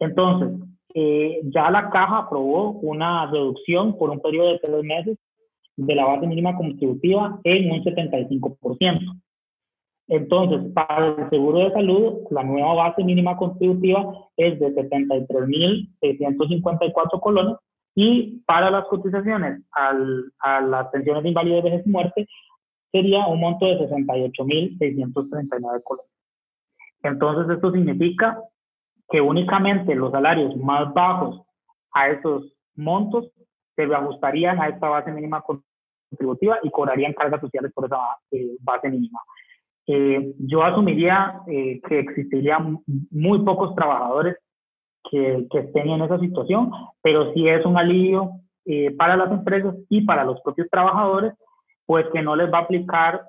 Entonces, 0.00 0.50
eh, 0.94 1.40
ya 1.44 1.70
la 1.70 1.88
caja 1.90 2.18
aprobó 2.18 2.72
una 2.80 3.30
reducción 3.30 3.96
por 3.96 4.10
un 4.10 4.20
periodo 4.20 4.50
de 4.52 4.58
tres 4.58 4.82
meses 4.82 5.16
de 5.76 5.94
la 5.94 6.04
base 6.04 6.26
mínima 6.26 6.56
contributiva 6.56 7.38
en 7.44 7.70
un 7.70 7.84
75%. 7.84 9.14
Entonces, 10.08 10.72
para 10.74 11.06
el 11.06 11.30
seguro 11.30 11.60
de 11.60 11.70
salud, 11.70 12.24
la 12.30 12.42
nueva 12.42 12.74
base 12.74 13.04
mínima 13.04 13.36
contributiva 13.36 14.12
es 14.36 14.58
de 14.58 14.74
73.654 14.74 17.20
colones 17.20 17.54
y 17.94 18.42
para 18.46 18.68
las 18.70 18.86
cotizaciones 18.86 19.62
al, 19.70 20.32
a 20.40 20.60
las 20.60 20.88
pensiones 20.88 21.22
de 21.22 21.28
invalidez, 21.28 21.62
vejez 21.62 21.86
y 21.86 21.90
muerte 21.90 22.26
sería 22.90 23.28
un 23.28 23.38
monto 23.38 23.66
de 23.66 23.78
68.639 23.88 25.82
colones. 25.84 26.10
Entonces, 27.02 27.48
esto 27.54 27.70
significa 27.72 28.42
que 29.10 29.20
únicamente 29.20 29.94
los 29.94 30.12
salarios 30.12 30.56
más 30.56 30.94
bajos 30.94 31.42
a 31.92 32.08
esos 32.08 32.52
montos 32.76 33.30
se 33.74 33.84
reajustarían 33.84 34.60
a 34.60 34.68
esta 34.68 34.88
base 34.88 35.10
mínima 35.10 35.42
contributiva 35.42 36.58
y 36.62 36.70
cobrarían 36.70 37.12
cargas 37.12 37.40
sociales 37.40 37.72
por 37.74 37.86
esa 37.86 37.98
eh, 38.30 38.56
base 38.60 38.88
mínima. 38.88 39.20
Eh, 39.86 40.34
yo 40.38 40.62
asumiría 40.62 41.40
eh, 41.48 41.80
que 41.88 41.98
existirían 41.98 42.78
muy 43.10 43.40
pocos 43.40 43.74
trabajadores 43.74 44.36
que, 45.10 45.46
que, 45.50 45.58
estén 45.58 45.88
en 45.88 46.02
esa 46.02 46.18
situación, 46.20 46.70
pero 47.02 47.32
sí 47.32 47.48
es 47.48 47.64
un 47.64 47.76
alivio 47.76 48.32
para 48.96 49.16
las 49.16 49.32
empresas 49.32 49.74
y 49.88 50.02
para 50.02 50.22
los 50.22 50.40
propios 50.42 50.68
trabajadores, 50.70 51.32
pues 51.86 52.06
que 52.12 52.22
no 52.22 52.36
les 52.36 52.52
va 52.52 52.58
a 52.58 52.62
aplicar 52.62 53.22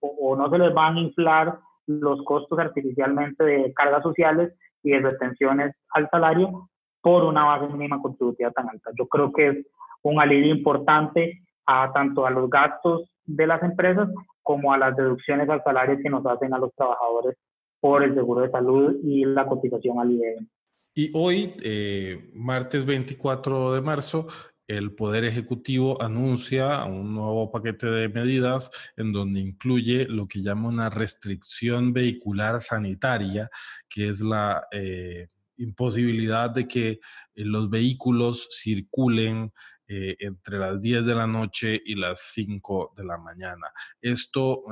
o, 0.00 0.08
o 0.20 0.34
no 0.34 0.50
se 0.50 0.58
les 0.58 0.74
van 0.74 0.96
a 0.96 1.00
inflar 1.00 1.58
los 1.86 2.24
costos 2.24 2.58
artificialmente 2.58 3.44
de 3.44 3.72
cargas 3.72 4.02
sociales 4.02 4.52
y 4.82 4.90
de 4.90 5.00
retenciones 5.00 5.74
al 5.90 6.08
salario 6.10 6.68
por 7.00 7.24
una 7.24 7.44
base 7.44 7.72
mínima 7.72 8.00
contributiva 8.00 8.50
tan 8.50 8.68
alta. 8.68 8.90
Yo 8.98 9.06
creo 9.06 9.32
que 9.32 9.48
es 9.48 9.66
un 10.02 10.20
alivio 10.20 10.54
importante 10.54 11.42
a 11.66 11.90
tanto 11.92 12.26
a 12.26 12.30
los 12.30 12.48
gastos 12.50 13.10
de 13.24 13.46
las 13.46 13.62
empresas 13.62 14.08
como 14.42 14.72
a 14.72 14.78
las 14.78 14.96
deducciones 14.96 15.48
al 15.48 15.62
salario 15.62 15.98
que 16.02 16.10
nos 16.10 16.24
hacen 16.26 16.52
a 16.52 16.58
los 16.58 16.74
trabajadores 16.74 17.36
por 17.80 18.02
el 18.02 18.14
seguro 18.14 18.42
de 18.42 18.50
salud 18.50 18.96
y 19.02 19.24
la 19.24 19.46
cotización 19.46 19.98
al 20.00 20.10
IBM. 20.12 20.46
Y 20.94 21.10
hoy, 21.14 21.52
eh, 21.62 22.30
martes 22.34 22.84
24 22.84 23.74
de 23.74 23.80
marzo, 23.80 24.26
el 24.70 24.92
Poder 24.92 25.24
Ejecutivo 25.24 26.00
anuncia 26.00 26.84
un 26.84 27.12
nuevo 27.12 27.50
paquete 27.50 27.88
de 27.88 28.08
medidas 28.08 28.70
en 28.96 29.12
donde 29.12 29.40
incluye 29.40 30.04
lo 30.04 30.28
que 30.28 30.42
llama 30.42 30.68
una 30.68 30.88
restricción 30.88 31.92
vehicular 31.92 32.60
sanitaria, 32.60 33.50
que 33.88 34.08
es 34.08 34.20
la 34.20 34.62
eh, 34.70 35.26
imposibilidad 35.56 36.50
de 36.50 36.68
que 36.68 36.88
eh, 36.90 37.00
los 37.34 37.68
vehículos 37.68 38.48
circulen 38.62 39.52
eh, 39.88 40.14
entre 40.20 40.60
las 40.60 40.80
10 40.80 41.04
de 41.04 41.14
la 41.16 41.26
noche 41.26 41.82
y 41.84 41.96
las 41.96 42.20
5 42.32 42.94
de 42.96 43.04
la 43.04 43.18
mañana. 43.18 43.72
Esto 44.00 44.62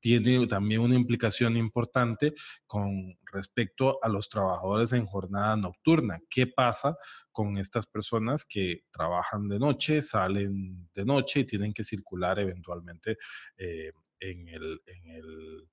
tiene 0.00 0.46
también 0.46 0.80
una 0.80 0.94
implicación 0.94 1.56
importante 1.56 2.32
con 2.66 3.16
respecto 3.32 3.98
a 4.02 4.08
los 4.08 4.28
trabajadores 4.28 4.92
en 4.92 5.06
jornada 5.06 5.56
nocturna. 5.56 6.18
¿Qué 6.28 6.46
pasa 6.46 6.96
con 7.30 7.58
estas 7.58 7.86
personas 7.86 8.44
que 8.44 8.84
trabajan 8.90 9.48
de 9.48 9.58
noche, 9.58 10.02
salen 10.02 10.88
de 10.94 11.04
noche 11.04 11.40
y 11.40 11.46
tienen 11.46 11.72
que 11.72 11.84
circular 11.84 12.38
eventualmente 12.38 13.16
eh, 13.56 13.92
en, 14.18 14.48
el, 14.48 14.80
en, 14.86 15.06
el, 15.08 15.68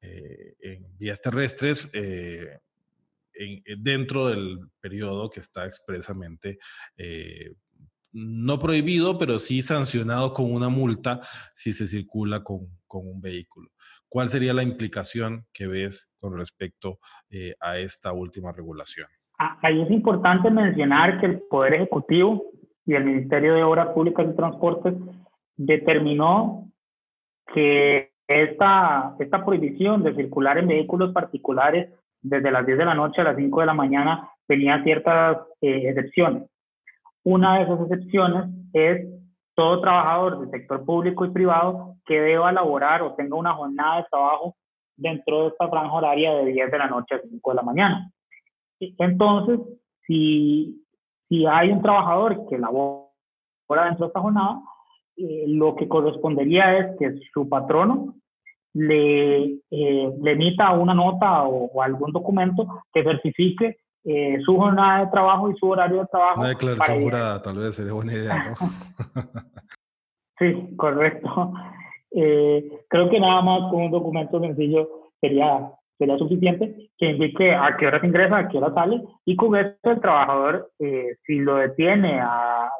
eh, 0.00 0.56
en, 0.60 0.98
vías 0.98 1.20
terrestres? 1.20 1.88
Eh, 1.92 2.58
dentro 3.78 4.26
del 4.26 4.58
periodo 4.80 5.30
que 5.30 5.38
está 5.38 5.64
expresamente 5.64 6.58
no 8.12 8.58
prohibido, 8.58 9.18
pero 9.18 9.38
sí 9.38 9.62
sancionado 9.62 10.32
con 10.32 10.52
una 10.52 10.68
multa 10.68 11.20
si 11.54 11.72
se 11.72 11.86
circula 11.86 12.42
con, 12.42 12.68
un 12.90 13.20
vehículo. 13.20 13.68
¿Cuál 14.08 14.28
sería 14.28 14.54
la 14.54 14.62
implicación 14.62 15.44
que 15.52 15.66
ves 15.66 16.10
con 16.18 16.36
respecto 16.36 16.98
eh, 17.30 17.54
a 17.60 17.78
esta 17.78 18.12
última 18.12 18.52
regulación? 18.52 19.06
Ah, 19.38 19.58
ahí 19.62 19.80
es 19.82 19.90
importante 19.90 20.50
mencionar 20.50 21.20
que 21.20 21.26
el 21.26 21.42
Poder 21.50 21.74
Ejecutivo 21.74 22.44
y 22.86 22.94
el 22.94 23.04
Ministerio 23.04 23.54
de 23.54 23.62
Obras 23.62 23.88
Públicas 23.88 24.26
y 24.28 24.34
Transportes 24.36 24.94
determinó 25.56 26.72
que 27.52 28.12
esta, 28.26 29.14
esta 29.18 29.44
prohibición 29.44 30.02
de 30.02 30.14
circular 30.14 30.58
en 30.58 30.68
vehículos 30.68 31.12
particulares 31.12 31.90
desde 32.20 32.50
las 32.50 32.66
10 32.66 32.78
de 32.78 32.84
la 32.84 32.94
noche 32.94 33.20
a 33.20 33.24
las 33.24 33.36
5 33.36 33.60
de 33.60 33.66
la 33.66 33.74
mañana 33.74 34.28
tenía 34.46 34.82
ciertas 34.82 35.38
eh, 35.60 35.88
excepciones. 35.88 36.44
Una 37.30 37.58
de 37.58 37.64
esas 37.64 37.78
excepciones 37.82 38.46
es 38.72 39.06
todo 39.54 39.82
trabajador 39.82 40.40
del 40.40 40.50
sector 40.50 40.82
público 40.86 41.26
y 41.26 41.30
privado 41.30 41.96
que 42.06 42.18
deba 42.18 42.50
laborar 42.52 43.02
o 43.02 43.12
tenga 43.16 43.36
una 43.36 43.52
jornada 43.52 43.98
de 43.98 44.06
trabajo 44.10 44.56
dentro 44.96 45.42
de 45.42 45.48
esta 45.48 45.68
franja 45.68 45.92
horaria 45.92 46.32
de 46.36 46.46
10 46.46 46.70
de 46.70 46.78
la 46.78 46.86
noche 46.86 47.16
a 47.16 47.20
5 47.20 47.50
de 47.50 47.54
la 47.54 47.62
mañana. 47.62 48.10
Entonces, 48.80 49.60
si, 50.06 50.82
si 51.28 51.44
hay 51.44 51.70
un 51.70 51.82
trabajador 51.82 52.48
que 52.48 52.56
labora 52.56 53.10
dentro 53.68 54.06
de 54.06 54.06
esta 54.06 54.20
jornada, 54.20 54.62
eh, 55.18 55.44
lo 55.48 55.76
que 55.76 55.86
correspondería 55.86 56.78
es 56.78 56.96
que 56.98 57.20
su 57.34 57.46
patrono 57.46 58.14
le, 58.72 59.58
eh, 59.70 60.12
le 60.18 60.32
emita 60.32 60.72
una 60.72 60.94
nota 60.94 61.42
o, 61.42 61.82
algún 61.82 62.10
documento 62.10 62.84
que 62.90 63.04
certifique 63.04 63.76
eh, 64.10 64.40
su 64.42 64.56
jornada 64.56 65.04
de 65.04 65.10
trabajo 65.10 65.50
y 65.50 65.56
su 65.58 65.68
horario 65.68 66.00
de 66.00 66.06
trabajo. 66.06 66.40
Una 66.40 66.48
declaración 66.48 67.02
jurada, 67.02 67.42
tal 67.42 67.58
vez 67.58 67.74
sería 67.74 67.92
buena 67.92 68.14
idea, 68.14 68.42
¿no? 68.42 68.54
sí, 70.38 70.74
correcto. 70.76 71.52
Eh, 72.12 72.86
creo 72.88 73.10
que 73.10 73.20
nada 73.20 73.42
más 73.42 73.70
con 73.70 73.82
un 73.82 73.90
documento 73.90 74.40
sencillo 74.40 75.10
sería, 75.20 75.72
sería 75.98 76.16
suficiente 76.16 76.90
que 76.96 77.10
indique 77.10 77.54
a 77.54 77.76
qué 77.76 77.86
hora 77.86 78.00
se 78.00 78.06
ingresa, 78.06 78.38
a 78.38 78.48
qué 78.48 78.56
hora 78.56 78.72
sale, 78.72 79.02
y 79.26 79.36
con 79.36 79.54
el 79.54 79.76
trabajador, 79.82 80.70
eh, 80.78 81.16
si 81.26 81.40
lo 81.40 81.56
detiene 81.56 82.18
a 82.18 82.70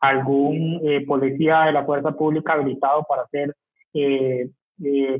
algún 0.00 0.80
policía 1.06 1.60
de 1.66 1.72
la 1.72 1.84
fuerza 1.84 2.10
pública 2.10 2.54
habilitado 2.54 3.04
para 3.08 3.22
hacer 3.22 3.54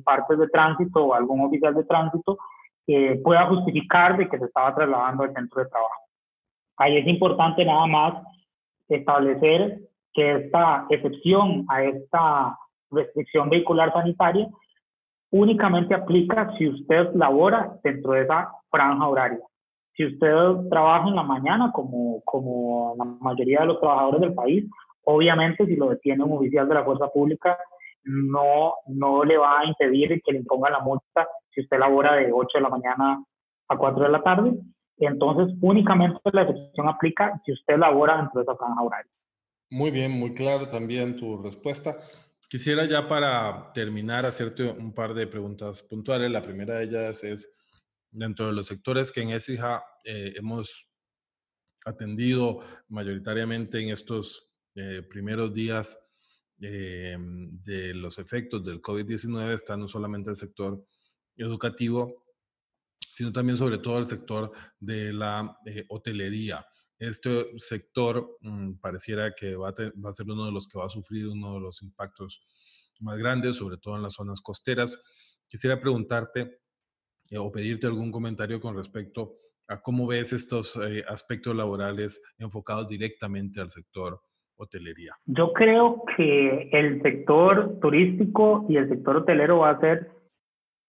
partes 0.02 0.38
de 0.40 0.48
tránsito 0.48 1.04
o 1.04 1.14
algún 1.14 1.40
oficial 1.42 1.72
de 1.72 1.84
tránsito, 1.84 2.36
que 2.86 3.20
pueda 3.22 3.46
justificar 3.46 4.16
de 4.16 4.28
que 4.28 4.38
se 4.38 4.44
estaba 4.44 4.74
trasladando 4.74 5.24
al 5.24 5.34
centro 5.34 5.62
de 5.62 5.70
trabajo. 5.70 6.02
Ahí 6.76 6.98
es 6.98 7.06
importante 7.06 7.64
nada 7.64 7.86
más 7.86 8.14
establecer 8.88 9.80
que 10.12 10.36
esta 10.36 10.86
excepción 10.90 11.64
a 11.68 11.82
esta 11.82 12.58
restricción 12.90 13.48
vehicular 13.48 13.92
sanitaria 13.92 14.48
únicamente 15.30 15.94
aplica 15.94 16.54
si 16.56 16.68
usted 16.68 17.12
labora 17.14 17.76
dentro 17.82 18.12
de 18.12 18.22
esa 18.22 18.52
franja 18.70 19.08
horaria. 19.08 19.40
Si 19.96 20.04
usted 20.06 20.68
trabaja 20.70 21.08
en 21.08 21.16
la 21.16 21.22
mañana, 21.22 21.72
como, 21.72 22.20
como 22.24 22.94
la 22.96 23.04
mayoría 23.04 23.60
de 23.60 23.66
los 23.66 23.80
trabajadores 23.80 24.20
del 24.20 24.34
país, 24.34 24.64
obviamente 25.04 25.66
si 25.66 25.76
lo 25.76 25.90
detiene 25.90 26.24
un 26.24 26.38
oficial 26.38 26.68
de 26.68 26.74
la 26.74 26.84
fuerza 26.84 27.08
pública, 27.08 27.58
no, 28.04 28.74
no 28.86 29.24
le 29.24 29.36
va 29.36 29.60
a 29.60 29.64
impedir 29.66 30.20
que 30.22 30.32
le 30.32 30.38
imponga 30.38 30.70
la 30.70 30.80
multa 30.80 31.26
si 31.50 31.60
usted 31.60 31.78
labora 31.78 32.14
de 32.16 32.32
8 32.32 32.58
de 32.58 32.60
la 32.60 32.68
mañana 32.68 33.24
a 33.68 33.76
4 33.76 34.04
de 34.04 34.10
la 34.10 34.22
tarde. 34.22 34.52
Entonces, 34.98 35.56
únicamente 35.60 36.20
la 36.32 36.42
excepción 36.42 36.88
aplica 36.88 37.40
si 37.44 37.52
usted 37.52 37.76
labora 37.78 38.16
dentro 38.16 38.40
de 38.40 38.42
esa 38.42 38.56
franja 38.56 38.82
horaria. 38.82 39.10
Muy 39.70 39.90
bien, 39.90 40.12
muy 40.12 40.34
claro 40.34 40.68
también 40.68 41.16
tu 41.16 41.42
respuesta. 41.42 41.96
Quisiera 42.48 42.84
ya 42.84 43.08
para 43.08 43.72
terminar 43.72 44.24
hacerte 44.26 44.70
un 44.70 44.94
par 44.94 45.14
de 45.14 45.26
preguntas 45.26 45.82
puntuales. 45.82 46.30
La 46.30 46.42
primera 46.42 46.74
de 46.74 46.84
ellas 46.84 47.24
es, 47.24 47.50
dentro 48.10 48.46
de 48.46 48.52
los 48.52 48.66
sectores 48.66 49.10
que 49.10 49.22
en 49.22 49.30
ESIJA 49.30 49.82
eh, 50.04 50.34
hemos 50.36 50.88
atendido 51.84 52.60
mayoritariamente 52.88 53.80
en 53.80 53.90
estos 53.90 54.48
eh, 54.76 55.02
primeros 55.02 55.52
días 55.52 56.03
eh, 56.66 57.14
de 57.18 57.92
los 57.92 58.18
efectos 58.18 58.64
del 58.64 58.80
COVID-19 58.80 59.52
está 59.52 59.76
no 59.76 59.86
solamente 59.86 60.30
el 60.30 60.36
sector 60.36 60.82
educativo, 61.36 62.24
sino 62.98 63.30
también 63.32 63.58
sobre 63.58 63.76
todo 63.76 63.98
el 63.98 64.06
sector 64.06 64.50
de 64.80 65.12
la 65.12 65.58
eh, 65.66 65.84
hotelería. 65.88 66.64
Este 66.98 67.58
sector 67.58 68.38
mm, 68.40 68.76
pareciera 68.76 69.34
que 69.34 69.56
va 69.56 69.74
a, 69.76 70.12
ser 70.12 70.26
uno 70.26 70.46
de 70.46 70.52
los 70.52 70.66
que 70.66 70.78
va 70.78 70.86
a 70.86 70.88
sufrir 70.88 71.28
uno 71.28 71.52
de 71.52 71.60
los 71.60 71.82
impactos 71.82 72.40
más 73.00 73.18
grandes, 73.18 73.56
sobre 73.56 73.76
todo 73.76 73.96
en 73.96 74.02
las 74.02 74.14
zonas 74.14 74.40
costeras. 74.40 74.98
Quisiera 75.46 75.78
preguntarte 75.78 76.60
eh, 77.28 77.36
o 77.36 77.52
pedirte 77.52 77.86
algún 77.86 78.10
comentario 78.10 78.58
con 78.58 78.74
respecto 78.74 79.36
a 79.68 79.82
cómo 79.82 80.06
ves 80.06 80.32
estos 80.32 80.78
aspectos 81.08 81.54
laborales 81.54 82.22
enfocados 82.38 82.88
directamente 82.88 83.60
al 83.60 83.70
sector 83.70 84.22
Yo 85.26 85.52
creo 85.52 86.02
que 86.16 86.68
el 86.72 87.02
sector 87.02 87.78
turístico 87.80 88.66
y 88.68 88.76
el 88.76 88.88
sector 88.88 89.16
hotelero 89.16 89.58
va 89.58 89.70
a 89.70 89.80
ser 89.80 90.10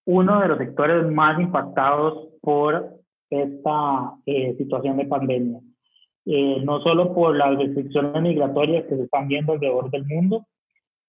uno 0.06 0.40
de 0.40 0.48
los 0.48 0.58
sectores 0.58 1.06
más 1.12 1.40
impactados 1.40 2.30
por 2.42 2.96
esta 3.30 4.14
eh, 4.26 4.56
situación 4.58 4.98
de 4.98 5.06
pandemia. 5.06 5.60
Eh, 6.26 6.62
no 6.64 6.80
solo 6.82 7.14
por 7.14 7.36
las 7.36 7.58
restricciones 7.58 8.22
migratorias 8.22 8.86
que 8.86 8.96
se 8.96 9.04
están 9.04 9.28
viendo 9.28 9.54
alrededor 9.54 9.90
del 9.92 10.06
mundo, 10.06 10.46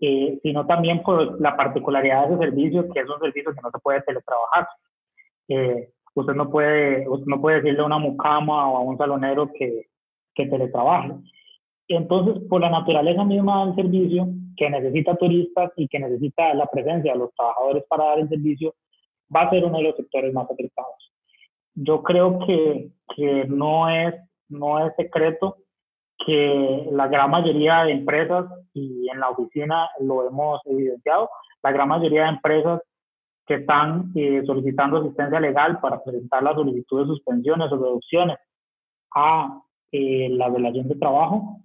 eh, 0.00 0.38
sino 0.42 0.66
también 0.66 1.02
por 1.02 1.40
la 1.40 1.56
particularidad 1.56 2.28
de 2.28 2.34
ese 2.34 2.44
servicio, 2.44 2.88
que 2.92 3.00
es 3.00 3.08
un 3.08 3.20
servicio 3.20 3.54
que 3.54 3.62
no 3.62 3.70
se 3.70 3.78
puede 3.78 4.02
teletrabajar. 4.02 4.68
usted, 6.14 6.34
no 6.34 6.50
puede, 6.50 7.08
usted 7.08 7.26
no 7.26 7.40
puede 7.40 7.56
decirle 7.56 7.80
a 7.80 7.86
una 7.86 7.98
mucama 7.98 8.70
o 8.70 8.76
a 8.78 8.80
un 8.80 8.98
salonero 8.98 9.50
que, 9.52 9.88
que 10.34 10.46
teletrabaje. 10.46 11.12
Entonces, 11.88 12.42
por 12.48 12.60
la 12.60 12.70
naturaleza 12.70 13.24
misma 13.24 13.66
del 13.66 13.76
servicio, 13.76 14.28
que 14.56 14.70
necesita 14.70 15.16
turistas 15.16 15.70
y 15.76 15.86
que 15.88 16.00
necesita 16.00 16.54
la 16.54 16.66
presencia 16.66 17.12
de 17.12 17.18
los 17.18 17.34
trabajadores 17.34 17.84
para 17.88 18.06
dar 18.06 18.18
el 18.18 18.28
servicio, 18.28 18.74
va 19.34 19.42
a 19.42 19.50
ser 19.50 19.64
uno 19.64 19.78
de 19.78 19.84
los 19.84 19.96
sectores 19.96 20.32
más 20.32 20.50
afectados. 20.50 21.12
Yo 21.74 22.02
creo 22.02 22.38
que, 22.40 22.90
que 23.14 23.44
no, 23.46 23.88
es, 23.88 24.14
no 24.48 24.84
es 24.84 24.94
secreto 24.96 25.58
que 26.24 26.88
la 26.90 27.08
gran 27.08 27.30
mayoría 27.30 27.84
de 27.84 27.92
empresas, 27.92 28.46
y 28.72 29.08
en 29.08 29.20
la 29.20 29.30
oficina 29.30 29.88
lo 30.00 30.26
hemos 30.26 30.60
evidenciado, 30.64 31.28
la 31.62 31.72
gran 31.72 31.88
mayoría 31.88 32.22
de 32.22 32.28
empresas 32.30 32.80
que 33.46 33.54
están 33.54 34.10
eh, 34.14 34.42
solicitando 34.44 34.98
asistencia 34.98 35.38
legal 35.38 35.78
para 35.80 36.02
presentar 36.02 36.42
la 36.42 36.54
solicitud 36.54 37.00
de 37.00 37.06
suspensiones 37.06 37.70
o 37.70 37.76
reducciones 37.76 38.38
a 39.14 39.62
eh, 39.92 40.28
la 40.30 40.48
relación 40.48 40.88
de 40.88 40.96
trabajo, 40.96 41.60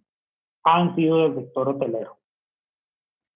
han 0.63 0.95
sido 0.95 1.29
del 1.29 1.45
sector 1.45 1.69
hotelero. 1.69 2.17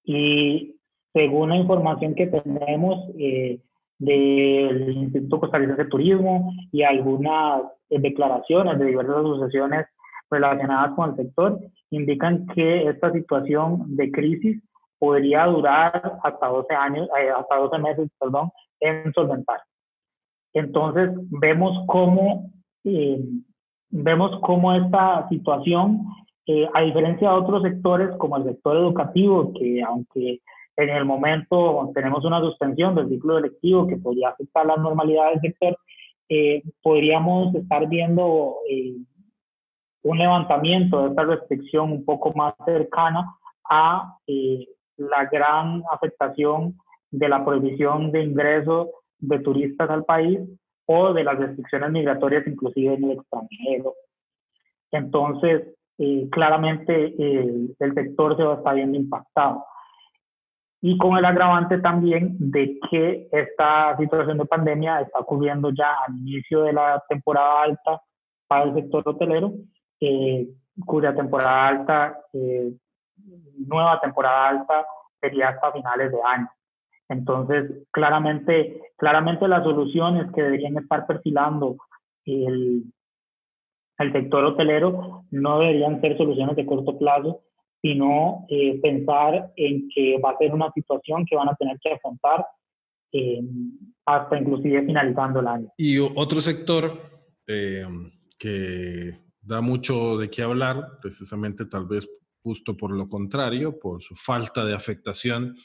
Y 0.03 0.75
según 1.13 1.49
la 1.49 1.57
información 1.57 2.13
que 2.13 2.27
tenemos 2.27 3.09
eh, 3.17 3.59
del 3.97 4.91
Instituto 4.91 5.39
Costarricense 5.39 5.83
de 5.83 5.89
Turismo 5.89 6.53
y 6.71 6.83
algunas 6.83 7.63
eh, 7.89 7.99
declaraciones 7.99 8.77
de 8.77 8.85
diversas 8.85 9.15
asociaciones 9.15 9.85
relacionadas 10.29 10.93
con 10.95 11.11
el 11.11 11.15
sector, 11.15 11.59
indican 11.91 12.45
que 12.47 12.87
esta 12.87 13.11
situación 13.13 13.95
de 13.95 14.11
crisis 14.11 14.61
podría 14.99 15.45
durar 15.45 16.19
hasta 16.23 16.47
12 16.47 16.73
años, 16.73 17.07
eh, 17.19 17.29
hasta 17.29 17.55
12 17.55 17.77
meses, 17.79 18.09
perdón, 18.19 18.51
en 18.79 19.13
solventar. 19.13 19.61
Entonces, 20.53 21.11
vemos 21.29 21.85
cómo, 21.87 22.51
vemos 23.89 24.39
cómo 24.41 24.73
esta 24.73 25.27
situación 25.29 26.05
eh, 26.47 26.67
a 26.73 26.81
diferencia 26.81 27.29
de 27.29 27.35
otros 27.35 27.63
sectores 27.63 28.09
como 28.17 28.37
el 28.37 28.43
sector 28.43 28.77
educativo, 28.77 29.51
que 29.53 29.81
aunque 29.81 30.41
en 30.77 30.89
el 30.89 31.05
momento 31.05 31.89
tenemos 31.93 32.23
una 32.23 32.39
suspensión 32.39 32.93
del 32.93 33.09
ciclo 33.09 33.37
electivo 33.37 33.87
que 33.87 33.97
podría 33.97 34.29
afectar 34.29 34.65
la 34.65 34.75
normalidad 34.75 35.31
del 35.31 35.41
sector, 35.41 35.77
eh, 36.29 36.61
podríamos 36.83 37.55
estar 37.55 37.87
viendo 37.87 38.57
eh, 38.69 38.95
un 40.03 40.17
levantamiento 40.17 41.03
de 41.03 41.09
esta 41.09 41.23
restricción 41.23 41.91
un 41.91 42.05
poco 42.05 42.31
más 42.33 42.53
cercana 42.63 43.25
a 43.67 44.17
la 44.97 45.25
gran 45.31 45.83
afectación 45.91 46.77
de 47.09 47.29
la 47.29 47.43
prohibición 47.43 48.11
de 48.11 48.23
ingreso 48.23 48.91
de 49.17 49.39
turistas 49.39 49.89
al 49.89 50.05
país 50.05 50.39
o 50.85 51.13
de 51.13 51.23
las 51.23 51.39
restricciones 51.39 51.91
migratorias 51.91 52.45
inclusive 52.45 52.93
en 52.93 53.03
el 53.05 53.11
extranjero. 53.11 53.93
Entonces, 54.91 55.75
eh, 55.97 56.27
claramente 56.31 57.15
eh, 57.17 57.69
el 57.79 57.93
sector 57.93 58.35
se 58.35 58.43
va 58.43 58.53
a 58.53 58.57
estar 58.57 58.75
viendo 58.75 58.97
impactado. 58.97 59.65
Y 60.81 60.97
con 60.97 61.17
el 61.17 61.25
agravante 61.25 61.79
también 61.79 62.35
de 62.39 62.77
que 62.89 63.27
esta 63.31 63.97
situación 63.97 64.37
de 64.37 64.45
pandemia 64.45 65.01
está 65.01 65.19
ocurriendo 65.19 65.71
ya 65.71 65.95
al 66.07 66.15
inicio 66.17 66.63
de 66.63 66.73
la 66.73 67.03
temporada 67.09 67.63
alta 67.63 68.01
para 68.47 68.65
el 68.65 68.75
sector 68.75 69.03
hotelero, 69.05 69.53
eh, 69.99 70.47
cuya 70.85 71.15
temporada 71.15 71.67
alta, 71.67 72.19
nueva 73.65 73.99
temporada 74.01 74.49
alta, 74.49 74.85
sería 75.19 75.49
hasta 75.49 75.71
finales 75.71 76.11
de 76.11 76.17
año. 76.23 76.49
Entonces, 77.09 77.71
claramente, 77.91 78.81
claramente 78.97 79.47
las 79.47 79.63
soluciones 79.63 80.31
que 80.33 80.41
deberían 80.41 80.77
estar 80.77 81.05
perfilando 81.05 81.77
el, 82.25 82.83
el 83.97 84.11
sector 84.11 84.43
hotelero 84.45 85.25
no 85.31 85.59
deberían 85.59 86.01
ser 86.01 86.17
soluciones 86.17 86.55
de 86.55 86.65
corto 86.65 86.97
plazo, 86.97 87.43
sino 87.81 88.45
eh, 88.49 88.79
pensar 88.81 89.53
en 89.55 89.87
que 89.93 90.17
va 90.19 90.31
a 90.31 90.37
ser 90.37 90.53
una 90.53 90.71
situación 90.73 91.25
que 91.25 91.35
van 91.35 91.49
a 91.49 91.55
tener 91.55 91.77
que 91.79 91.91
afrontar 91.91 92.45
eh, 93.11 93.41
hasta 94.05 94.39
inclusive 94.39 94.85
finalizando 94.85 95.39
el 95.39 95.47
año. 95.47 95.67
Y 95.77 95.99
otro 95.99 96.41
sector 96.41 96.91
eh, 97.47 97.85
que 98.37 99.11
da 99.41 99.61
mucho 99.61 100.17
de 100.17 100.29
qué 100.29 100.41
hablar, 100.41 100.97
precisamente 101.01 101.65
tal 101.65 101.85
vez 101.85 102.09
justo 102.43 102.75
por 102.75 102.91
lo 102.91 103.07
contrario, 103.07 103.79
por 103.79 104.01
su 104.01 104.15
falta 104.15 104.65
de 104.65 104.75
afectación, 104.75 105.55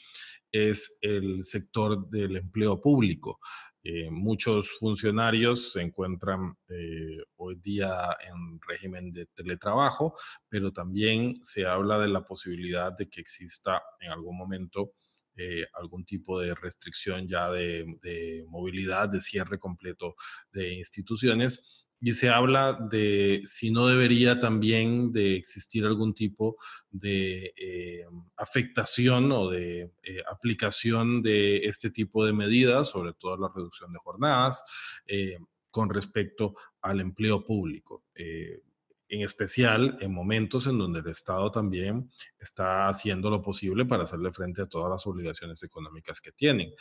es 0.51 0.97
el 1.01 1.43
sector 1.43 2.09
del 2.09 2.37
empleo 2.37 2.79
público. 2.79 3.39
Eh, 3.83 4.09
muchos 4.11 4.77
funcionarios 4.77 5.71
se 5.71 5.81
encuentran 5.81 6.55
eh, 6.69 7.17
hoy 7.37 7.55
día 7.55 8.15
en 8.21 8.59
régimen 8.67 9.11
de 9.11 9.25
teletrabajo, 9.25 10.15
pero 10.47 10.71
también 10.71 11.33
se 11.43 11.65
habla 11.65 11.97
de 11.97 12.07
la 12.07 12.23
posibilidad 12.23 12.95
de 12.95 13.09
que 13.09 13.21
exista 13.21 13.81
en 13.99 14.11
algún 14.11 14.37
momento 14.37 14.93
eh, 15.35 15.65
algún 15.73 16.05
tipo 16.05 16.39
de 16.39 16.53
restricción 16.53 17.27
ya 17.27 17.49
de, 17.49 18.45
movilidad, 18.47 19.09
de 19.09 19.21
cierre 19.21 19.57
completo 19.57 20.13
de 20.51 20.73
instituciones 20.73 21.87
y 22.01 22.13
se 22.13 22.29
habla 22.29 22.73
de 22.73 23.41
si 23.45 23.69
no 23.69 23.85
debería 23.85 24.39
también 24.39 25.11
de 25.11 25.35
existir 25.35 25.85
algún 25.85 26.15
tipo 26.15 26.57
de 26.89 27.53
eh, 27.55 28.05
afectación 28.37 29.31
o 29.31 29.51
de 29.51 29.91
eh, 30.01 30.23
aplicación 30.29 31.21
de 31.21 31.57
este 31.57 31.91
tipo 31.91 32.25
de 32.25 32.33
medidas, 32.33 32.89
sobre 32.89 33.13
todo 33.13 33.37
la 33.37 33.51
reducción 33.53 33.93
de 33.93 33.99
jornadas, 33.99 34.63
eh, 35.05 35.37
con 35.69 35.89
respecto 35.89 36.55
al 36.81 36.99
empleo 36.99 37.45
público. 37.45 38.03
en 38.15 39.21
especial 39.23 39.97
en 39.99 40.13
momentos 40.13 40.67
en 40.67 40.77
donde 40.77 40.99
el 40.99 41.07
Estado 41.07 41.51
también 41.51 42.09
está 42.39 42.87
haciendo 42.87 43.29
lo 43.29 43.41
posible 43.41 43.85
para 43.85 44.03
hacerle 44.03 44.31
frente 44.31 44.61
a 44.61 44.67
todas 44.67 44.89
las 44.89 45.05
obligaciones 45.05 45.61
económicas 45.63 46.21
que 46.21 46.31
tienen. 46.31 46.73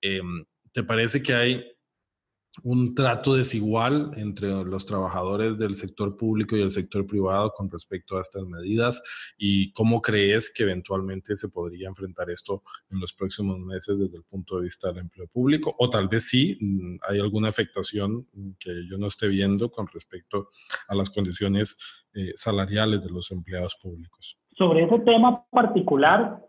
Em, 0.00 0.44
¿Te 0.70 0.82
parece 0.82 1.22
que 1.22 1.34
hay 1.34 1.77
un 2.62 2.94
trato 2.94 3.34
desigual 3.34 4.10
entre 4.16 4.48
los 4.64 4.84
trabajadores 4.86 5.58
del 5.58 5.74
sector 5.74 6.16
público 6.16 6.56
y 6.56 6.62
el 6.62 6.70
sector 6.70 7.06
privado 7.06 7.52
con 7.56 7.70
respecto 7.70 8.16
a 8.16 8.20
estas 8.20 8.44
medidas 8.44 9.02
y 9.38 9.72
cómo 9.72 10.00
crees 10.02 10.52
que 10.52 10.64
eventualmente 10.64 11.36
se 11.36 11.48
podría 11.48 11.88
enfrentar 11.88 12.30
esto 12.30 12.62
en 12.90 13.00
los 13.00 13.12
próximos 13.12 13.58
meses 13.60 13.98
desde 13.98 14.16
el 14.16 14.24
punto 14.24 14.56
de 14.56 14.64
vista 14.64 14.88
del 14.88 14.98
empleo 14.98 15.28
público 15.28 15.74
o 15.78 15.88
tal 15.88 16.08
vez 16.08 16.28
sí 16.28 16.58
mm, 16.60 16.96
hay 17.08 17.20
alguna 17.20 17.48
afectación 17.48 18.26
que 18.58 18.86
yo 18.88 18.98
no 18.98 19.06
esté 19.06 19.28
viendo 19.28 19.70
con 19.70 19.86
respecto 19.86 20.48
a 20.88 20.94
las 20.94 21.10
condiciones 21.10 21.78
eh, 22.14 22.32
salariales 22.34 23.02
de 23.02 23.10
los 23.10 23.30
empleados 23.30 23.76
públicos. 23.76 24.38
Sobre 24.56 24.84
ese 24.84 24.98
tema 25.00 25.44
particular, 25.50 26.42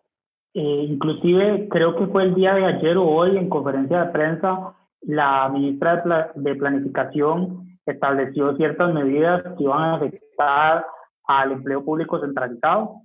eh, 0.54 0.86
inclusive 0.90 1.68
creo 1.70 1.96
que 1.96 2.08
fue 2.08 2.24
el 2.24 2.34
día 2.34 2.56
de 2.56 2.66
ayer 2.66 2.98
o 2.98 3.06
hoy 3.08 3.38
en 3.38 3.50
conferencia 3.50 4.06
de 4.06 4.12
prensa, 4.12 4.76
la 5.02 5.50
ministra 5.50 6.32
de, 6.36 6.56
Planificación 6.56 7.78
estableció 7.86 8.56
ciertas 8.58 8.94
medidas 8.94 9.44
que 9.58 9.64
iban 9.64 9.82
a 9.82 9.96
afectar 9.96 10.86
al 11.26 11.52
empleo 11.52 11.84
público 11.84 12.20
centralizado. 12.20 13.02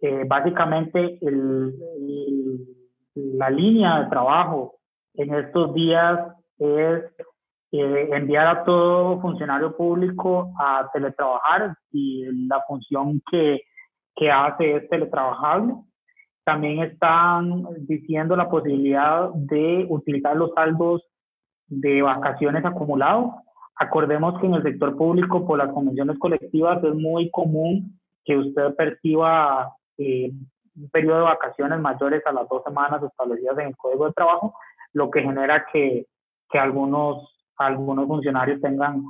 Eh, 0.00 0.24
básicamente, 0.26 1.18
la 3.14 3.50
línea 3.50 4.02
de 4.02 4.10
trabajo 4.10 4.76
en 5.14 5.34
estos 5.34 5.74
días 5.74 6.18
es 6.58 7.04
eh, 7.72 8.08
enviar 8.12 8.46
a 8.46 8.64
todo 8.64 9.20
funcionario 9.20 9.76
público 9.76 10.52
a 10.58 10.88
teletrabajar 10.92 11.76
y 11.92 12.24
la 12.48 12.60
función 12.66 13.22
que, 13.30 13.60
que 14.16 14.30
hace 14.30 14.76
es 14.76 14.88
teletrabajable. 14.88 15.74
También 16.44 16.80
están 16.80 17.64
diciendo 17.86 18.36
la 18.36 18.48
posibilidad 18.48 19.30
de 19.34 19.86
utilizar 19.88 20.36
los 20.36 20.52
saldos 20.54 21.02
de 21.66 22.02
vacaciones 22.02 22.64
acumulados. 22.64 23.30
Acordemos 23.76 24.38
que 24.40 24.46
en 24.46 24.54
el 24.54 24.62
sector 24.62 24.96
público, 24.96 25.46
por 25.46 25.58
las 25.58 25.72
convenciones 25.72 26.18
colectivas, 26.18 26.82
es 26.82 26.94
muy 26.94 27.30
común 27.30 27.98
que 28.24 28.36
usted 28.36 28.74
perciba 28.74 29.74
eh, 29.98 30.32
un 30.76 30.90
periodo 30.90 31.18
de 31.18 31.24
vacaciones 31.24 31.80
mayores 31.80 32.22
a 32.26 32.32
las 32.32 32.48
dos 32.48 32.62
semanas 32.64 33.02
establecidas 33.02 33.58
en 33.58 33.68
el 33.68 33.76
Código 33.76 34.06
de 34.06 34.12
Trabajo, 34.12 34.54
lo 34.92 35.10
que 35.10 35.22
genera 35.22 35.66
que, 35.72 36.06
que 36.50 36.58
algunos, 36.58 37.36
algunos 37.56 38.06
funcionarios 38.06 38.60
tengan 38.60 39.04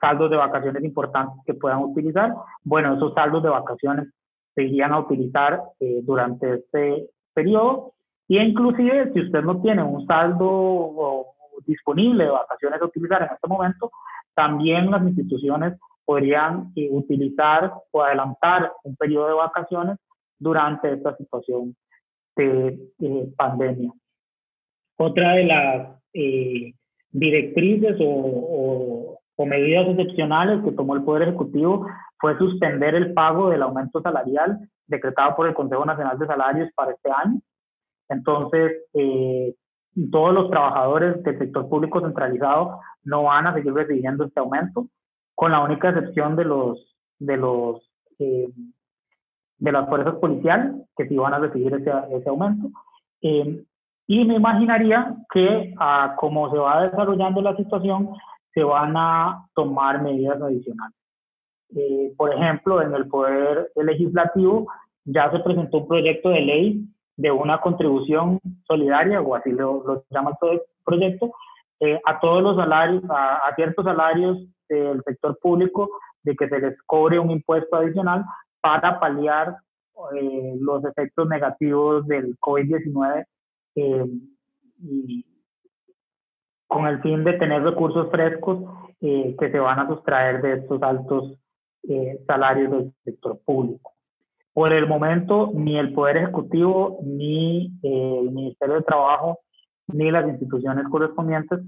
saldos 0.00 0.30
de 0.30 0.36
vacaciones 0.36 0.84
importantes 0.84 1.42
que 1.46 1.54
puedan 1.54 1.82
utilizar. 1.82 2.34
Bueno, 2.62 2.94
esos 2.94 3.14
saldos 3.14 3.42
de 3.42 3.48
vacaciones 3.48 4.08
se 4.54 4.62
irían 4.62 4.92
a 4.92 5.00
utilizar 5.00 5.60
eh, 5.80 6.00
durante 6.02 6.54
este 6.54 7.10
periodo. 7.32 7.92
Y 8.28 8.38
inclusive 8.38 9.12
si 9.12 9.20
usted 9.20 9.42
no 9.42 9.60
tiene 9.60 9.82
un 9.82 10.06
saldo 10.06 11.26
disponible 11.66 12.24
de 12.24 12.30
vacaciones 12.30 12.80
a 12.80 12.86
utilizar 12.86 13.22
en 13.22 13.34
este 13.34 13.48
momento, 13.48 13.90
también 14.34 14.90
las 14.90 15.02
instituciones 15.02 15.78
podrían 16.04 16.72
eh, 16.76 16.88
utilizar 16.90 17.72
o 17.90 18.02
adelantar 18.02 18.72
un 18.84 18.96
periodo 18.96 19.28
de 19.28 19.34
vacaciones 19.34 19.98
durante 20.38 20.92
esta 20.92 21.16
situación 21.16 21.76
de 22.36 22.78
pandemia. 23.36 23.92
Otra 24.96 25.34
de 25.34 25.44
las 25.44 25.88
eh, 26.12 26.72
directrices 27.10 27.96
o, 28.00 28.04
o 28.04 29.13
medidas 29.38 29.88
excepcionales 29.88 30.62
que 30.62 30.72
tomó 30.72 30.94
el 30.94 31.02
Poder 31.02 31.22
Ejecutivo 31.28 31.86
fue 32.18 32.38
suspender 32.38 32.94
el 32.94 33.12
pago 33.12 33.50
del 33.50 33.62
aumento 33.62 34.00
salarial 34.00 34.68
decretado 34.86 35.34
por 35.34 35.48
el 35.48 35.54
Consejo 35.54 35.84
Nacional 35.84 36.18
de 36.18 36.26
Salarios 36.26 36.70
para 36.74 36.92
este 36.92 37.10
año. 37.10 37.40
Entonces, 38.08 38.72
eh, 38.94 39.54
todos 40.10 40.34
los 40.34 40.50
trabajadores 40.50 41.22
del 41.22 41.38
sector 41.38 41.68
público 41.68 42.00
centralizado 42.00 42.80
no 43.02 43.24
van 43.24 43.46
a 43.46 43.54
seguir 43.54 43.72
recibiendo 43.72 44.24
este 44.24 44.40
aumento, 44.40 44.86
con 45.34 45.52
la 45.52 45.60
única 45.60 45.90
excepción 45.90 46.36
de 46.36 46.44
los 46.44 46.96
de 47.18 47.36
los 47.36 47.90
eh, 48.18 48.48
de 49.58 49.72
las 49.72 49.88
fuerzas 49.88 50.14
policiales 50.16 50.74
que 50.96 51.08
sí 51.08 51.16
van 51.16 51.34
a 51.34 51.38
recibir 51.38 51.72
ese, 51.74 51.90
ese 52.10 52.28
aumento. 52.28 52.68
Eh, 53.22 53.64
y 54.06 54.24
me 54.24 54.34
imaginaría 54.34 55.14
que 55.32 55.74
ah, 55.78 56.14
como 56.18 56.50
se 56.50 56.58
va 56.58 56.82
desarrollando 56.82 57.40
la 57.40 57.56
situación, 57.56 58.10
se 58.54 58.62
van 58.62 58.96
a 58.96 59.46
tomar 59.54 60.00
medidas 60.00 60.40
adicionales. 60.40 60.96
Eh, 61.76 62.12
por 62.16 62.32
ejemplo, 62.32 62.80
en 62.80 62.94
el 62.94 63.08
Poder 63.08 63.70
Legislativo 63.74 64.68
ya 65.04 65.30
se 65.30 65.40
presentó 65.40 65.78
un 65.78 65.88
proyecto 65.88 66.30
de 66.30 66.40
ley 66.40 66.84
de 67.16 67.30
una 67.30 67.60
contribución 67.60 68.40
solidaria, 68.66 69.20
o 69.20 69.34
así 69.34 69.50
lo, 69.50 70.04
llama 70.10 70.36
el 70.42 70.62
proyecto, 70.84 71.32
eh, 71.80 72.00
a 72.04 72.20
todos 72.20 72.42
los 72.42 72.56
salarios, 72.56 73.02
a, 73.10 73.52
ciertos 73.56 73.84
salarios 73.84 74.38
del 74.68 75.02
sector 75.04 75.38
público, 75.40 75.90
de 76.22 76.34
que 76.36 76.48
se 76.48 76.58
les 76.58 76.80
cobre 76.82 77.18
un 77.18 77.30
impuesto 77.30 77.76
adicional 77.76 78.24
para 78.60 78.98
paliar 78.98 79.56
eh, 80.16 80.54
los 80.58 80.84
efectos 80.84 81.28
negativos 81.28 82.06
del 82.06 82.38
COVID-19 82.38 83.26
y 83.76 85.24
con 86.74 86.88
el 86.88 87.00
fin 87.02 87.22
de 87.22 87.34
tener 87.34 87.62
recursos 87.62 88.10
frescos 88.10 88.58
que 89.00 89.36
se 89.38 89.58
van 89.60 89.78
a 89.78 89.86
sustraer 89.86 90.42
de 90.42 90.54
estos 90.54 90.82
altos 90.82 91.38
eh, 91.88 92.18
salarios 92.26 92.72
del 92.72 92.92
sector 93.04 93.38
público. 93.44 93.92
Por 94.52 94.72
el 94.72 94.88
momento, 94.88 95.52
ni 95.54 95.78
el 95.78 95.92
Poder 95.92 96.16
Ejecutivo, 96.16 96.98
ni 97.04 97.66
eh, 97.84 98.18
el 98.22 98.32
Ministerio 98.32 98.74
de 98.74 98.82
Trabajo, 98.82 99.38
ni 99.86 100.10
las 100.10 100.26
instituciones 100.28 100.88
correspondientes 100.88 101.60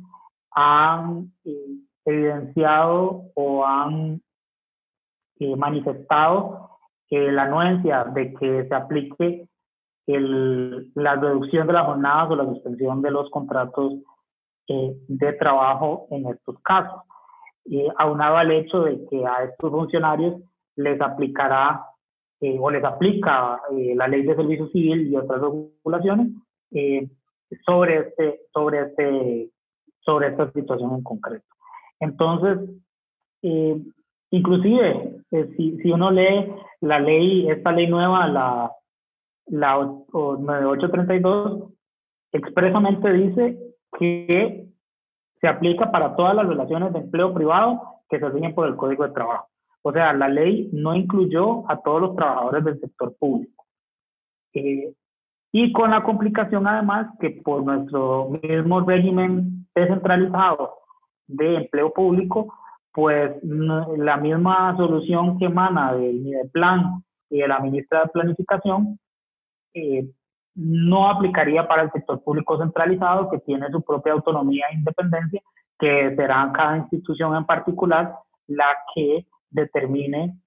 han 0.50 1.30
eh, 1.44 1.76
evidenciado 2.04 3.26
o 3.34 3.64
han 3.64 4.20
manifestado 5.57 6.70
la 7.11 7.42
anuencia 7.42 8.04
de 8.04 8.34
que 8.34 8.66
se 8.66 8.74
aplique 8.74 9.46
el, 10.07 10.90
la 10.94 11.14
reducción 11.14 11.66
de 11.66 11.74
las 11.74 11.86
jornadas 11.86 12.30
o 12.30 12.36
la 12.36 12.46
suspensión 12.46 13.02
de 13.02 13.11
los 13.12 13.30
contratos 13.30 13.92
de 14.68 15.32
trabajo 15.34 16.06
en 16.10 16.26
estos 16.26 16.60
casos 16.62 17.00
eh, 17.70 17.88
aunado 17.98 18.36
al 18.36 18.50
hecho 18.50 18.82
de 18.82 19.06
que 19.08 19.24
a 19.26 19.44
estos 19.44 19.70
funcionarios 19.70 20.40
les 20.76 21.00
aplicará 21.00 21.84
eh, 22.40 22.58
o 22.60 22.70
les 22.70 22.84
aplica 22.84 23.60
eh, 23.72 23.94
la 23.96 24.06
ley 24.06 24.22
de 24.22 24.36
servicio 24.36 24.68
civil 24.68 25.08
y 25.08 25.16
otras 25.16 25.40
regulaciones 25.40 26.28
eh, 26.72 27.08
sobre, 27.64 28.00
este, 28.00 28.40
sobre, 28.52 28.82
este, 28.82 29.50
sobre 30.00 30.28
esta 30.28 30.52
situación 30.52 30.96
en 30.96 31.02
concreto. 31.02 31.46
Entonces, 31.98 32.58
inclusive, 34.30 35.22
si, 35.30 35.78
si 35.78 35.90
uno 35.90 36.10
lee 36.10 36.52
la 36.82 37.00
ley, 37.00 37.48
esta 37.48 37.72
ley 37.72 37.86
nueva, 37.86 38.26
la, 38.26 38.70
la 39.46 39.76
9832, 39.76 41.72
expresamente 42.32 43.12
dice 43.12 43.65
que 43.99 44.66
se 45.40 45.49
aplica 45.49 45.90
para 45.90 46.16
todas 46.16 46.34
las 46.34 46.47
relaciones 46.47 46.92
de 46.92 47.01
empleo 47.01 47.32
privado 47.34 48.03
que 48.09 48.18
se 48.18 48.28
rigen 48.28 48.55
por 48.55 48.68
el 48.68 48.76
Código 48.76 49.07
de 49.07 49.12
Trabajo. 49.12 49.49
O 49.82 49.92
sea, 49.92 50.12
la 50.12 50.28
ley 50.28 50.68
no 50.72 50.94
incluyó 50.94 51.70
a 51.70 51.80
todos 51.80 52.01
los 52.01 52.16
trabajadores 52.16 52.64
del 52.64 52.80
sector 52.80 53.14
público. 53.18 53.64
Eh, 54.53 54.92
y 55.53 55.72
con 55.72 55.90
la 55.90 56.03
complicación 56.03 56.66
además 56.66 57.09
que 57.20 57.30
por 57.30 57.64
nuestro 57.64 58.30
mismo 58.42 58.80
régimen 58.80 59.66
descentralizado 59.74 60.74
de 61.26 61.57
empleo 61.57 61.92
público, 61.92 62.53
pues 62.92 63.32
la 63.42 64.16
misma 64.16 64.76
solución 64.76 65.38
que 65.38 65.47
emana 65.47 65.94
del 65.94 66.51
plan 66.53 67.05
y 67.30 67.38
de 67.38 67.49
la 67.49 67.61
ministra 67.61 68.03
de 68.03 68.09
Planificación 68.09 68.99
eh, 69.74 70.09
no 70.57 71.09
aplicaría 71.09 71.68
para 71.68 71.82
el 71.82 71.92
sector 71.92 72.22
público 72.24 72.59
centralizado, 72.59 73.30
que 73.30 73.38
tiene 73.38 73.70
su 73.70 73.82
propia 73.82 74.14
autonomía 74.14 74.66
e 74.70 74.76
independencia, 74.76 75.42
que 75.78 76.14
será 76.16 76.50
cada 76.54 76.78
institución 76.78 77.36
en 77.36 77.44
particular 77.44 78.14
la 78.46 78.66
que 78.94 79.26
determine 79.50 80.40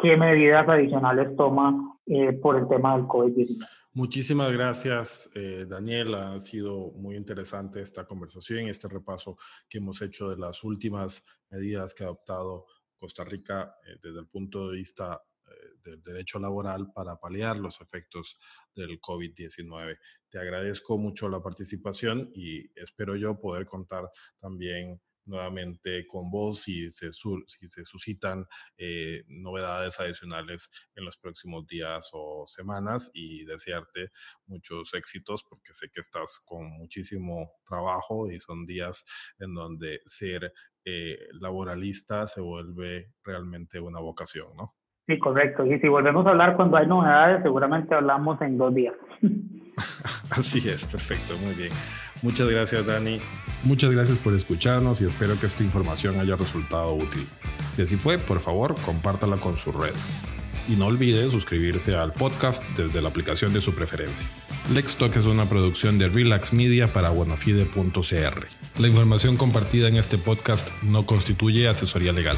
qué 0.00 0.16
medidas 0.16 0.66
adicionales 0.68 1.36
toma 1.36 1.98
eh, 2.06 2.32
por 2.32 2.56
el 2.56 2.66
tema 2.68 2.96
del 2.96 3.06
COVID-19. 3.06 3.66
Muchísimas 3.92 4.52
gracias, 4.52 5.30
eh, 5.34 5.66
Daniel. 5.68 6.14
Ha 6.14 6.40
sido 6.40 6.92
muy 6.92 7.16
interesante 7.16 7.82
esta 7.82 8.06
conversación, 8.06 8.68
este 8.68 8.88
repaso 8.88 9.36
que 9.68 9.78
hemos 9.78 10.00
hecho 10.00 10.30
de 10.30 10.36
las 10.36 10.64
últimas 10.64 11.26
medidas 11.50 11.92
que 11.92 12.04
ha 12.04 12.06
adoptado 12.06 12.66
Costa 12.96 13.24
Rica 13.24 13.74
eh, 13.84 13.98
desde 14.02 14.20
el 14.20 14.28
punto 14.28 14.68
de 14.68 14.76
vista 14.76 15.20
del 15.82 16.02
derecho 16.02 16.38
laboral 16.38 16.92
para 16.92 17.16
paliar 17.16 17.56
los 17.56 17.80
efectos 17.80 18.38
del 18.74 19.00
COVID-19. 19.00 19.98
Te 20.28 20.38
agradezco 20.38 20.98
mucho 20.98 21.28
la 21.28 21.42
participación 21.42 22.30
y 22.34 22.70
espero 22.78 23.16
yo 23.16 23.38
poder 23.40 23.66
contar 23.66 24.10
también 24.38 25.00
nuevamente 25.30 26.06
con 26.06 26.30
vos 26.30 26.62
si 26.62 26.90
se, 26.90 27.10
si 27.12 27.68
se 27.68 27.84
suscitan 27.84 28.46
eh, 28.76 29.24
novedades 29.28 29.98
adicionales 30.00 30.70
en 30.94 31.04
los 31.04 31.16
próximos 31.16 31.66
días 31.66 32.10
o 32.12 32.44
semanas 32.46 33.10
y 33.14 33.44
desearte 33.44 34.10
muchos 34.46 34.92
éxitos 34.94 35.44
porque 35.48 35.72
sé 35.72 35.88
que 35.90 36.00
estás 36.00 36.42
con 36.44 36.70
muchísimo 36.70 37.52
trabajo 37.64 38.30
y 38.30 38.38
son 38.40 38.66
días 38.66 39.04
en 39.38 39.54
donde 39.54 40.00
ser 40.06 40.52
eh, 40.84 41.18
laboralista 41.32 42.26
se 42.26 42.40
vuelve 42.40 43.12
realmente 43.22 43.78
una 43.78 44.00
vocación, 44.00 44.56
¿no? 44.56 44.79
Correcto. 45.18 45.66
Y 45.66 45.78
si 45.80 45.88
volvemos 45.88 46.26
a 46.26 46.30
hablar 46.30 46.56
cuando 46.56 46.76
hay 46.76 46.86
novedades, 46.86 47.42
seguramente 47.42 47.94
hablamos 47.94 48.40
en 48.42 48.58
dos 48.58 48.74
días. 48.74 48.94
Así 50.30 50.58
es, 50.68 50.84
perfecto, 50.84 51.34
muy 51.44 51.54
bien. 51.54 51.72
Muchas 52.22 52.48
gracias, 52.48 52.86
Dani. 52.86 53.18
Muchas 53.64 53.90
gracias 53.90 54.18
por 54.18 54.34
escucharnos 54.34 55.00
y 55.00 55.06
espero 55.06 55.38
que 55.40 55.46
esta 55.46 55.64
información 55.64 56.18
haya 56.20 56.36
resultado 56.36 56.94
útil. 56.94 57.26
Si 57.72 57.82
así 57.82 57.96
fue, 57.96 58.18
por 58.18 58.40
favor, 58.40 58.74
compártala 58.84 59.36
con 59.36 59.56
sus 59.56 59.74
redes. 59.74 60.20
Y 60.68 60.76
no 60.76 60.86
olvide 60.86 61.28
suscribirse 61.30 61.96
al 61.96 62.12
podcast 62.12 62.62
desde 62.76 63.00
la 63.00 63.08
aplicación 63.08 63.52
de 63.52 63.60
su 63.60 63.74
preferencia. 63.74 64.26
Lextalk 64.72 65.16
es 65.16 65.26
una 65.26 65.46
producción 65.46 65.98
de 65.98 66.08
Relax 66.08 66.52
Media 66.52 66.86
para 66.86 67.10
buenafide.cr. 67.10 68.46
La 68.78 68.88
información 68.88 69.36
compartida 69.36 69.88
en 69.88 69.96
este 69.96 70.16
podcast 70.18 70.68
no 70.82 71.06
constituye 71.06 71.68
asesoría 71.68 72.12
legal. 72.12 72.36